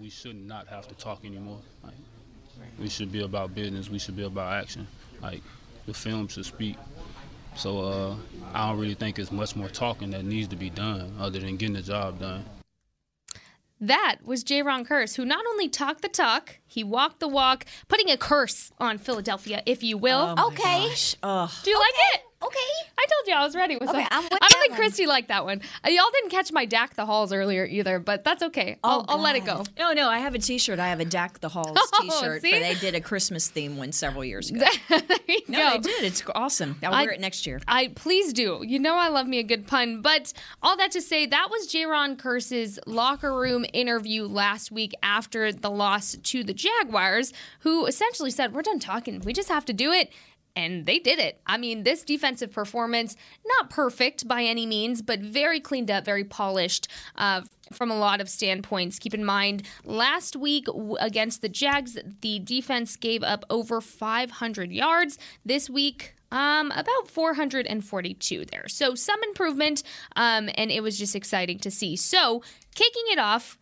we 0.00 0.08
should 0.08 0.42
not 0.42 0.68
have 0.68 0.88
to 0.88 0.94
talk 0.94 1.22
anymore. 1.22 1.60
We 2.78 2.88
should 2.88 3.12
be 3.12 3.22
about 3.22 3.54
business. 3.54 3.90
We 3.90 3.98
should 3.98 4.16
be 4.16 4.24
about 4.24 4.52
action. 4.52 4.86
Like 5.22 5.42
the 5.86 5.94
film 5.94 6.28
should 6.28 6.46
speak. 6.46 6.76
So 7.56 7.80
uh, 7.80 8.16
I 8.52 8.68
don't 8.68 8.78
really 8.78 8.94
think 8.94 9.18
it's 9.18 9.32
much 9.32 9.56
more 9.56 9.68
talking 9.68 10.10
that 10.10 10.24
needs 10.24 10.48
to 10.48 10.56
be 10.56 10.68
done 10.68 11.14
other 11.18 11.38
than 11.38 11.56
getting 11.56 11.74
the 11.74 11.82
job 11.82 12.20
done. 12.20 12.44
That 13.80 14.16
was 14.24 14.42
Jayron 14.42 14.86
Kearse, 14.86 15.16
who 15.16 15.24
not 15.24 15.44
only 15.46 15.68
talked 15.68 16.02
the 16.02 16.08
talk, 16.08 16.58
he 16.66 16.82
walked 16.84 17.20
the 17.20 17.28
walk, 17.28 17.64
putting 17.88 18.10
a 18.10 18.16
curse 18.16 18.70
on 18.78 18.98
Philadelphia, 18.98 19.62
if 19.66 19.82
you 19.82 19.96
will. 19.98 20.34
Oh 20.36 20.48
okay. 20.48 20.88
Do 21.22 21.70
you 21.70 21.78
like 21.78 21.94
it? 22.14 22.22
Okay. 22.42 22.58
I 22.98 23.06
told 23.06 23.26
you 23.26 23.34
I 23.34 23.42
was 23.44 23.56
ready 23.56 23.76
with 23.78 23.88
Okay. 23.88 24.06
I'm 24.10 24.22
with 24.22 24.32
I 24.34 24.36
that 24.40 24.48
don't 24.50 24.60
think 24.60 24.78
one. 24.78 24.80
Kristi 24.90 25.06
liked 25.06 25.28
that 25.28 25.46
one. 25.46 25.62
Uh, 25.84 25.88
y'all 25.88 26.04
didn't 26.12 26.28
catch 26.30 26.52
my 26.52 26.66
Dak 26.66 26.94
the 26.94 27.06
Halls 27.06 27.32
earlier 27.32 27.64
either, 27.64 27.98
but 27.98 28.24
that's 28.24 28.42
okay. 28.42 28.78
I'll, 28.84 29.00
Oh, 29.08 29.14
I'll 29.14 29.18
let 29.20 29.36
it 29.36 29.46
go. 29.46 29.64
No, 29.78 29.92
no, 29.94 30.08
I 30.10 30.18
have 30.18 30.34
a 30.34 30.38
T-shirt. 30.38 30.78
I 30.78 30.88
have 30.88 31.00
a 31.00 31.06
Dak 31.06 31.40
the 31.40 31.48
Halls 31.48 31.76
Oh, 31.76 31.98
T-shirt. 32.02 32.42
see? 32.42 32.52
For 32.52 32.58
they 32.60 32.74
did 32.74 32.94
a 32.94 33.00
Christmas 33.00 33.48
theme 33.48 33.78
one 33.78 33.90
several 33.90 34.22
years 34.22 34.50
ago. 34.50 34.66
there 34.90 35.00
you 35.26 35.40
no, 35.48 35.58
go. 35.58 35.70
they 35.72 35.78
did. 35.78 36.04
It's 36.04 36.22
awesome. 36.34 36.76
I'll 36.82 36.92
I- 36.94 37.04
wear 37.04 37.12
it 37.12 37.20
next 37.20 37.46
year. 37.46 37.58
I 37.66 37.88
please 37.88 38.34
do. 38.34 38.60
You 38.62 38.80
know 38.80 38.96
I 38.96 39.08
love 39.08 39.26
me 39.26 39.38
a 39.38 39.42
good 39.42 39.66
pun. 39.66 40.02
But 40.02 40.34
all 40.62 40.76
that 40.76 40.90
to 40.92 41.00
say, 41.00 41.24
that 41.24 41.48
was 41.50 41.66
Jayron 41.72 42.18
Kearse's 42.18 42.78
locker 42.86 43.34
room 43.34 43.64
interview 43.72 44.24
last 44.26 44.70
week 44.70 44.92
after 45.02 45.52
the 45.52 45.70
loss 45.70 46.16
to 46.24 46.44
the 46.44 46.52
Jaguars, 46.56 47.32
who 47.60 47.86
essentially 47.86 48.30
said, 48.30 48.52
We're 48.52 48.62
done 48.62 48.78
talking. 48.78 49.20
We 49.20 49.32
just 49.32 49.48
have 49.48 49.64
to 49.66 49.72
do 49.72 49.92
it. 49.92 50.10
And 50.56 50.86
they 50.86 50.98
did 50.98 51.18
it. 51.18 51.38
I 51.46 51.58
mean, 51.58 51.82
this 51.82 52.02
defensive 52.02 52.50
performance, 52.50 53.14
not 53.44 53.68
perfect 53.68 54.26
by 54.26 54.42
any 54.42 54.64
means, 54.64 55.02
but 55.02 55.20
very 55.20 55.60
cleaned 55.60 55.90
up, 55.90 56.06
very 56.06 56.24
polished 56.24 56.88
uh, 57.16 57.42
from 57.72 57.90
a 57.90 57.98
lot 57.98 58.22
of 58.22 58.30
standpoints. 58.30 58.98
Keep 58.98 59.12
in 59.12 59.24
mind, 59.24 59.64
last 59.84 60.34
week 60.34 60.66
against 60.98 61.42
the 61.42 61.50
Jags, 61.50 61.98
the 62.22 62.38
defense 62.38 62.96
gave 62.96 63.22
up 63.22 63.44
over 63.50 63.82
500 63.82 64.72
yards. 64.72 65.18
This 65.44 65.68
week, 65.68 66.14
um, 66.30 66.70
about 66.72 67.08
442 67.08 68.44
there. 68.46 68.68
So 68.68 68.94
some 68.94 69.22
improvement, 69.24 69.82
um, 70.16 70.48
and 70.54 70.70
it 70.70 70.82
was 70.82 70.98
just 70.98 71.14
exciting 71.14 71.58
to 71.60 71.70
see. 71.70 71.96
So 71.96 72.42
kicking 72.74 73.04
it 73.10 73.18
off, 73.18 73.58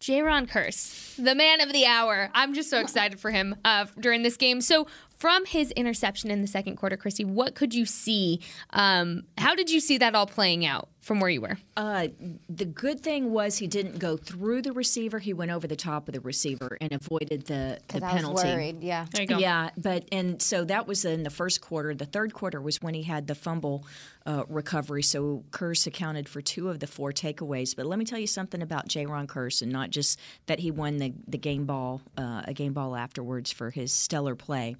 Jayron 0.00 0.48
Kearse, 0.48 1.16
the 1.16 1.34
man 1.34 1.60
of 1.60 1.72
the 1.72 1.86
hour. 1.86 2.30
I'm 2.34 2.54
just 2.54 2.70
so 2.70 2.80
excited 2.80 3.18
for 3.18 3.30
him 3.30 3.56
uh, 3.64 3.86
during 3.98 4.22
this 4.22 4.36
game. 4.36 4.60
So, 4.60 4.86
from 5.16 5.46
his 5.46 5.70
interception 5.70 6.30
in 6.30 6.42
the 6.42 6.46
second 6.46 6.76
quarter, 6.76 6.96
Kristi, 6.96 7.24
what 7.24 7.54
could 7.54 7.74
you 7.74 7.86
see? 7.86 8.40
Um, 8.70 9.22
how 9.38 9.54
did 9.54 9.70
you 9.70 9.80
see 9.80 9.96
that 9.98 10.14
all 10.14 10.26
playing 10.26 10.66
out 10.66 10.90
from 11.06 11.20
where 11.20 11.30
you 11.30 11.40
were? 11.40 11.56
Uh, 11.76 12.08
the 12.48 12.64
good 12.64 13.00
thing 13.00 13.30
was 13.30 13.58
he 13.58 13.68
didn't 13.68 14.00
go 14.00 14.16
through 14.16 14.60
the 14.62 14.72
receiver. 14.72 15.20
He 15.20 15.32
went 15.32 15.52
over 15.52 15.68
the 15.68 15.76
top 15.76 16.08
of 16.08 16.14
the 16.14 16.20
receiver 16.20 16.76
and 16.80 16.92
avoided 16.92 17.46
the, 17.46 17.78
the 17.78 17.80
Because 17.86 18.02
I 18.02 18.12
was 18.12 18.22
penalty. 18.22 18.48
worried. 18.48 18.82
Yeah. 18.82 19.06
There 19.12 19.22
you 19.22 19.28
go. 19.28 19.38
Yeah, 19.38 19.70
but 19.76 20.08
and 20.10 20.42
so 20.42 20.64
that 20.64 20.88
was 20.88 21.04
in 21.04 21.22
the 21.22 21.30
first 21.30 21.60
quarter. 21.60 21.94
The 21.94 22.06
third 22.06 22.34
quarter 22.34 22.60
was 22.60 22.82
when 22.82 22.92
he 22.94 23.04
had 23.04 23.28
the 23.28 23.36
fumble 23.36 23.86
uh, 24.26 24.42
recovery. 24.48 25.04
So 25.04 25.44
Kearse 25.52 25.86
accounted 25.86 26.28
for 26.28 26.40
two 26.40 26.68
of 26.70 26.80
the 26.80 26.88
four 26.88 27.12
takeaways. 27.12 27.76
But 27.76 27.86
let 27.86 28.00
me 28.00 28.04
tell 28.04 28.18
you 28.18 28.26
something 28.26 28.60
about 28.60 28.88
Jayron 28.88 29.26
Kearse, 29.28 29.62
and 29.62 29.70
not 29.70 29.90
just 29.90 30.18
that 30.46 30.58
he 30.58 30.72
won 30.72 30.96
the 30.96 31.14
the 31.28 31.38
game 31.38 31.66
ball, 31.66 32.02
uh, 32.18 32.42
a 32.46 32.52
game 32.52 32.72
ball 32.72 32.96
afterwards 32.96 33.52
for 33.52 33.70
his 33.70 33.92
stellar 33.92 34.34
play. 34.34 34.74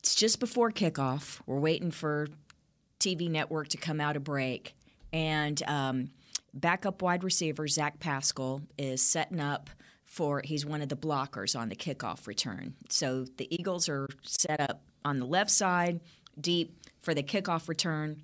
It's 0.00 0.16
just 0.16 0.40
before 0.40 0.70
kickoff. 0.72 1.40
We're 1.46 1.60
waiting 1.60 1.90
for 1.92 2.26
TV 2.98 3.30
network 3.30 3.68
to 3.68 3.76
come 3.76 4.00
out 4.00 4.16
of 4.16 4.24
break, 4.24 4.74
and 5.14 5.62
um, 5.68 6.10
backup 6.52 7.00
wide 7.00 7.24
receiver 7.24 7.68
Zach 7.68 8.00
Pascal 8.00 8.60
is 8.76 9.00
setting 9.00 9.40
up 9.40 9.70
for. 10.04 10.42
He's 10.44 10.66
one 10.66 10.82
of 10.82 10.88
the 10.88 10.96
blockers 10.96 11.58
on 11.58 11.68
the 11.70 11.76
kickoff 11.76 12.26
return. 12.26 12.74
So 12.90 13.24
the 13.38 13.46
Eagles 13.54 13.88
are 13.88 14.08
set 14.22 14.60
up 14.60 14.82
on 15.04 15.20
the 15.20 15.26
left 15.26 15.50
side, 15.50 16.00
deep 16.38 16.76
for 17.00 17.14
the 17.14 17.22
kickoff 17.22 17.68
return. 17.68 18.22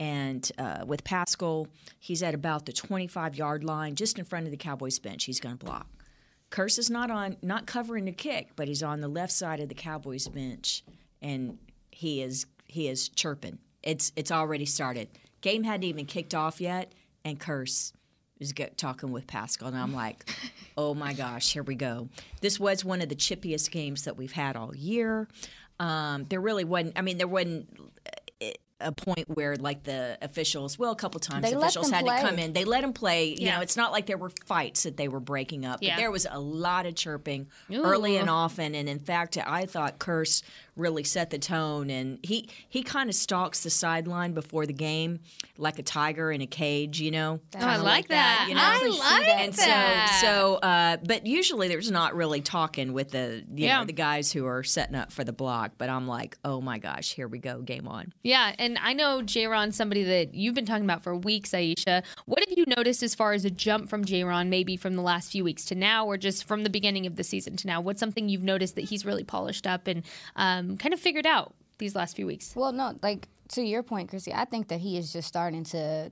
And 0.00 0.50
uh, 0.58 0.84
with 0.84 1.04
Pascal, 1.04 1.68
he's 2.00 2.24
at 2.24 2.34
about 2.34 2.66
the 2.66 2.72
25 2.72 3.36
yard 3.36 3.62
line, 3.62 3.94
just 3.94 4.18
in 4.18 4.24
front 4.24 4.46
of 4.46 4.50
the 4.50 4.56
Cowboys 4.56 4.98
bench. 4.98 5.24
He's 5.24 5.38
going 5.38 5.56
to 5.56 5.64
block. 5.64 5.86
Kearse 6.50 6.78
is 6.78 6.90
not 6.90 7.10
on, 7.10 7.36
not 7.40 7.66
covering 7.66 8.04
the 8.04 8.12
kick, 8.12 8.50
but 8.56 8.66
he's 8.66 8.82
on 8.82 9.00
the 9.00 9.08
left 9.08 9.32
side 9.32 9.60
of 9.60 9.68
the 9.68 9.74
Cowboys 9.74 10.26
bench, 10.26 10.84
and 11.22 11.56
he 11.92 12.20
is 12.20 12.46
he 12.66 12.88
is 12.88 13.08
chirping. 13.10 13.58
It's 13.82 14.12
it's 14.16 14.32
already 14.32 14.66
started. 14.66 15.08
Game 15.42 15.64
hadn't 15.64 15.84
even 15.84 16.06
kicked 16.06 16.34
off 16.34 16.60
yet, 16.60 16.90
and 17.24 17.38
Kearse 17.38 17.92
was 18.38 18.52
talking 18.76 19.12
with 19.12 19.26
Pascal, 19.26 19.68
and 19.68 19.76
I'm 19.76 19.92
like, 19.94 20.28
oh 20.78 20.94
my 20.94 21.12
gosh, 21.12 21.52
here 21.52 21.62
we 21.62 21.74
go. 21.74 22.08
This 22.40 22.58
was 22.58 22.84
one 22.84 23.02
of 23.02 23.08
the 23.08 23.14
chippiest 23.16 23.70
games 23.70 24.04
that 24.04 24.16
we've 24.16 24.32
had 24.32 24.56
all 24.56 24.74
year. 24.74 25.28
Um, 25.78 26.26
there 26.28 26.40
really 26.40 26.64
wasn't. 26.64 26.98
I 26.98 27.02
mean, 27.02 27.18
there 27.18 27.26
wasn't 27.28 27.68
uh, 28.40 28.46
a 28.84 28.90
point 28.92 29.28
where 29.28 29.54
like 29.56 29.84
the 29.84 30.18
officials 30.22 30.76
well 30.76 30.90
a 30.90 30.96
couple 30.96 31.20
times 31.20 31.44
They 31.44 31.52
the 31.52 31.58
officials 31.60 31.88
had 31.88 32.04
play. 32.04 32.16
to 32.20 32.22
come 32.28 32.38
in 32.40 32.52
they 32.52 32.64
let 32.64 32.80
them 32.80 32.92
play 32.92 33.26
you 33.26 33.36
Yeah. 33.46 33.54
know 33.54 33.60
it's 33.62 33.76
not 33.76 33.92
like 33.92 34.06
there 34.06 34.18
were 34.18 34.32
fights 34.44 34.82
that 34.82 34.96
they 34.96 35.06
were 35.06 35.20
breaking 35.20 35.64
up 35.64 35.78
Yeah. 35.80 35.94
but 35.94 36.00
there 36.00 36.10
was 36.10 36.26
a 36.28 36.40
lot 36.40 36.84
of 36.86 36.96
chirping 36.96 37.46
early 37.72 38.16
and 38.16 38.28
often 38.28 38.74
and 38.74 38.88
in 38.88 38.98
fact 38.98 39.38
i 39.38 39.66
thought 39.66 40.00
Kearse 40.00 40.42
really 40.76 41.04
set 41.04 41.28
the 41.30 41.38
tone 41.38 41.90
and 41.90 42.18
he 42.22 42.48
he 42.68 42.82
kind 42.82 43.10
of 43.10 43.14
stalks 43.14 43.62
the 43.62 43.68
sideline 43.68 44.32
before 44.32 44.64
the 44.64 44.72
game 44.72 45.20
like 45.58 45.78
a 45.78 45.82
tiger 45.82 46.32
in 46.32 46.40
a 46.40 46.46
cage 46.46 46.98
you 47.00 47.10
know 47.10 47.40
Oh, 47.54 47.58
I 47.58 47.72
Kinda 47.74 47.82
like 47.82 48.08
that. 48.08 48.46
you 48.48 48.54
know 48.54 48.60
I 48.64 49.18
like 49.18 49.28
and 49.40 49.52
that. 49.52 50.20
so 50.20 50.26
so 50.26 50.54
uh, 50.56 50.96
but 51.04 51.26
usually 51.26 51.68
there's 51.68 51.90
not 51.90 52.14
really 52.14 52.40
talking 52.40 52.94
with 52.94 53.10
the 53.10 53.44
you 53.54 53.66
Yeah. 53.66 53.80
know 53.80 53.84
the 53.84 53.92
guys 53.92 54.32
who 54.32 54.46
are 54.46 54.62
setting 54.62 54.94
up 54.96 55.12
for 55.12 55.24
the 55.24 55.32
block 55.32 55.72
but 55.76 55.88
i'm 55.90 56.06
like 56.08 56.38
oh 56.44 56.60
my 56.62 56.78
gosh 56.78 57.12
here 57.12 57.28
we 57.28 57.38
go 57.38 57.60
game 57.60 57.86
on 57.86 58.12
Yeah, 58.22 58.54
and 58.58 58.78
I 58.82 58.92
know 58.94 59.20
Jayron, 59.22 59.72
somebody 59.74 60.04
that 60.04 60.34
you've 60.34 60.54
been 60.54 60.64
talking 60.66 60.84
about 60.84 61.02
for 61.02 61.14
weeks, 61.16 61.50
Aisha. 61.50 62.02
What 62.26 62.40
have 62.48 62.56
you 62.56 62.64
noticed 62.66 63.02
as 63.02 63.14
far 63.14 63.32
as 63.32 63.44
a 63.44 63.50
jump 63.50 63.88
from 63.90 64.04
Jayron, 64.04 64.48
maybe 64.48 64.76
from 64.76 64.94
the 64.94 65.02
last 65.02 65.30
few 65.32 65.44
weeks 65.44 65.64
to 65.66 65.74
now, 65.74 66.06
or 66.06 66.16
just 66.16 66.44
from 66.44 66.62
the 66.62 66.70
beginning 66.70 67.06
of 67.06 67.16
the 67.16 67.24
season 67.24 67.56
to 67.56 67.66
now? 67.66 67.80
What's 67.80 68.00
something 68.00 68.28
you've 68.28 68.42
noticed 68.42 68.74
that 68.76 68.84
he's 68.84 69.04
really 69.04 69.24
polished 69.24 69.66
up 69.66 69.86
and 69.86 70.02
um, 70.36 70.61
Um, 70.62 70.76
kind 70.76 70.94
of 70.94 71.00
figured 71.00 71.26
out 71.26 71.54
these 71.78 71.94
last 71.94 72.16
few 72.16 72.26
weeks? 72.26 72.54
Well, 72.54 72.72
no, 72.72 72.96
like 73.02 73.28
to 73.50 73.62
your 73.62 73.82
point, 73.82 74.10
Kristi, 74.10 74.34
I 74.34 74.44
think 74.44 74.68
that 74.68 74.80
he 74.80 74.96
is 74.96 75.12
just 75.12 75.28
starting 75.28 75.64
to. 75.64 76.10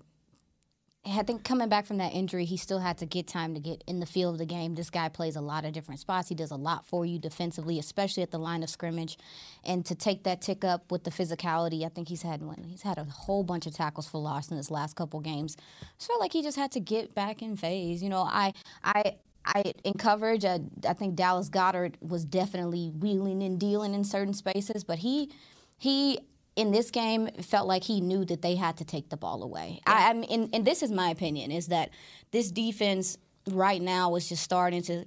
I 1.02 1.22
think 1.22 1.44
coming 1.44 1.70
back 1.70 1.86
from 1.86 1.96
that 1.96 2.12
injury, 2.12 2.44
he 2.44 2.58
still 2.58 2.78
had 2.78 2.98
to 2.98 3.06
get 3.06 3.26
time 3.26 3.54
to 3.54 3.60
get 3.60 3.82
in 3.86 4.00
the 4.00 4.06
field 4.06 4.34
of 4.34 4.38
the 4.38 4.44
game. 4.44 4.74
This 4.74 4.90
guy 4.90 5.08
plays 5.08 5.34
a 5.34 5.40
lot 5.40 5.64
of 5.64 5.72
different 5.72 5.98
spots. 5.98 6.28
He 6.28 6.34
does 6.34 6.50
a 6.50 6.56
lot 6.56 6.84
for 6.84 7.06
you 7.06 7.18
defensively, 7.18 7.78
especially 7.78 8.22
at 8.22 8.30
the 8.32 8.38
line 8.38 8.62
of 8.62 8.68
scrimmage. 8.68 9.16
And 9.64 9.86
to 9.86 9.94
take 9.94 10.24
that 10.24 10.42
tick 10.42 10.62
up 10.62 10.92
with 10.92 11.04
the 11.04 11.10
physicality, 11.10 11.86
I 11.86 11.88
think 11.88 12.08
he's 12.08 12.20
had 12.20 12.42
one. 12.42 12.64
He's 12.64 12.82
had 12.82 12.98
a 12.98 13.04
whole 13.04 13.42
bunch 13.44 13.66
of 13.66 13.74
tackles 13.74 14.06
for 14.08 14.18
loss 14.18 14.50
in 14.50 14.58
his 14.58 14.70
last 14.70 14.94
couple 14.94 15.20
games. 15.20 15.56
I 16.02 16.18
like 16.18 16.34
he 16.34 16.42
just 16.42 16.58
had 16.58 16.72
to 16.72 16.80
get 16.80 17.14
back 17.14 17.40
in 17.40 17.56
phase. 17.56 18.02
You 18.02 18.10
know, 18.10 18.20
I 18.20 18.52
I 18.84 19.16
I 19.54 19.72
in 19.84 19.94
coverage, 19.94 20.44
uh, 20.44 20.58
I 20.88 20.92
think 20.92 21.14
Dallas 21.14 21.48
Goedert 21.48 21.94
was 22.00 22.24
definitely 22.24 22.90
wheeling 22.90 23.42
and 23.42 23.58
dealing 23.58 23.94
in 23.94 24.04
certain 24.04 24.34
spaces, 24.34 24.84
but 24.84 24.98
he 24.98 25.30
he 25.76 26.18
in 26.56 26.72
this 26.72 26.90
game 26.90 27.28
felt 27.42 27.66
like 27.66 27.84
he 27.84 28.00
knew 28.00 28.24
that 28.24 28.42
they 28.42 28.54
had 28.54 28.76
to 28.78 28.84
take 28.84 29.08
the 29.08 29.16
ball 29.16 29.42
away. 29.42 29.80
Yeah. 29.86 29.92
I, 29.94 30.10
I 30.10 30.12
mean, 30.12 30.30
and, 30.30 30.54
and 30.54 30.64
this 30.64 30.82
is 30.82 30.90
my 30.90 31.10
opinion 31.10 31.50
is 31.50 31.68
that 31.68 31.90
this 32.32 32.50
defense 32.50 33.16
right 33.50 33.80
now 33.80 34.14
is 34.16 34.28
just 34.28 34.42
starting 34.42 34.82
to. 34.82 35.04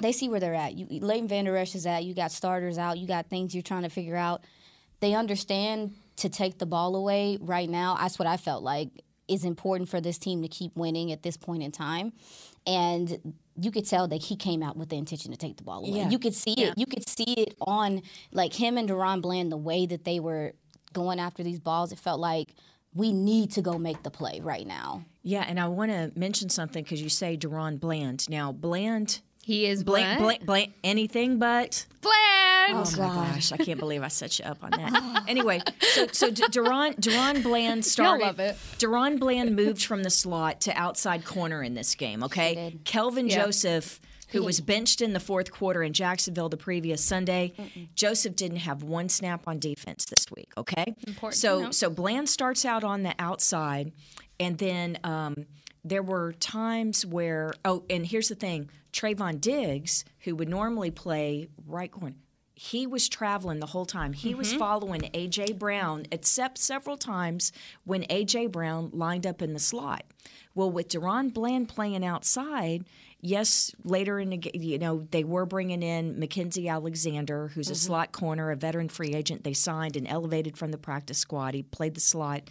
They 0.00 0.12
see 0.12 0.28
where 0.28 0.40
they're 0.40 0.54
at. 0.54 0.74
You, 0.74 0.86
Leighton 1.00 1.28
Vander 1.28 1.56
Esch 1.56 1.74
is 1.74 1.86
at. 1.86 2.04
You 2.04 2.14
got 2.14 2.32
starters 2.32 2.78
out. 2.78 2.98
You 2.98 3.06
got 3.06 3.28
things 3.28 3.54
you're 3.54 3.62
trying 3.62 3.82
to 3.82 3.90
figure 3.90 4.16
out. 4.16 4.42
They 5.00 5.14
understand 5.14 5.94
to 6.16 6.28
take 6.28 6.58
the 6.58 6.66
ball 6.66 6.96
away 6.96 7.38
right 7.40 7.68
now. 7.68 7.96
That's 8.00 8.18
what 8.18 8.26
I 8.26 8.36
felt 8.36 8.62
like 8.62 8.88
is 9.28 9.44
important 9.44 9.88
for 9.88 10.00
this 10.00 10.18
team 10.18 10.42
to 10.42 10.48
keep 10.48 10.76
winning 10.76 11.12
at 11.12 11.22
this 11.22 11.36
point 11.36 11.62
in 11.62 11.72
time. 11.72 12.12
And 12.66 13.34
you 13.60 13.70
could 13.70 13.86
tell 13.86 14.08
that 14.08 14.22
he 14.22 14.36
came 14.36 14.62
out 14.62 14.76
with 14.76 14.88
the 14.88 14.96
intention 14.96 15.30
to 15.30 15.36
take 15.36 15.56
the 15.56 15.62
ball 15.62 15.84
away. 15.84 15.98
Yeah. 15.98 16.08
You 16.08 16.18
could 16.18 16.34
see 16.34 16.54
yeah. 16.56 16.68
it. 16.68 16.78
You 16.78 16.86
could 16.86 17.08
see 17.08 17.34
it 17.34 17.54
on 17.60 18.02
like 18.32 18.54
him 18.54 18.78
and 18.78 18.88
DaRon 18.88 19.20
Bland, 19.20 19.52
the 19.52 19.56
way 19.56 19.86
that 19.86 20.04
they 20.04 20.20
were 20.20 20.52
going 20.92 21.18
after 21.18 21.42
these 21.42 21.60
balls. 21.60 21.92
It 21.92 21.98
felt 21.98 22.20
like 22.20 22.54
we 22.94 23.12
need 23.12 23.50
to 23.52 23.62
go 23.62 23.78
make 23.78 24.02
the 24.02 24.10
play 24.10 24.40
right 24.40 24.66
now. 24.66 25.04
Yeah, 25.22 25.44
and 25.46 25.58
I 25.58 25.68
want 25.68 25.90
to 25.90 26.12
mention 26.14 26.48
something 26.48 26.82
because 26.82 27.02
you 27.02 27.08
say 27.08 27.36
DaRon 27.36 27.78
Bland. 27.80 28.28
Now, 28.28 28.52
Bland. 28.52 29.20
He 29.42 29.66
is 29.66 29.82
bland, 29.82 30.20
blank, 30.20 30.46
blank, 30.46 30.72
anything 30.84 31.38
but 31.38 31.84
bland. 32.00 32.14
Oh, 32.74 32.84
oh 32.86 32.90
my 32.92 32.96
gosh, 32.96 33.50
I 33.50 33.56
can't 33.56 33.80
believe 33.80 34.02
I 34.02 34.08
set 34.08 34.38
you 34.38 34.44
up 34.44 34.62
on 34.62 34.70
that. 34.70 35.24
anyway, 35.28 35.60
so 35.80 36.06
so 36.12 36.30
DaRon 36.30 36.94
DaRon 37.00 37.42
Bland 37.42 37.84
started. 37.84 38.24
love 38.24 38.38
it. 38.38 38.56
DaRon 38.78 39.18
Bland 39.18 39.56
moved 39.56 39.84
from 39.84 40.04
the 40.04 40.10
slot 40.10 40.60
to 40.62 40.72
outside 40.78 41.24
corner 41.24 41.60
in 41.60 41.74
this 41.74 41.96
game. 41.96 42.22
Okay, 42.22 42.78
Kelvin 42.84 43.28
yep. 43.28 43.46
Joseph 43.46 44.00
who 44.32 44.42
was 44.42 44.60
benched 44.60 45.02
in 45.02 45.12
the 45.12 45.20
fourth 45.20 45.52
quarter 45.52 45.82
in 45.82 45.92
Jacksonville 45.92 46.48
the 46.48 46.56
previous 46.56 47.04
Sunday. 47.04 47.52
Mm-mm. 47.58 47.94
Joseph 47.94 48.34
didn't 48.34 48.58
have 48.58 48.82
one 48.82 49.10
snap 49.10 49.46
on 49.46 49.58
defense 49.58 50.06
this 50.06 50.26
week. 50.34 50.52
Okay, 50.56 50.94
Important 51.06 51.38
so 51.38 51.70
so 51.70 51.90
Bland 51.90 52.28
starts 52.28 52.64
out 52.64 52.82
on 52.84 53.02
the 53.02 53.14
outside, 53.18 53.92
and 54.40 54.56
then 54.58 54.98
um, 55.04 55.46
there 55.84 56.02
were 56.02 56.32
times 56.34 57.04
where 57.04 57.52
oh, 57.64 57.84
and 57.90 58.06
here's 58.06 58.28
the 58.28 58.34
thing: 58.34 58.70
Trevon 58.92 59.40
Diggs, 59.40 60.04
who 60.20 60.36
would 60.36 60.48
normally 60.48 60.90
play 60.90 61.48
right 61.66 61.90
corner. 61.90 62.16
He 62.54 62.86
was 62.86 63.08
traveling 63.08 63.58
the 63.58 63.66
whole 63.66 63.86
time. 63.86 64.12
He 64.12 64.30
mm-hmm. 64.30 64.38
was 64.38 64.52
following 64.52 65.10
A.J. 65.14 65.54
Brown, 65.54 66.06
except 66.12 66.58
several 66.58 66.96
times 66.96 67.50
when 67.84 68.04
A.J. 68.08 68.48
Brown 68.48 68.90
lined 68.92 69.26
up 69.26 69.42
in 69.42 69.52
the 69.52 69.58
slot. 69.58 70.04
Well, 70.54 70.70
with 70.70 70.88
DaRon 70.88 71.32
Bland 71.32 71.68
playing 71.68 72.04
outside, 72.04 72.84
yes, 73.20 73.74
later 73.84 74.20
in 74.20 74.30
the 74.30 74.50
you 74.54 74.78
know 74.78 75.06
they 75.10 75.24
were 75.24 75.46
bringing 75.46 75.82
in 75.82 76.16
Mackensie 76.16 76.70
Alexander, 76.70 77.48
who's 77.48 77.66
mm-hmm. 77.66 77.72
a 77.72 77.76
slot 77.76 78.12
corner, 78.12 78.50
a 78.50 78.56
veteran 78.56 78.88
free 78.88 79.14
agent. 79.14 79.42
They 79.42 79.54
signed 79.54 79.96
and 79.96 80.06
elevated 80.06 80.56
from 80.56 80.70
the 80.70 80.78
practice 80.78 81.18
squad. 81.18 81.54
He 81.54 81.62
played 81.62 81.94
the 81.94 82.00
slot 82.00 82.42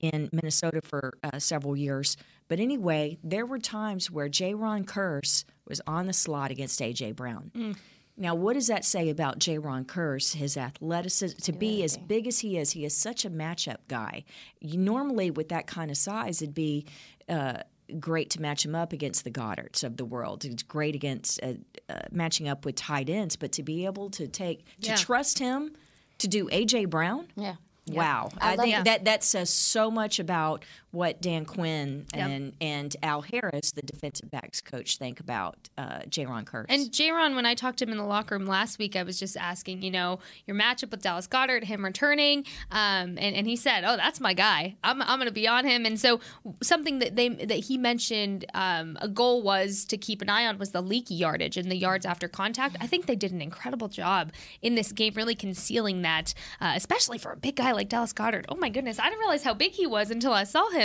in 0.00 0.28
Minnesota 0.32 0.80
for 0.82 1.18
uh, 1.22 1.38
several 1.38 1.76
years. 1.76 2.16
But 2.48 2.60
anyway, 2.60 3.18
there 3.22 3.46
were 3.46 3.58
times 3.58 4.10
where 4.10 4.28
Jayron 4.28 4.84
Kearse 4.84 5.44
was 5.66 5.80
on 5.86 6.06
the 6.06 6.12
slot 6.12 6.50
against 6.50 6.80
AJ 6.80 7.16
Brown. 7.16 7.50
Mm. 7.54 7.76
Now, 8.16 8.34
what 8.34 8.54
does 8.54 8.66
that 8.66 8.84
say 8.84 9.10
about 9.10 9.38
Jayron 9.38 9.86
Kearse, 9.86 10.34
his 10.34 10.56
athleticism? 10.56 11.38
To 11.38 11.52
be 11.52 11.84
as 11.84 11.96
big 11.96 12.26
as 12.26 12.40
he 12.40 12.58
is, 12.58 12.72
he 12.72 12.84
is 12.84 12.96
such 12.96 13.24
a 13.24 13.30
matchup 13.30 13.78
guy. 13.86 14.24
You, 14.60 14.76
normally, 14.76 15.30
with 15.30 15.50
that 15.50 15.68
kind 15.68 15.90
of 15.90 15.96
size, 15.96 16.42
it'd 16.42 16.54
be 16.54 16.86
uh, 17.28 17.58
great 18.00 18.30
to 18.30 18.42
match 18.42 18.64
him 18.64 18.74
up 18.74 18.92
against 18.92 19.22
the 19.22 19.30
Goederts 19.30 19.84
of 19.84 19.96
the 19.96 20.04
world. 20.04 20.44
It's 20.44 20.64
great 20.64 20.96
against 20.96 21.40
uh, 21.42 21.54
uh, 21.88 22.00
matching 22.10 22.48
up 22.48 22.64
with 22.64 22.74
tight 22.74 23.08
ends, 23.08 23.36
but 23.36 23.52
to 23.52 23.62
be 23.62 23.84
able 23.84 24.10
to 24.10 24.26
take 24.26 24.64
to 24.80 24.90
yeah. 24.90 24.96
trust 24.96 25.38
him 25.38 25.76
to 26.18 26.26
do 26.26 26.46
AJ 26.48 26.90
Brown, 26.90 27.28
yeah. 27.36 27.54
Wow, 27.96 28.30
I, 28.38 28.52
I 28.52 28.56
think 28.56 28.84
that 28.84 29.04
that 29.04 29.24
says 29.24 29.50
so 29.50 29.90
much 29.90 30.18
about 30.18 30.64
what 30.90 31.20
Dan 31.20 31.44
Quinn 31.44 32.06
yep. 32.14 32.28
and 32.28 32.52
and 32.60 32.96
Al 33.02 33.20
Harris, 33.20 33.72
the 33.72 33.82
defensive 33.82 34.30
backs 34.30 34.60
coach, 34.62 34.96
think 34.96 35.20
about 35.20 35.56
uh, 35.76 36.00
Jayron 36.08 36.44
Kearse. 36.44 36.66
And 36.70 36.90
Jayron, 36.90 37.34
when 37.34 37.44
I 37.44 37.54
talked 37.54 37.78
to 37.78 37.84
him 37.84 37.90
in 37.92 37.98
the 37.98 38.04
locker 38.04 38.36
room 38.36 38.46
last 38.46 38.78
week, 38.78 38.96
I 38.96 39.02
was 39.02 39.18
just 39.18 39.36
asking, 39.36 39.82
you 39.82 39.90
know, 39.90 40.18
your 40.46 40.56
matchup 40.56 40.90
with 40.90 41.02
Dallas 41.02 41.26
Goedert, 41.26 41.64
him 41.64 41.84
returning, 41.84 42.44
um, 42.70 43.18
and, 43.18 43.36
and 43.36 43.46
he 43.46 43.54
said, 43.54 43.84
"Oh, 43.84 43.96
that's 43.96 44.18
my 44.18 44.32
guy. 44.32 44.76
I'm, 44.82 45.02
I'm 45.02 45.18
going 45.18 45.26
to 45.26 45.32
be 45.32 45.46
on 45.46 45.66
him." 45.66 45.84
And 45.84 46.00
so 46.00 46.20
something 46.62 47.00
that 47.00 47.16
they 47.16 47.28
that 47.28 47.64
he 47.64 47.76
mentioned 47.76 48.46
um, 48.54 48.96
a 49.02 49.08
goal 49.08 49.42
was 49.42 49.84
to 49.86 49.98
keep 49.98 50.22
an 50.22 50.30
eye 50.30 50.46
on 50.46 50.58
was 50.58 50.70
the 50.70 50.82
leaky 50.82 51.16
yardage 51.16 51.58
and 51.58 51.70
the 51.70 51.76
yards 51.76 52.06
after 52.06 52.28
contact. 52.28 52.76
I 52.80 52.86
think 52.86 53.04
they 53.04 53.16
did 53.16 53.32
an 53.32 53.42
incredible 53.42 53.88
job 53.88 54.32
in 54.62 54.74
this 54.74 54.92
game, 54.92 55.12
really 55.16 55.34
concealing 55.34 56.00
that, 56.02 56.32
uh, 56.62 56.72
especially 56.76 57.18
for 57.18 57.32
a 57.32 57.36
big 57.36 57.56
guy 57.56 57.72
like 57.72 57.90
Dallas 57.90 58.14
Goedert. 58.14 58.46
Oh 58.48 58.56
my 58.56 58.70
goodness, 58.70 58.98
I 58.98 59.10
didn't 59.10 59.20
realize 59.20 59.42
how 59.42 59.52
big 59.52 59.72
he 59.72 59.86
was 59.86 60.10
until 60.10 60.32
I 60.32 60.44
saw 60.44 60.70
him 60.70 60.77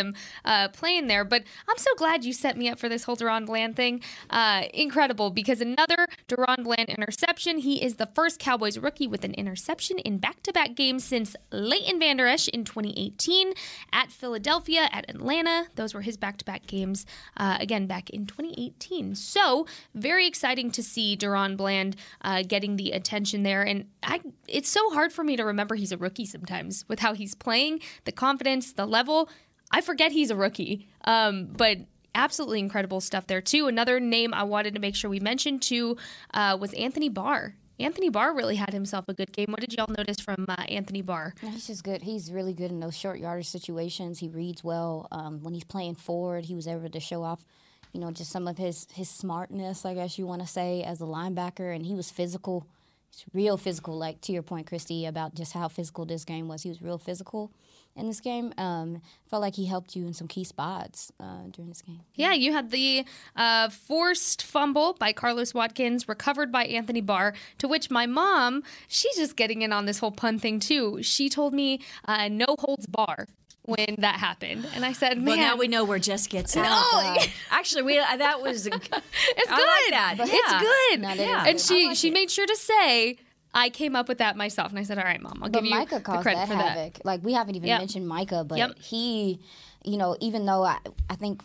uh, 0.46 0.70
playing 0.70 1.08
there. 1.08 1.24
But 1.24 1.44
I'm 1.68 1.78
so 1.78 1.94
glad 1.96 2.26
you 2.26 2.34
set 2.34 2.58
me 2.58 2.70
up 2.70 2.80
for 2.80 2.90
this 2.90 3.04
whole 3.04 3.16
DaRon 3.16 3.46
Bland 3.46 3.76
thing. 3.76 4.02
Uh, 4.30 4.64
incredible 4.74 5.30
because 5.30 5.62
another 5.62 6.08
DaRon 6.28 6.64
Bland 6.64 6.90
interception. 6.90 7.60
He 7.60 7.84
is 7.84 7.96
the 7.96 8.08
first 8.08 8.40
Cowboys 8.40 8.78
rookie 8.78 9.08
with 9.08 9.24
an 9.24 9.34
interception 9.34 10.00
in 10.00 10.18
back-to-back 10.18 10.76
games 10.76 11.04
since 11.04 11.36
Leighton 11.52 12.00
Vander 12.00 12.28
Esch 12.28 12.48
in 12.48 12.64
2018 12.64 13.54
at 13.92 14.12
Philadelphia, 14.12 14.90
at 14.92 15.10
Atlanta. 15.10 15.68
Those 15.76 15.94
were 15.94 16.02
his 16.02 16.18
back-to-back 16.18 16.68
games 16.68 17.06
uh, 17.38 17.58
again 17.60 17.88
back 17.88 18.10
in 18.10 18.26
2018. 18.26 19.16
So 19.16 19.68
very 19.94 20.28
exciting 20.28 20.72
to 20.72 20.84
see 20.84 21.16
DaRon 21.16 21.58
Bland 21.58 21.96
uh, 22.22 22.44
getting 22.48 22.76
the 22.76 22.92
attention 22.92 23.44
there. 23.44 23.64
And 23.64 23.86
I, 24.02 24.22
it's 24.48 24.70
so 24.70 24.90
hard 24.92 25.12
for 25.12 25.24
me 25.24 25.36
to 25.38 25.44
remember 25.44 25.76
he's 25.76 25.92
a 25.92 25.98
rookie 25.98 26.26
sometimes 26.26 26.86
with 26.88 27.00
how 27.00 27.14
he's 27.14 27.36
playing, 27.36 27.82
the 28.06 28.12
confidence, 28.12 28.74
the 28.74 28.86
level. 28.86 29.30
I 29.74 29.82
forget 29.82 30.12
he's 30.12 30.30
a 30.30 30.36
rookie. 30.36 30.88
Um, 31.04 31.48
but 31.48 31.80
absolutely 32.16 32.60
incredible 32.60 33.02
stuff 33.02 33.28
there 33.28 33.42
too. 33.42 33.68
Another 33.68 34.00
name 34.00 34.34
I 34.34 34.44
wanted 34.44 34.76
to 34.76 34.80
make 34.80 34.96
sure 34.96 35.10
we 35.10 35.20
mentioned 35.20 35.64
too 35.64 35.98
uh, 36.34 36.58
was 36.60 36.74
Anthony 36.74 37.10
Barr. 37.10 37.56
Anthony 37.80 38.10
Barr 38.10 38.36
really 38.36 38.56
had 38.56 38.72
himself 38.72 39.06
a 39.10 39.16
good 39.16 39.34
game. 39.34 39.48
What 39.50 39.60
did 39.60 39.74
y'all 39.74 39.94
notice 39.98 40.20
from 40.20 40.46
uh, 40.48 40.64
Anthony 40.70 41.02
Barr? 41.02 41.34
He's 41.42 41.68
just 41.68 41.84
good. 41.84 42.04
He's 42.04 42.32
really 42.32 42.54
good 42.54 42.70
in 42.70 42.80
those 42.80 42.96
short 42.96 43.20
yardage 43.20 43.50
situations. 43.50 44.20
He 44.20 44.30
reads 44.30 44.64
well. 44.64 45.08
Um, 45.12 45.42
when 45.42 45.56
he's 45.56 45.64
playing 45.64 45.96
forward, 45.96 46.46
he 46.46 46.54
was 46.54 46.68
able 46.68 46.88
to 46.88 47.00
show 47.00 47.24
off, 47.24 47.44
you 47.92 48.00
know, 48.00 48.12
just 48.12 48.32
some 48.32 48.48
of 48.48 48.60
his 48.60 48.88
his 48.94 49.10
smartness, 49.10 49.86
I 49.86 49.96
guess 49.96 50.20
you 50.20 50.28
want 50.28 50.44
to 50.44 50.48
say, 50.48 50.84
as 50.84 51.02
a 51.02 51.06
linebacker. 51.06 51.76
And 51.76 51.84
he 51.84 51.96
was 51.96 52.12
physical 52.12 52.68
He's 53.10 53.26
real 53.34 53.58
physical. 53.58 53.98
Like 53.98 54.22
to 54.22 54.32
your 54.32 54.44
point, 54.44 54.68
Kristi, 54.68 55.08
about 55.08 55.36
just 55.36 55.54
how 55.54 55.68
physical 55.68 56.06
this 56.06 56.26
game 56.26 56.48
was. 56.48 56.64
He 56.64 56.70
was 56.70 56.82
real 56.82 56.98
physical 56.98 57.52
in 57.96 58.08
this 58.08 58.20
game. 58.20 58.54
Um, 58.58 59.02
felt 59.28 59.42
like 59.42 59.56
he 59.56 59.66
helped 59.66 59.96
you 59.96 60.06
in 60.06 60.14
some 60.14 60.28
key 60.28 60.44
spots 60.44 61.12
uh, 61.20 61.44
during 61.52 61.70
this 61.70 61.82
game. 61.82 62.02
Yeah, 62.16 62.34
you 62.34 62.54
had 62.54 62.72
the 62.72 63.06
uh, 63.36 63.70
forced 63.70 64.44
fumble 64.44 64.94
by 64.94 65.14
Carlos 65.14 65.54
Watkins, 65.54 66.08
recovered 66.08 66.52
by 66.52 66.66
Anthony 66.66 67.02
Barr, 67.02 67.34
to 67.60 67.68
which 67.68 67.90
my 67.90 68.06
mom, 68.06 68.64
she's 68.88 69.16
just 69.16 69.36
getting 69.36 69.62
in 69.62 69.72
on 69.72 69.86
this 69.86 70.00
whole 70.00 70.12
pun 70.12 70.40
thing 70.40 70.60
too. 70.60 71.02
She 71.02 71.30
told 71.30 71.54
me 71.54 71.80
uh, 72.06 72.28
no 72.30 72.56
holds 72.60 72.86
bar 72.88 73.28
when 73.66 73.96
that 74.00 74.16
happened, 74.16 74.68
and 74.76 74.84
I 74.86 74.92
said, 74.92 75.18
"Man, 75.18 75.26
well, 75.26 75.38
now 75.38 75.56
we 75.56 75.68
know 75.68 75.86
where 75.86 76.00
Jess 76.00 76.28
gets 76.28 76.56
no. 76.56 76.64
out." 76.64 77.30
Actually, 77.50 77.84
we 77.84 78.00
uh, 78.00 78.18
that 78.18 78.42
was 78.42 78.68
it's 78.68 78.78
good. 78.78 79.00
I 79.50 79.80
like 79.82 79.92
that. 79.92 80.16
Yeah. 80.18 80.26
It's 80.26 80.54
good. 80.54 81.02
No, 81.02 81.34
and 81.50 81.60
she 81.60 81.88
like 81.88 81.98
she 81.98 82.10
it. 82.10 82.14
made 82.14 82.30
sure 82.30 82.46
to 82.46 82.56
say. 82.56 83.18
I 83.54 83.70
came 83.70 83.96
up 83.96 84.08
with 84.08 84.18
that 84.18 84.36
myself, 84.36 84.70
and 84.72 84.80
I 84.80 84.84
said, 84.84 84.98
"All 84.98 85.04
right, 85.04 85.22
mom, 85.22 85.40
I'll 85.44 85.50
but 85.50 85.64
give 85.64 85.70
Micah 85.70 85.96
you 85.96 86.00
the 86.00 86.22
credit 86.22 86.36
that 86.36 86.48
for 86.48 86.56
havoc. 86.56 86.94
that." 86.96 87.06
Like 87.06 87.24
we 87.24 87.34
haven't 87.34 87.56
even 87.56 87.68
yep. 87.68 87.80
mentioned 87.80 88.08
Micah, 88.08 88.44
but 88.44 88.58
yep. 88.58 88.78
he, 88.80 89.40
you 89.84 89.98
know, 89.98 90.18
even 90.22 90.46
though 90.46 90.64
I, 90.64 90.78
I 91.10 91.16
think 91.16 91.42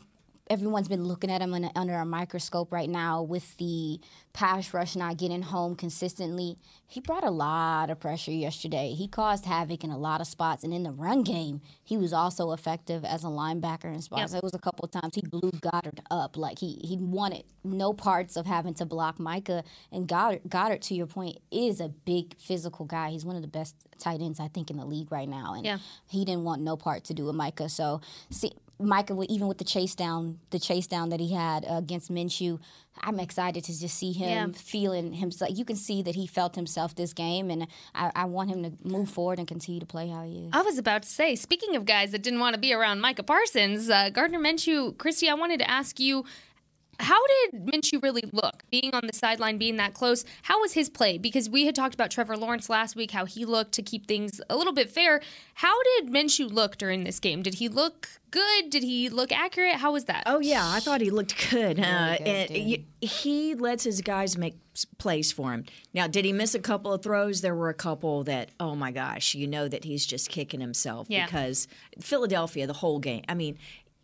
everyone's 0.51 0.89
been 0.89 1.05
looking 1.05 1.31
at 1.31 1.41
him 1.43 1.55
in, 1.55 1.71
under 1.77 1.95
a 1.95 2.05
microscope 2.05 2.73
right 2.73 2.89
now 2.89 3.23
with 3.23 3.57
the 3.59 4.01
pass 4.33 4.73
rush 4.73 4.95
not 4.97 5.17
getting 5.17 5.43
home 5.43 5.75
consistently. 5.75 6.57
He 6.87 7.01
brought 7.01 7.25
a 7.25 7.31
lot 7.31 7.91
of 7.91 7.99
pressure 8.01 8.31
yesterday. 8.31 8.95
He 8.95 9.09
caused 9.09 9.45
havoc 9.45 9.85
in 9.85 9.91
a 9.91 9.99
lot 9.99 10.21
of 10.21 10.27
spots, 10.27 10.65
and 10.65 10.73
in 10.73 10.85
the 10.85 10.91
run 10.91 11.23
game, 11.23 11.61
he 11.85 11.97
was 11.97 12.13
also 12.13 12.53
effective 12.53 13.05
as 13.05 13.25
a 13.25 13.29
linebacker 13.29 13.93
in 13.93 14.01
spots. 14.01 14.21
Yep. 14.21 14.31
There 14.31 14.41
was 14.43 14.55
a 14.55 14.59
couple 14.59 14.85
of 14.85 14.91
times 14.91 15.15
he 15.15 15.23
blew 15.23 15.51
Goedert 15.51 15.99
up, 16.11 16.37
like 16.37 16.59
he 16.59 16.81
he 16.85 16.97
wanted 16.97 17.45
no 17.65 17.93
parts 17.93 18.37
of 18.37 18.47
having 18.47 18.75
to 18.75 18.87
block 18.87 19.19
Micah. 19.19 19.65
And 19.93 20.09
Goedert, 20.09 20.49
Goedert, 20.49 20.81
to 20.83 20.95
your 20.95 21.07
point, 21.07 21.39
is 21.51 21.81
a 21.81 21.89
big 21.89 22.37
physical 22.39 22.87
guy. 22.87 23.11
He's 23.11 23.25
one 23.25 23.37
of 23.37 23.43
the 23.43 23.49
best 23.49 23.75
tight 23.99 24.21
ends 24.21 24.41
I 24.41 24.49
think 24.49 24.71
in 24.71 24.77
the 24.79 24.87
league 24.87 25.11
right 25.13 25.29
now, 25.29 25.55
and 25.55 25.65
Yeah. 25.65 25.79
he 26.09 26.25
didn't 26.25 26.45
want 26.45 26.63
no 26.63 26.77
part 26.77 27.05
to 27.05 27.15
do 27.15 27.25
with 27.27 27.35
Micah. 27.35 27.69
So 27.69 28.01
see. 28.31 28.53
Micah, 28.81 29.17
even 29.29 29.49
with 29.49 29.59
the 29.59 29.65
chase 29.65 29.95
down, 29.95 30.39
the 30.51 30.59
chase 30.59 30.87
down 30.87 31.09
that 31.09 31.19
he 31.21 31.33
had 31.35 31.65
uh, 31.65 31.75
against 31.79 32.13
Minshew, 32.13 32.61
I'm 33.01 33.19
excited 33.21 33.65
to 33.65 33.79
just 33.79 33.97
see 33.97 34.13
him 34.13 34.29
Yeah. 34.53 34.59
feeling 34.59 35.13
himself. 35.15 35.51
You 35.57 35.65
can 35.65 35.77
see 35.77 36.03
that 36.03 36.15
he 36.15 36.27
felt 36.27 36.55
himself 36.57 36.95
this 36.95 37.13
game, 37.13 37.51
and 37.51 37.67
I, 37.95 38.11
I 38.15 38.25
want 38.27 38.51
him 38.51 38.63
to 38.65 38.73
move 38.89 39.09
forward 39.11 39.39
and 39.39 39.47
continue 39.49 39.81
to 39.81 39.87
play 39.87 40.09
how 40.09 40.23
he 40.25 40.45
is. 40.47 40.51
I 40.53 40.63
was 40.63 40.79
about 40.79 41.03
to 41.03 41.09
say, 41.09 41.35
speaking 41.35 41.75
of 41.77 41.85
guys 41.87 42.13
that 42.13 42.23
didn't 42.23 42.41
want 42.41 42.55
to 42.55 42.61
be 42.61 42.73
around 42.73 43.01
Micah 43.01 43.23
Parsons, 43.23 43.91
uh, 43.91 44.11
Gardner 44.11 44.39
Minshew, 44.41 44.95
Kristi, 44.97 45.29
I 45.29 45.35
wanted 45.35 45.59
to 45.59 45.71
ask 45.71 45.99
you, 46.01 46.25
how 47.01 47.21
did 47.27 47.65
Minshew 47.67 48.03
really 48.03 48.25
look? 48.33 48.65
Being 48.71 48.93
on 48.95 49.07
the 49.07 49.13
sideline, 49.13 49.57
being 49.59 49.77
that 49.77 49.95
close, 49.95 50.25
how 50.43 50.61
was 50.61 50.73
his 50.73 50.89
play? 50.91 51.17
Because 51.19 51.49
we 51.49 51.67
had 51.67 51.75
talked 51.75 51.95
about 51.95 52.11
Trevor 52.11 52.37
Lawrence 52.37 52.69
last 52.69 52.97
week, 52.97 53.13
how 53.13 53.25
he 53.25 53.45
looked 53.45 53.73
to 53.73 53.83
keep 53.83 54.07
things 54.07 54.41
a 54.51 54.57
little 54.57 54.73
bit 54.73 54.91
fair. 54.91 55.21
How 55.55 55.75
did 55.83 56.09
Minshew 56.09 56.51
look 56.53 56.77
during 56.77 57.05
this 57.05 57.21
game? 57.21 57.43
Did 57.43 57.55
he 57.55 57.69
look 57.69 58.09
good? 58.31 58.71
Did 58.71 58.83
he 58.83 59.09
look 59.09 59.31
accurate? 59.33 59.77
How 59.77 59.93
was 59.93 60.07
that? 60.07 60.25
Oh 60.27 60.41
yeah, 60.41 60.63
I 60.69 60.81
thought 60.81 61.01
he 61.01 61.11
looked 61.11 61.51
good. 61.51 61.79
Uh, 61.81 62.17
good, 62.19 62.27
and 62.27 62.49
dude. 62.49 62.67
y- 62.67 62.85
he 63.01 63.55
lets 63.55 63.85
his 63.85 64.01
guys 64.01 64.37
make 64.37 64.57
plays 64.99 65.31
for 65.33 65.53
him. 65.53 65.65
Now, 65.95 66.07
did 66.09 66.25
he 66.25 66.33
miss 66.33 66.55
a 66.55 66.59
couple 66.61 66.93
of 66.93 67.03
throws? 67.03 67.41
There 67.41 67.55
were 67.55 67.69
a 67.69 67.75
couple 67.75 68.25
that, 68.25 68.51
oh 68.61 68.75
my 68.75 68.91
gosh, 68.93 69.35
you 69.35 69.47
know 69.47 69.67
that 69.69 69.85
he's 69.85 70.05
just 70.07 70.29
kicking 70.31 70.61
himself 70.61 71.07
Yeah. 71.11 71.27
because 71.27 71.69
Philadelphia, 72.01 72.67
the 72.67 72.73
whole 72.75 72.99
game. 72.99 73.25
I 73.29 73.35
mean, 73.35 73.59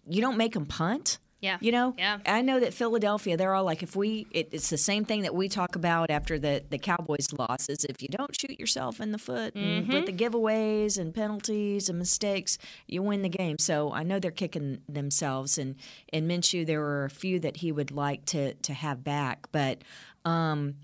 you 0.09 0.21
don't 0.21 0.37
make 0.37 0.55
him 0.57 0.67
punt. 0.67 1.19
Yeah. 1.45 1.59
You 1.61 1.73
know, 1.73 1.95
Yeah. 1.99 2.19
I 2.25 2.41
know 2.41 2.59
that 2.59 2.73
Philadelphia, 2.73 3.37
they're 3.37 3.55
all 3.55 3.65
like, 3.65 3.83
if 3.83 3.95
we, 3.95 4.27
it, 4.31 4.49
it's 4.53 4.71
the 4.71 4.79
same 4.79 5.05
thing 5.05 5.23
that 5.23 5.35
we 5.35 5.49
talk 5.49 5.77
about 5.77 6.11
after 6.11 6.39
the, 6.39 6.65
the 6.71 6.79
Cowboys 6.79 7.29
losses. 7.39 7.85
If 7.85 8.01
you 8.01 8.09
don't 8.09 8.35
shoot 8.41 8.59
yourself 8.59 8.99
in 9.01 9.13
the 9.13 9.19
foot 9.19 9.55
and 9.55 9.87
with 9.87 10.07
the 10.07 10.13
giveaways 10.13 10.99
and 10.99 11.15
penalties 11.15 11.91
and 11.91 11.99
mistakes, 11.99 12.57
you 12.89 13.03
win 13.03 13.21
the 13.21 13.29
game. 13.29 13.59
So 13.59 13.93
I 13.93 14.03
know 14.05 14.19
they're 14.19 14.31
kicking 14.31 14.81
themselves. 14.89 15.59
And 15.59 15.77
in 16.13 16.27
Minshew, 16.27 16.65
there 16.67 16.81
were 16.81 17.05
a 17.05 17.11
few 17.11 17.39
that 17.41 17.59
he 17.59 17.71
would 17.73 17.91
like 17.93 18.25
to, 18.27 18.55
to 18.55 18.73
have 18.73 19.05
back. 19.05 19.47
But, 19.53 19.83
um, 20.25 20.77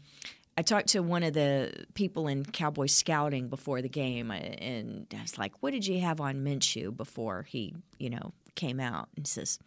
I 0.58 0.62
talked 0.62 0.88
to 0.88 1.00
one 1.00 1.22
of 1.22 1.32
the 1.32 1.72
people 1.94 2.28
in 2.28 2.44
Cowboy 2.44 2.84
Scouting 2.84 3.48
before 3.48 3.80
the 3.80 3.88
game, 3.88 4.30
uh, 4.30 4.34
and 4.34 5.06
I 5.16 5.22
was 5.22 5.38
like, 5.38 5.52
"What 5.61 5.70
did 5.70 5.86
you 5.86 6.00
have 6.00 6.20
on 6.20 6.44
Minshew 6.44 6.94
before 6.94 7.44
he, 7.48 7.74
you 7.98 8.11
know, 8.11 8.32
came 8.56 8.78
out?" 8.78 9.08
And 9.16 9.26
he 9.26 9.30
says, 9.30 9.58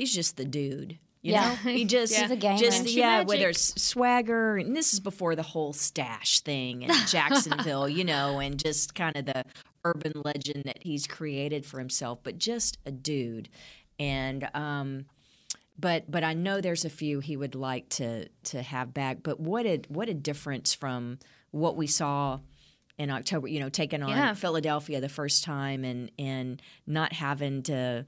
"He's 0.00 0.14
just 0.14 0.36
the 0.36 0.44
dude." 0.44 0.98
You 1.22 1.32
Yeah. 1.34 1.50
know, 1.50 1.54
he 1.72 1.84
just, 1.96 2.14
He's 2.14 2.30
a 2.30 2.36
just 2.36 2.84
Minshew 2.84 2.94
yeah, 2.96 3.08
magic. 3.18 3.28
whether 3.28 3.48
it's 3.50 3.82
swagger, 3.82 4.56
and 4.56 4.74
this 4.74 4.94
is 4.94 5.00
before 5.00 5.36
the 5.36 5.42
whole 5.42 5.74
stash 5.74 6.40
thing 6.40 6.82
in 6.82 6.90
Jacksonville, 7.08 7.88
you 7.88 8.04
know, 8.04 8.38
and 8.38 8.58
just 8.58 8.94
kind 8.94 9.14
of 9.16 9.26
the 9.26 9.44
urban 9.84 10.12
legend 10.24 10.64
that 10.64 10.78
he's 10.82 11.06
created 11.06 11.66
for 11.66 11.78
himself, 11.78 12.20
but 12.22 12.38
just 12.38 12.78
a 12.86 12.90
dude, 12.90 13.50
and 13.98 14.48
um, 14.54 15.04
but 15.78 16.10
but 16.10 16.24
I 16.24 16.32
know 16.32 16.60
there's 16.62 16.84
a 16.86 16.90
few 16.90 17.20
he 17.20 17.36
would 17.36 17.54
like 17.54 17.90
to 17.90 18.28
to 18.44 18.62
have 18.62 18.94
back. 18.94 19.18
But 19.22 19.38
what 19.40 19.66
a 19.66 19.82
what 19.88 20.08
a 20.08 20.14
difference 20.14 20.72
from 20.72 21.18
what 21.50 21.76
we 21.76 21.86
saw 21.86 22.40
in 22.98 23.10
October. 23.10 23.46
You 23.48 23.60
know, 23.60 23.68
taking 23.68 24.02
on 24.02 24.08
Yeah. 24.10 24.32
Philadelphia 24.34 25.00
the 25.02 25.08
first 25.10 25.44
time 25.44 25.84
and 25.84 26.10
and 26.18 26.62
not 26.86 27.12
having 27.12 27.62
to 27.64 28.06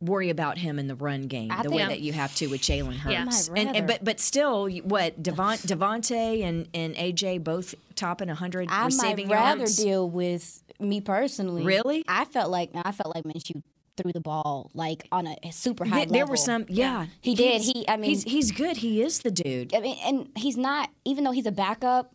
worry 0.00 0.30
about 0.30 0.56
him 0.58 0.78
in 0.78 0.86
the 0.86 0.94
run 0.94 1.22
game 1.22 1.50
I 1.52 1.62
the 1.62 1.70
way 1.70 1.78
think- 1.78 1.88
that 1.90 2.00
you 2.00 2.12
have 2.14 2.34
to 2.36 2.46
with 2.46 2.62
Jalen 2.62 2.92
Yeah. 3.06 3.24
Hurts. 3.24 3.50
Might 3.50 3.58
And, 3.66 3.76
and 3.76 3.86
but 3.86 4.02
but 4.04 4.18
still, 4.20 4.68
what 4.82 5.22
Devon, 5.22 5.58
Devontae 5.58 6.42
and 6.42 6.68
and 6.74 6.94
AJ 6.96 7.44
both 7.44 7.74
topping 7.96 8.28
100 8.28 8.68
I 8.70 8.78
might 8.78 8.84
receiving 8.86 9.28
rather 9.28 9.58
yards. 9.58 9.76
deal 9.76 10.08
with 10.08 10.62
me 10.78 11.00
personally. 11.00 11.62
Really? 11.64 12.04
I 12.08 12.24
felt 12.24 12.50
like 12.50 12.70
I 12.74 12.92
felt 12.92 13.14
like 13.14 13.24
Minshew 13.24 13.62
threw 13.96 14.12
the 14.12 14.20
ball 14.20 14.70
like 14.72 15.06
on 15.12 15.26
a 15.26 15.36
super 15.52 15.84
high 15.84 15.98
There, 15.98 16.06
there 16.06 16.14
level. 16.20 16.30
were 16.32 16.36
some, 16.38 16.64
yeah, 16.68 17.06
He 17.20 17.34
did. 17.34 17.60
He- 17.60 17.86
I 17.86 17.96
mean- 17.98 18.08
he's 18.10 18.22
he's 18.22 18.50
good. 18.52 18.78
He 18.78 19.02
is 19.02 19.18
the 19.20 19.30
dude. 19.30 19.74
I 19.74 19.80
mean, 19.80 19.98
and 20.02 20.28
he's 20.36 20.56
not 20.56 20.88
even 21.04 21.24
though 21.24 21.32
he's 21.32 21.44
a 21.46 21.52
backup. 21.52 22.14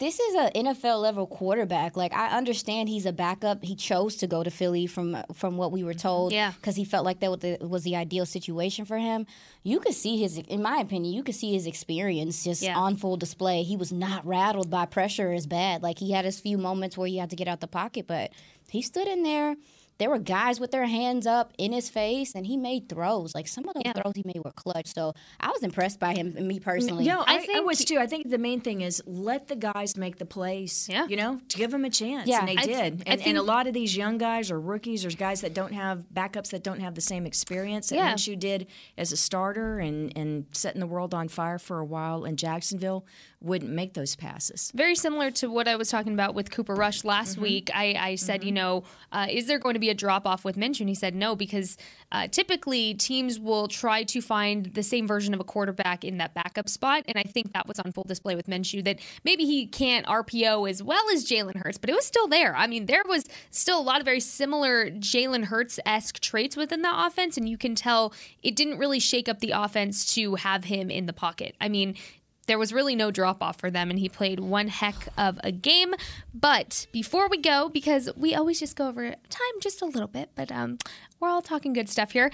This 0.00 0.18
is 0.18 0.34
an 0.34 0.64
NFL 0.64 1.02
level 1.02 1.26
quarterback. 1.26 1.94
Like 1.94 2.14
I 2.14 2.34
understand 2.34 2.88
he's 2.88 3.04
a 3.04 3.12
backup. 3.12 3.62
He 3.62 3.74
chose 3.76 4.16
to 4.16 4.26
go 4.26 4.42
to 4.42 4.50
Philly 4.50 4.86
from 4.86 5.22
from 5.34 5.58
what 5.58 5.72
we 5.72 5.84
were 5.84 5.92
mm-hmm. 5.92 5.98
told. 5.98 6.32
Yeah. 6.32 6.52
because 6.52 6.74
he 6.74 6.86
felt 6.86 7.04
like 7.04 7.20
that 7.20 7.30
was 7.30 7.40
the, 7.40 7.58
was 7.60 7.84
the 7.84 7.96
ideal 7.96 8.24
situation 8.24 8.86
for 8.86 8.96
him. 8.96 9.26
You 9.62 9.78
could 9.78 9.92
see 9.92 10.16
his, 10.16 10.38
in 10.38 10.62
my 10.62 10.78
opinion, 10.78 11.12
you 11.12 11.22
could 11.22 11.34
see 11.34 11.52
his 11.52 11.66
experience 11.66 12.44
just 12.44 12.62
Yeah. 12.62 12.78
on 12.78 12.96
full 12.96 13.18
display. 13.18 13.62
He 13.62 13.76
was 13.76 13.92
not 13.92 14.26
rattled 14.26 14.70
by 14.70 14.86
pressure 14.86 15.32
as 15.32 15.46
bad. 15.46 15.82
Like 15.82 15.98
he 15.98 16.12
had 16.12 16.24
his 16.24 16.40
few 16.40 16.56
moments 16.56 16.96
where 16.96 17.06
he 17.06 17.18
had 17.18 17.28
to 17.30 17.36
get 17.36 17.46
out 17.46 17.60
the 17.60 17.66
pocket, 17.66 18.06
but 18.06 18.30
he 18.70 18.80
stood 18.80 19.06
in 19.06 19.22
there. 19.22 19.56
There 20.00 20.10
were 20.10 20.18
guys 20.18 20.58
with 20.58 20.72
their 20.72 20.86
hands 20.86 21.26
up 21.28 21.52
in 21.58 21.70
his 21.72 21.88
face, 21.88 22.34
and 22.34 22.44
he 22.46 22.56
made 22.56 22.88
throws. 22.88 23.34
Like 23.34 23.46
some 23.46 23.68
of 23.68 23.74
those 23.74 23.82
Yeah. 23.84 23.92
throws 23.92 24.14
he 24.16 24.24
made 24.24 24.40
were 24.44 24.50
clutch. 24.50 24.92
So 24.92 25.14
I 25.38 25.48
was 25.50 25.62
impressed 25.62 26.00
by 26.00 26.14
him, 26.14 26.34
me 26.48 26.58
personally. 26.58 27.04
No, 27.04 27.20
I 27.20 27.34
I, 27.34 27.36
I, 27.36 27.38
think- 27.46 27.66
was 27.66 27.84
too. 27.84 27.98
I 27.98 28.06
think 28.08 28.28
the 28.30 28.38
main 28.38 28.60
thing 28.60 28.80
is 28.80 29.02
let 29.06 29.46
the 29.46 29.56
guys 29.56 29.96
make 29.96 30.16
the 30.16 30.26
plays. 30.26 30.88
Yeah. 30.90 31.06
You 31.06 31.16
know, 31.16 31.40
to 31.50 31.56
give 31.56 31.70
them 31.70 31.84
a 31.84 31.90
chance. 31.90 32.26
Yeah. 32.28 32.40
And 32.40 32.48
they 32.48 32.56
I 32.56 32.64
did. 32.64 33.02
I 33.06 33.12
and, 33.12 33.20
and 33.22 33.38
a 33.38 33.42
lot 33.42 33.66
of 33.68 33.74
these 33.74 33.96
young 33.96 34.18
guys 34.18 34.50
or 34.50 34.58
rookies 34.58 35.04
or 35.04 35.10
guys 35.10 35.42
that 35.42 35.54
don't 35.54 35.74
have 35.74 36.06
backups 36.12 36.48
that 36.50 36.64
don't 36.64 36.80
have 36.80 36.94
the 36.96 37.00
same 37.02 37.26
experience 37.26 37.90
that 37.90 37.96
Yeah. 37.96 38.14
Minshew 38.14 38.38
did 38.38 38.66
as 38.96 39.12
a 39.12 39.16
starter 39.18 39.78
and, 39.80 40.16
and 40.16 40.46
setting 40.52 40.80
the 40.80 40.86
world 40.86 41.12
on 41.14 41.28
fire 41.28 41.58
for 41.58 41.78
a 41.78 41.84
while 41.84 42.24
in 42.24 42.36
Jacksonville 42.36 43.04
wouldn't 43.42 43.70
make 43.70 43.94
those 43.94 44.16
passes. 44.16 44.70
very 44.74 44.94
similar 44.94 45.30
to 45.30 45.48
what 45.50 45.66
I 45.66 45.76
was 45.76 45.88
talking 45.88 46.12
about 46.12 46.34
with 46.34 46.50
Cooper 46.50 46.74
Rush 46.74 47.04
last 47.04 47.32
Mm-hmm. 47.32 47.42
week. 47.42 47.70
I, 47.74 47.94
I 47.98 48.14
said, 48.16 48.44
you 48.44 48.52
know, 48.52 48.84
uh, 49.12 49.26
is 49.30 49.46
there 49.46 49.58
going 49.58 49.74
to 49.74 49.80
be 49.80 49.88
a 49.88 49.94
drop 49.94 50.26
off 50.26 50.44
with 50.44 50.56
Minshew? 50.56 50.80
And 50.80 50.88
he 50.88 50.94
said 50.94 51.14
no, 51.14 51.34
because 51.34 51.76
uh, 52.12 52.28
typically 52.28 52.92
teams 52.94 53.38
will 53.40 53.66
try 53.68 54.02
to 54.04 54.20
find 54.20 54.66
the 54.74 54.82
same 54.82 55.06
version 55.06 55.32
of 55.32 55.40
a 55.40 55.44
quarterback 55.44 56.04
in 56.04 56.18
that 56.18 56.34
backup 56.34 56.68
spot. 56.68 57.04
And 57.08 57.16
I 57.16 57.22
think 57.22 57.52
that 57.54 57.66
was 57.66 57.78
on 57.78 57.92
full 57.92 58.04
display 58.04 58.34
with 58.36 58.46
Minshew 58.46 58.84
that 58.84 58.98
maybe 59.24 59.44
he 59.46 59.66
can't 59.66 60.04
RPO 60.06 60.68
as 60.68 60.82
well 60.82 61.04
as 61.12 61.24
Jalen 61.24 61.56
Hurts, 61.56 61.78
but 61.78 61.88
it 61.88 61.94
was 61.94 62.04
still 62.04 62.28
there. 62.28 62.54
I 62.56 62.66
mean, 62.66 62.86
there 62.86 63.04
was 63.06 63.24
still 63.50 63.80
a 63.80 63.82
lot 63.82 64.00
of 64.00 64.04
very 64.04 64.20
similar 64.20 64.90
Jalen 64.90 65.44
Hurts 65.44 65.78
esque 65.86 66.20
traits 66.20 66.56
within 66.56 66.82
the 66.82 67.06
offense. 67.06 67.36
And 67.36 67.48
you 67.48 67.56
can 67.56 67.74
tell 67.74 68.12
it 68.42 68.54
didn't 68.56 68.78
really 68.78 69.00
shake 69.00 69.28
up 69.28 69.40
the 69.40 69.52
offense 69.52 70.14
to 70.14 70.34
have 70.34 70.64
him 70.64 70.90
in 70.90 71.06
the 71.06 71.12
pocket. 71.14 71.54
I 71.60 71.68
mean, 71.68 71.94
there 72.50 72.58
was 72.58 72.72
really 72.72 72.96
no 72.96 73.12
drop 73.12 73.42
off 73.44 73.60
for 73.60 73.70
them, 73.70 73.90
and 73.90 73.98
he 74.00 74.08
played 74.08 74.40
one 74.40 74.66
heck 74.66 74.96
of 75.16 75.38
a 75.44 75.52
game. 75.52 75.94
But 76.34 76.88
before 76.90 77.28
we 77.28 77.38
go, 77.38 77.68
because 77.68 78.10
we 78.16 78.34
always 78.34 78.58
just 78.58 78.74
go 78.74 78.88
over 78.88 79.10
time 79.28 79.54
just 79.60 79.80
a 79.82 79.86
little 79.86 80.08
bit, 80.08 80.30
but 80.34 80.50
um, 80.50 80.78
we're 81.20 81.28
all 81.28 81.42
talking 81.42 81.72
good 81.72 81.88
stuff 81.88 82.10
here. 82.10 82.32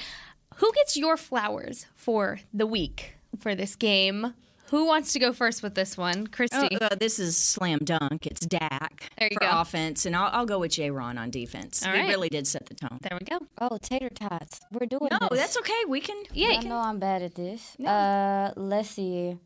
Who 0.56 0.72
gets 0.72 0.96
your 0.96 1.18
flowers 1.18 1.84
for 1.94 2.40
the 2.54 2.66
week 2.66 3.16
for 3.38 3.54
this 3.54 3.76
game? 3.76 4.32
Who 4.70 4.86
wants 4.86 5.12
to 5.12 5.18
go 5.18 5.34
first 5.34 5.62
with 5.62 5.74
this 5.74 5.98
one, 5.98 6.26
Kristi? 6.28 6.78
Uh, 6.80 6.94
this 6.94 7.18
is 7.18 7.36
slam 7.36 7.80
dunk. 7.84 8.26
It's 8.26 8.40
Dak 8.40 9.10
There 9.18 9.28
you 9.30 9.34
for 9.34 9.40
go. 9.40 9.50
offense, 9.60 10.06
and 10.06 10.16
I'll, 10.16 10.30
I'll 10.32 10.46
go 10.46 10.58
with 10.60 10.72
J. 10.72 10.90
Ron 10.90 11.18
on 11.18 11.30
defense. 11.30 11.84
All 11.86 11.92
he 11.92 12.08
really 12.08 12.30
did 12.30 12.46
set 12.46 12.64
the 12.66 12.74
tone. 12.74 12.98
there 13.02 13.18
we 13.20 13.26
go. 13.26 13.38
Oh, 13.58 13.76
tater 13.80 14.08
tots. 14.08 14.60
We're 14.72 14.86
doing 14.86 15.08
No, 15.12 15.28
this. 15.30 15.38
that's 15.38 15.58
okay. 15.58 15.82
We 15.86 16.00
can. 16.00 16.16
Yeah, 16.32 16.56
I 16.58 16.62
know 16.62 16.78
I'm 16.78 16.98
bad 16.98 17.20
at 17.22 17.34
this. 17.34 17.76
No. 17.78 17.90
Uh, 17.90 18.52
let's 18.56 18.88
see. 18.90 19.36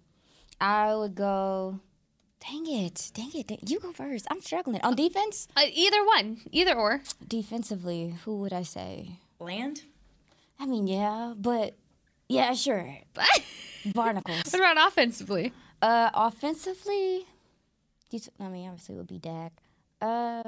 I 0.60 0.94
would 0.94 1.14
go. 1.14 1.80
Dang 2.46 2.66
it! 2.66 3.10
Dang 3.14 3.30
it! 3.34 3.46
dang- 3.48 3.58
You 3.66 3.80
go 3.80 3.92
first. 3.92 4.26
I'm 4.30 4.40
struggling 4.40 4.80
on 4.82 4.94
defense. 4.96 5.46
Uh, 5.56 5.62
either 5.72 6.04
one, 6.06 6.40
either 6.52 6.74
or. 6.74 7.02
Defensively, 7.26 8.16
who 8.24 8.38
would 8.38 8.52
I 8.52 8.62
say? 8.62 9.18
Land. 9.38 9.82
I 10.58 10.66
mean, 10.66 10.86
yeah, 10.86 11.34
but 11.36 11.74
yeah, 12.28 12.52
sure. 12.54 12.96
But 13.14 13.28
Barnacles. 13.94 14.52
What 14.52 14.60
about 14.72 14.88
offensively? 14.88 15.52
Uh, 15.82 16.10
offensively, 16.14 17.26
you 18.10 18.18
t- 18.20 18.30
I 18.38 18.48
mean, 18.48 18.68
obviously 18.68 18.94
it 18.94 18.98
would 18.98 19.06
be 19.06 19.18
Dak. 19.18 19.52
Uh, 20.00 20.42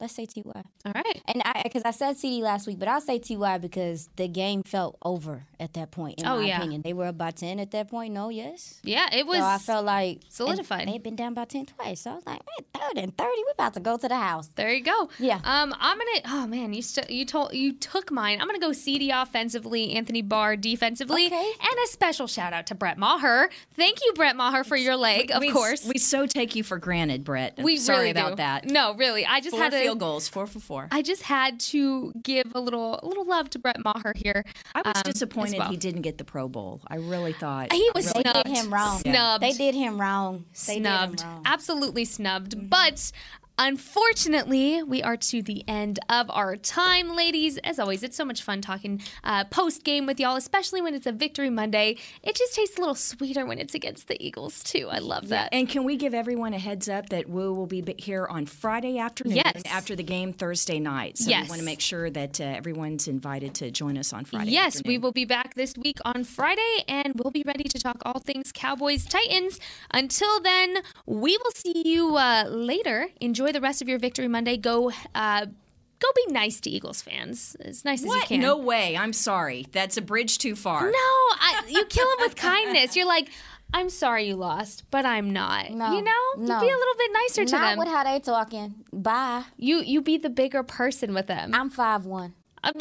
let's 0.00 0.14
say 0.14 0.26
Ty. 0.26 0.42
All 0.86 0.92
right. 0.94 1.22
And 1.28 1.42
I, 1.44 1.60
because 1.62 1.82
I 1.84 1.90
said 1.90 2.16
CeeDee 2.16 2.42
last 2.42 2.66
week, 2.66 2.78
but 2.78 2.88
I'll 2.88 3.00
say 3.00 3.18
Ty 3.18 3.58
because 3.58 4.08
the 4.16 4.28
game 4.28 4.62
felt 4.62 4.96
over 5.02 5.44
at 5.58 5.74
that 5.74 5.90
point. 5.90 6.20
In 6.20 6.26
Oh, 6.26 6.38
my 6.38 6.46
yeah. 6.46 6.58
opinion, 6.58 6.82
they 6.82 6.92
were 6.92 7.06
up 7.06 7.18
by 7.18 7.30
ten 7.32 7.58
at 7.60 7.70
that 7.72 7.88
point. 7.90 8.14
No, 8.14 8.28
yes. 8.28 8.80
Yeah, 8.82 9.08
it 9.12 9.26
was. 9.26 9.38
So 9.38 9.44
I 9.44 9.58
felt 9.58 9.84
like 9.84 10.20
solidified. 10.28 10.88
They'd 10.88 11.02
been 11.02 11.16
down 11.16 11.34
by 11.34 11.44
ten 11.44 11.66
twice. 11.66 12.00
So 12.02 12.12
I 12.12 12.14
was 12.14 12.26
like, 12.26 12.40
man, 12.40 12.66
third 12.88 13.02
and 13.02 13.16
thirty, 13.16 13.42
we're 13.46 13.52
about 13.52 13.74
to 13.74 13.80
go 13.80 13.96
to 13.96 14.08
the 14.08 14.16
house. 14.16 14.48
There 14.54 14.72
you 14.72 14.82
go. 14.82 15.10
Yeah. 15.18 15.40
Um, 15.44 15.74
I'm 15.78 15.98
gonna. 15.98 16.20
Oh 16.42 16.46
man, 16.46 16.72
you 16.72 16.82
st- 16.82 17.10
you 17.10 17.24
told 17.24 17.52
you 17.52 17.72
took 17.74 18.10
mine. 18.10 18.40
I'm 18.40 18.46
gonna 18.46 18.58
go 18.58 18.72
CD 18.72 19.10
offensively, 19.10 19.92
Anthony 19.92 20.22
Barr 20.22 20.56
defensively, 20.56 21.26
Okay. 21.26 21.52
and 21.60 21.78
a 21.84 21.88
special 21.88 22.26
shout 22.26 22.52
out 22.52 22.66
to 22.68 22.74
Brett 22.74 22.98
Maher. 22.98 23.50
Thank 23.74 23.98
you, 24.04 24.12
Brett 24.14 24.36
Maher, 24.36 24.64
for 24.64 24.76
your 24.76 24.96
leg. 24.96 25.30
Of 25.30 25.40
we, 25.40 25.50
course, 25.50 25.84
we 25.86 25.98
so 25.98 26.26
take 26.26 26.54
you 26.56 26.62
for 26.62 26.78
granted, 26.78 27.24
Brett. 27.24 27.54
I'm 27.58 27.64
We 27.64 27.76
sorry 27.76 27.98
really 27.98 28.10
about 28.10 28.29
do. 28.29 28.29
That. 28.36 28.66
No, 28.66 28.94
really, 28.94 29.24
I 29.26 29.40
just 29.40 29.50
four 29.56 29.60
had 29.64 29.72
to. 29.72 29.78
field 29.80 29.98
goals, 30.00 30.28
four 30.28 30.46
for 30.46 30.60
four. 30.60 30.88
I 30.90 31.02
just 31.02 31.22
had 31.22 31.60
to 31.60 32.12
give 32.22 32.52
a 32.54 32.60
little 32.60 32.98
a 33.02 33.06
little 33.06 33.24
love 33.26 33.50
to 33.50 33.58
Brett 33.58 33.82
Maher 33.84 34.12
here. 34.16 34.44
I 34.74 34.82
was 34.84 34.96
um, 34.96 35.02
disappointed 35.04 35.58
well. 35.58 35.68
he 35.70 35.76
didn't 35.76 36.02
get 36.02 36.18
the 36.18 36.24
Pro 36.24 36.48
Bowl. 36.48 36.80
I 36.88 36.96
really 36.96 37.32
thought 37.32 37.72
He 37.72 37.90
was 37.94 38.12
They 38.12 38.20
snubbed. 38.22 38.44
did 38.46 38.56
him 38.56 38.72
wrong. 38.74 38.98
Snubbed. 39.00 39.42
They 39.44 39.52
did 39.52 39.74
him 39.74 40.00
wrong. 40.00 40.44
They 40.66 40.78
snubbed. 40.78 41.16
did 41.18 41.24
him 41.24 41.28
wrong. 41.32 41.42
Absolutely 41.46 42.04
snubbed. 42.04 42.70
But 42.70 43.12
unfortunately, 43.60 44.82
we 44.82 45.02
are 45.02 45.16
to 45.16 45.42
the 45.42 45.62
end 45.68 45.98
of 46.08 46.30
our 46.30 46.56
time, 46.56 47.14
ladies. 47.14 47.58
As 47.58 47.78
always, 47.78 48.02
it's 48.02 48.16
so 48.16 48.24
much 48.24 48.42
fun 48.42 48.60
talking 48.60 49.00
uh, 49.22 49.44
post 49.44 49.84
game 49.84 50.06
with 50.06 50.18
y'all, 50.18 50.36
especially 50.36 50.80
when 50.80 50.94
it's 50.94 51.06
a 51.06 51.12
victory 51.12 51.50
Monday. 51.50 51.96
It 52.22 52.34
just 52.36 52.54
tastes 52.54 52.76
a 52.76 52.80
little 52.80 52.94
sweeter 52.94 53.44
when 53.44 53.58
it's 53.58 53.74
against 53.74 54.08
the 54.08 54.22
Eagles, 54.24 54.62
too. 54.62 54.88
I 54.90 54.98
love 54.98 55.28
that. 55.28 55.50
And 55.52 55.68
can 55.68 55.84
we 55.84 55.96
give 55.96 56.14
everyone 56.14 56.54
a 56.54 56.58
heads 56.58 56.88
up 56.88 57.10
that 57.10 57.28
Woo 57.28 57.52
will 57.52 57.66
be 57.66 57.84
here 57.98 58.26
on 58.26 58.46
Friday 58.46 58.98
afternoon 58.98 59.36
Yes. 59.36 59.62
after 59.66 59.94
the 59.94 60.02
game 60.02 60.32
Thursday 60.32 60.78
night? 60.80 61.18
So 61.18 61.28
Yes. 61.30 61.44
we 61.44 61.48
want 61.50 61.58
to 61.60 61.64
make 61.66 61.80
sure 61.80 62.10
that 62.10 62.40
uh, 62.40 62.44
everyone's 62.44 63.06
invited 63.08 63.54
to 63.56 63.70
join 63.70 63.98
us 63.98 64.12
on 64.12 64.24
Friday. 64.24 64.52
Yes, 64.52 64.82
we 64.84 64.98
will 64.98 65.12
be 65.12 65.24
back 65.24 65.54
this 65.54 65.76
week 65.76 65.98
on 66.04 66.24
Friday, 66.24 66.84
and 66.88 67.14
we'll 67.16 67.30
be 67.30 67.42
ready 67.46 67.64
to 67.64 67.78
talk 67.78 68.00
all 68.04 68.20
things 68.20 68.52
Cowboys 68.52 69.04
Titans. 69.04 69.60
Until 69.92 70.40
then, 70.40 70.78
we 71.06 71.36
will 71.36 71.52
see 71.54 71.82
you 71.84 72.16
uh, 72.16 72.44
later. 72.48 73.08
Enjoy 73.20 73.49
the 73.52 73.60
rest 73.60 73.82
of 73.82 73.88
your 73.88 73.98
Victory 73.98 74.28
Monday. 74.28 74.56
Go, 74.56 74.90
uh, 75.14 75.46
go 75.46 76.08
be 76.14 76.32
nice 76.32 76.60
to 76.60 76.70
Eagles 76.70 77.02
fans 77.02 77.56
as 77.60 77.84
nice 77.84 78.00
as 78.00 78.04
you 78.04 78.08
What? 78.10 78.28
can. 78.28 78.40
No 78.40 78.56
way. 78.56 78.96
I'm 78.96 79.12
sorry. 79.12 79.66
That's 79.72 79.96
a 79.96 80.02
bridge 80.02 80.38
too 80.38 80.56
far. 80.56 80.84
No, 80.90 80.92
I, 80.96 81.62
you 81.68 81.84
kill 81.86 82.06
them 82.06 82.16
with 82.20 82.36
kindness. 82.36 82.96
You're 82.96 83.06
like, 83.06 83.28
I'm 83.72 83.88
sorry 83.88 84.26
you 84.26 84.36
lost, 84.36 84.84
but 84.90 85.04
I'm 85.04 85.32
not. 85.32 85.70
No, 85.70 85.94
you 85.94 86.02
know, 86.02 86.12
no. 86.38 86.54
you 86.54 86.60
be 86.66 86.72
a 86.72 86.76
little 86.76 86.94
bit 86.98 87.10
nicer 87.12 87.44
to 87.44 87.50
them. 87.52 87.60
Not 87.60 87.68
them. 87.70 87.78
with 87.78 87.88
how 87.88 88.04
they 88.04 88.18
talking. 88.20 88.74
Bye. 88.92 89.44
you 89.56 89.80
you 89.80 90.00
be 90.02 90.18
the 90.18 90.30
bigger 90.30 90.62
person 90.62 91.14
with 91.14 91.28
them. 91.28 91.54
I'm 91.54 91.70
five 91.70 92.04
one. 92.04 92.34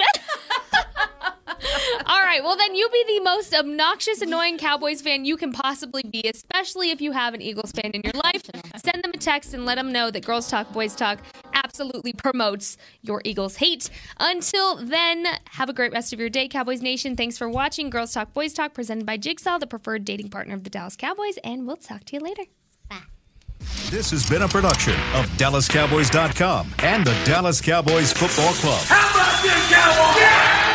All 2.05 2.21
right, 2.21 2.43
well 2.43 2.55
then 2.57 2.75
you 2.75 2.89
be 2.89 3.03
the 3.17 3.23
most 3.23 3.53
obnoxious, 3.53 4.21
annoying 4.21 4.57
Cowboys 4.57 5.01
fan 5.01 5.25
you 5.25 5.37
can 5.37 5.51
possibly 5.51 6.03
be, 6.03 6.21
especially 6.25 6.91
if 6.91 7.01
you 7.01 7.11
have 7.11 7.33
an 7.33 7.41
Eagles 7.41 7.71
fan 7.71 7.91
in 7.91 8.01
your 8.03 8.13
life. 8.23 8.43
Send 8.77 9.03
them 9.03 9.11
a 9.13 9.17
text 9.17 9.53
and 9.53 9.65
let 9.65 9.75
them 9.75 9.91
know 9.91 10.11
that 10.11 10.25
Girls 10.25 10.49
Talk 10.49 10.71
Boys 10.71 10.95
Talk 10.95 11.19
absolutely 11.53 12.13
promotes 12.13 12.77
your 13.01 13.21
Eagles 13.25 13.57
hate. 13.57 13.89
Until 14.19 14.77
then, 14.77 15.25
have 15.51 15.69
a 15.69 15.73
great 15.73 15.91
rest 15.91 16.13
of 16.13 16.19
your 16.19 16.29
day, 16.29 16.47
Cowboys 16.47 16.81
Nation. 16.81 17.15
Thanks 17.15 17.37
for 17.37 17.49
watching 17.49 17.89
Girls 17.89 18.13
Talk 18.13 18.33
Boys 18.33 18.53
Talk, 18.53 18.73
presented 18.73 19.05
by 19.05 19.17
Jigsaw, 19.17 19.57
the 19.57 19.67
preferred 19.67 20.05
dating 20.05 20.29
partner 20.29 20.55
of 20.55 20.63
the 20.63 20.69
Dallas 20.69 20.95
Cowboys, 20.95 21.37
and 21.43 21.67
we'll 21.67 21.77
talk 21.77 22.05
to 22.05 22.15
you 22.15 22.19
later. 22.19 22.43
This 23.89 24.11
has 24.11 24.29
been 24.29 24.43
a 24.43 24.47
production 24.47 24.93
of 25.15 25.25
DallasCowboys.com 25.37 26.75
and 26.79 27.05
the 27.05 27.13
Dallas 27.25 27.59
Cowboys 27.59 28.13
Football 28.13 28.53
Club. 28.53 28.81
How 28.85 29.09
about 29.09 29.41
this, 29.41 29.69
Cowboys? 29.73 30.21
Yeah! 30.21 30.68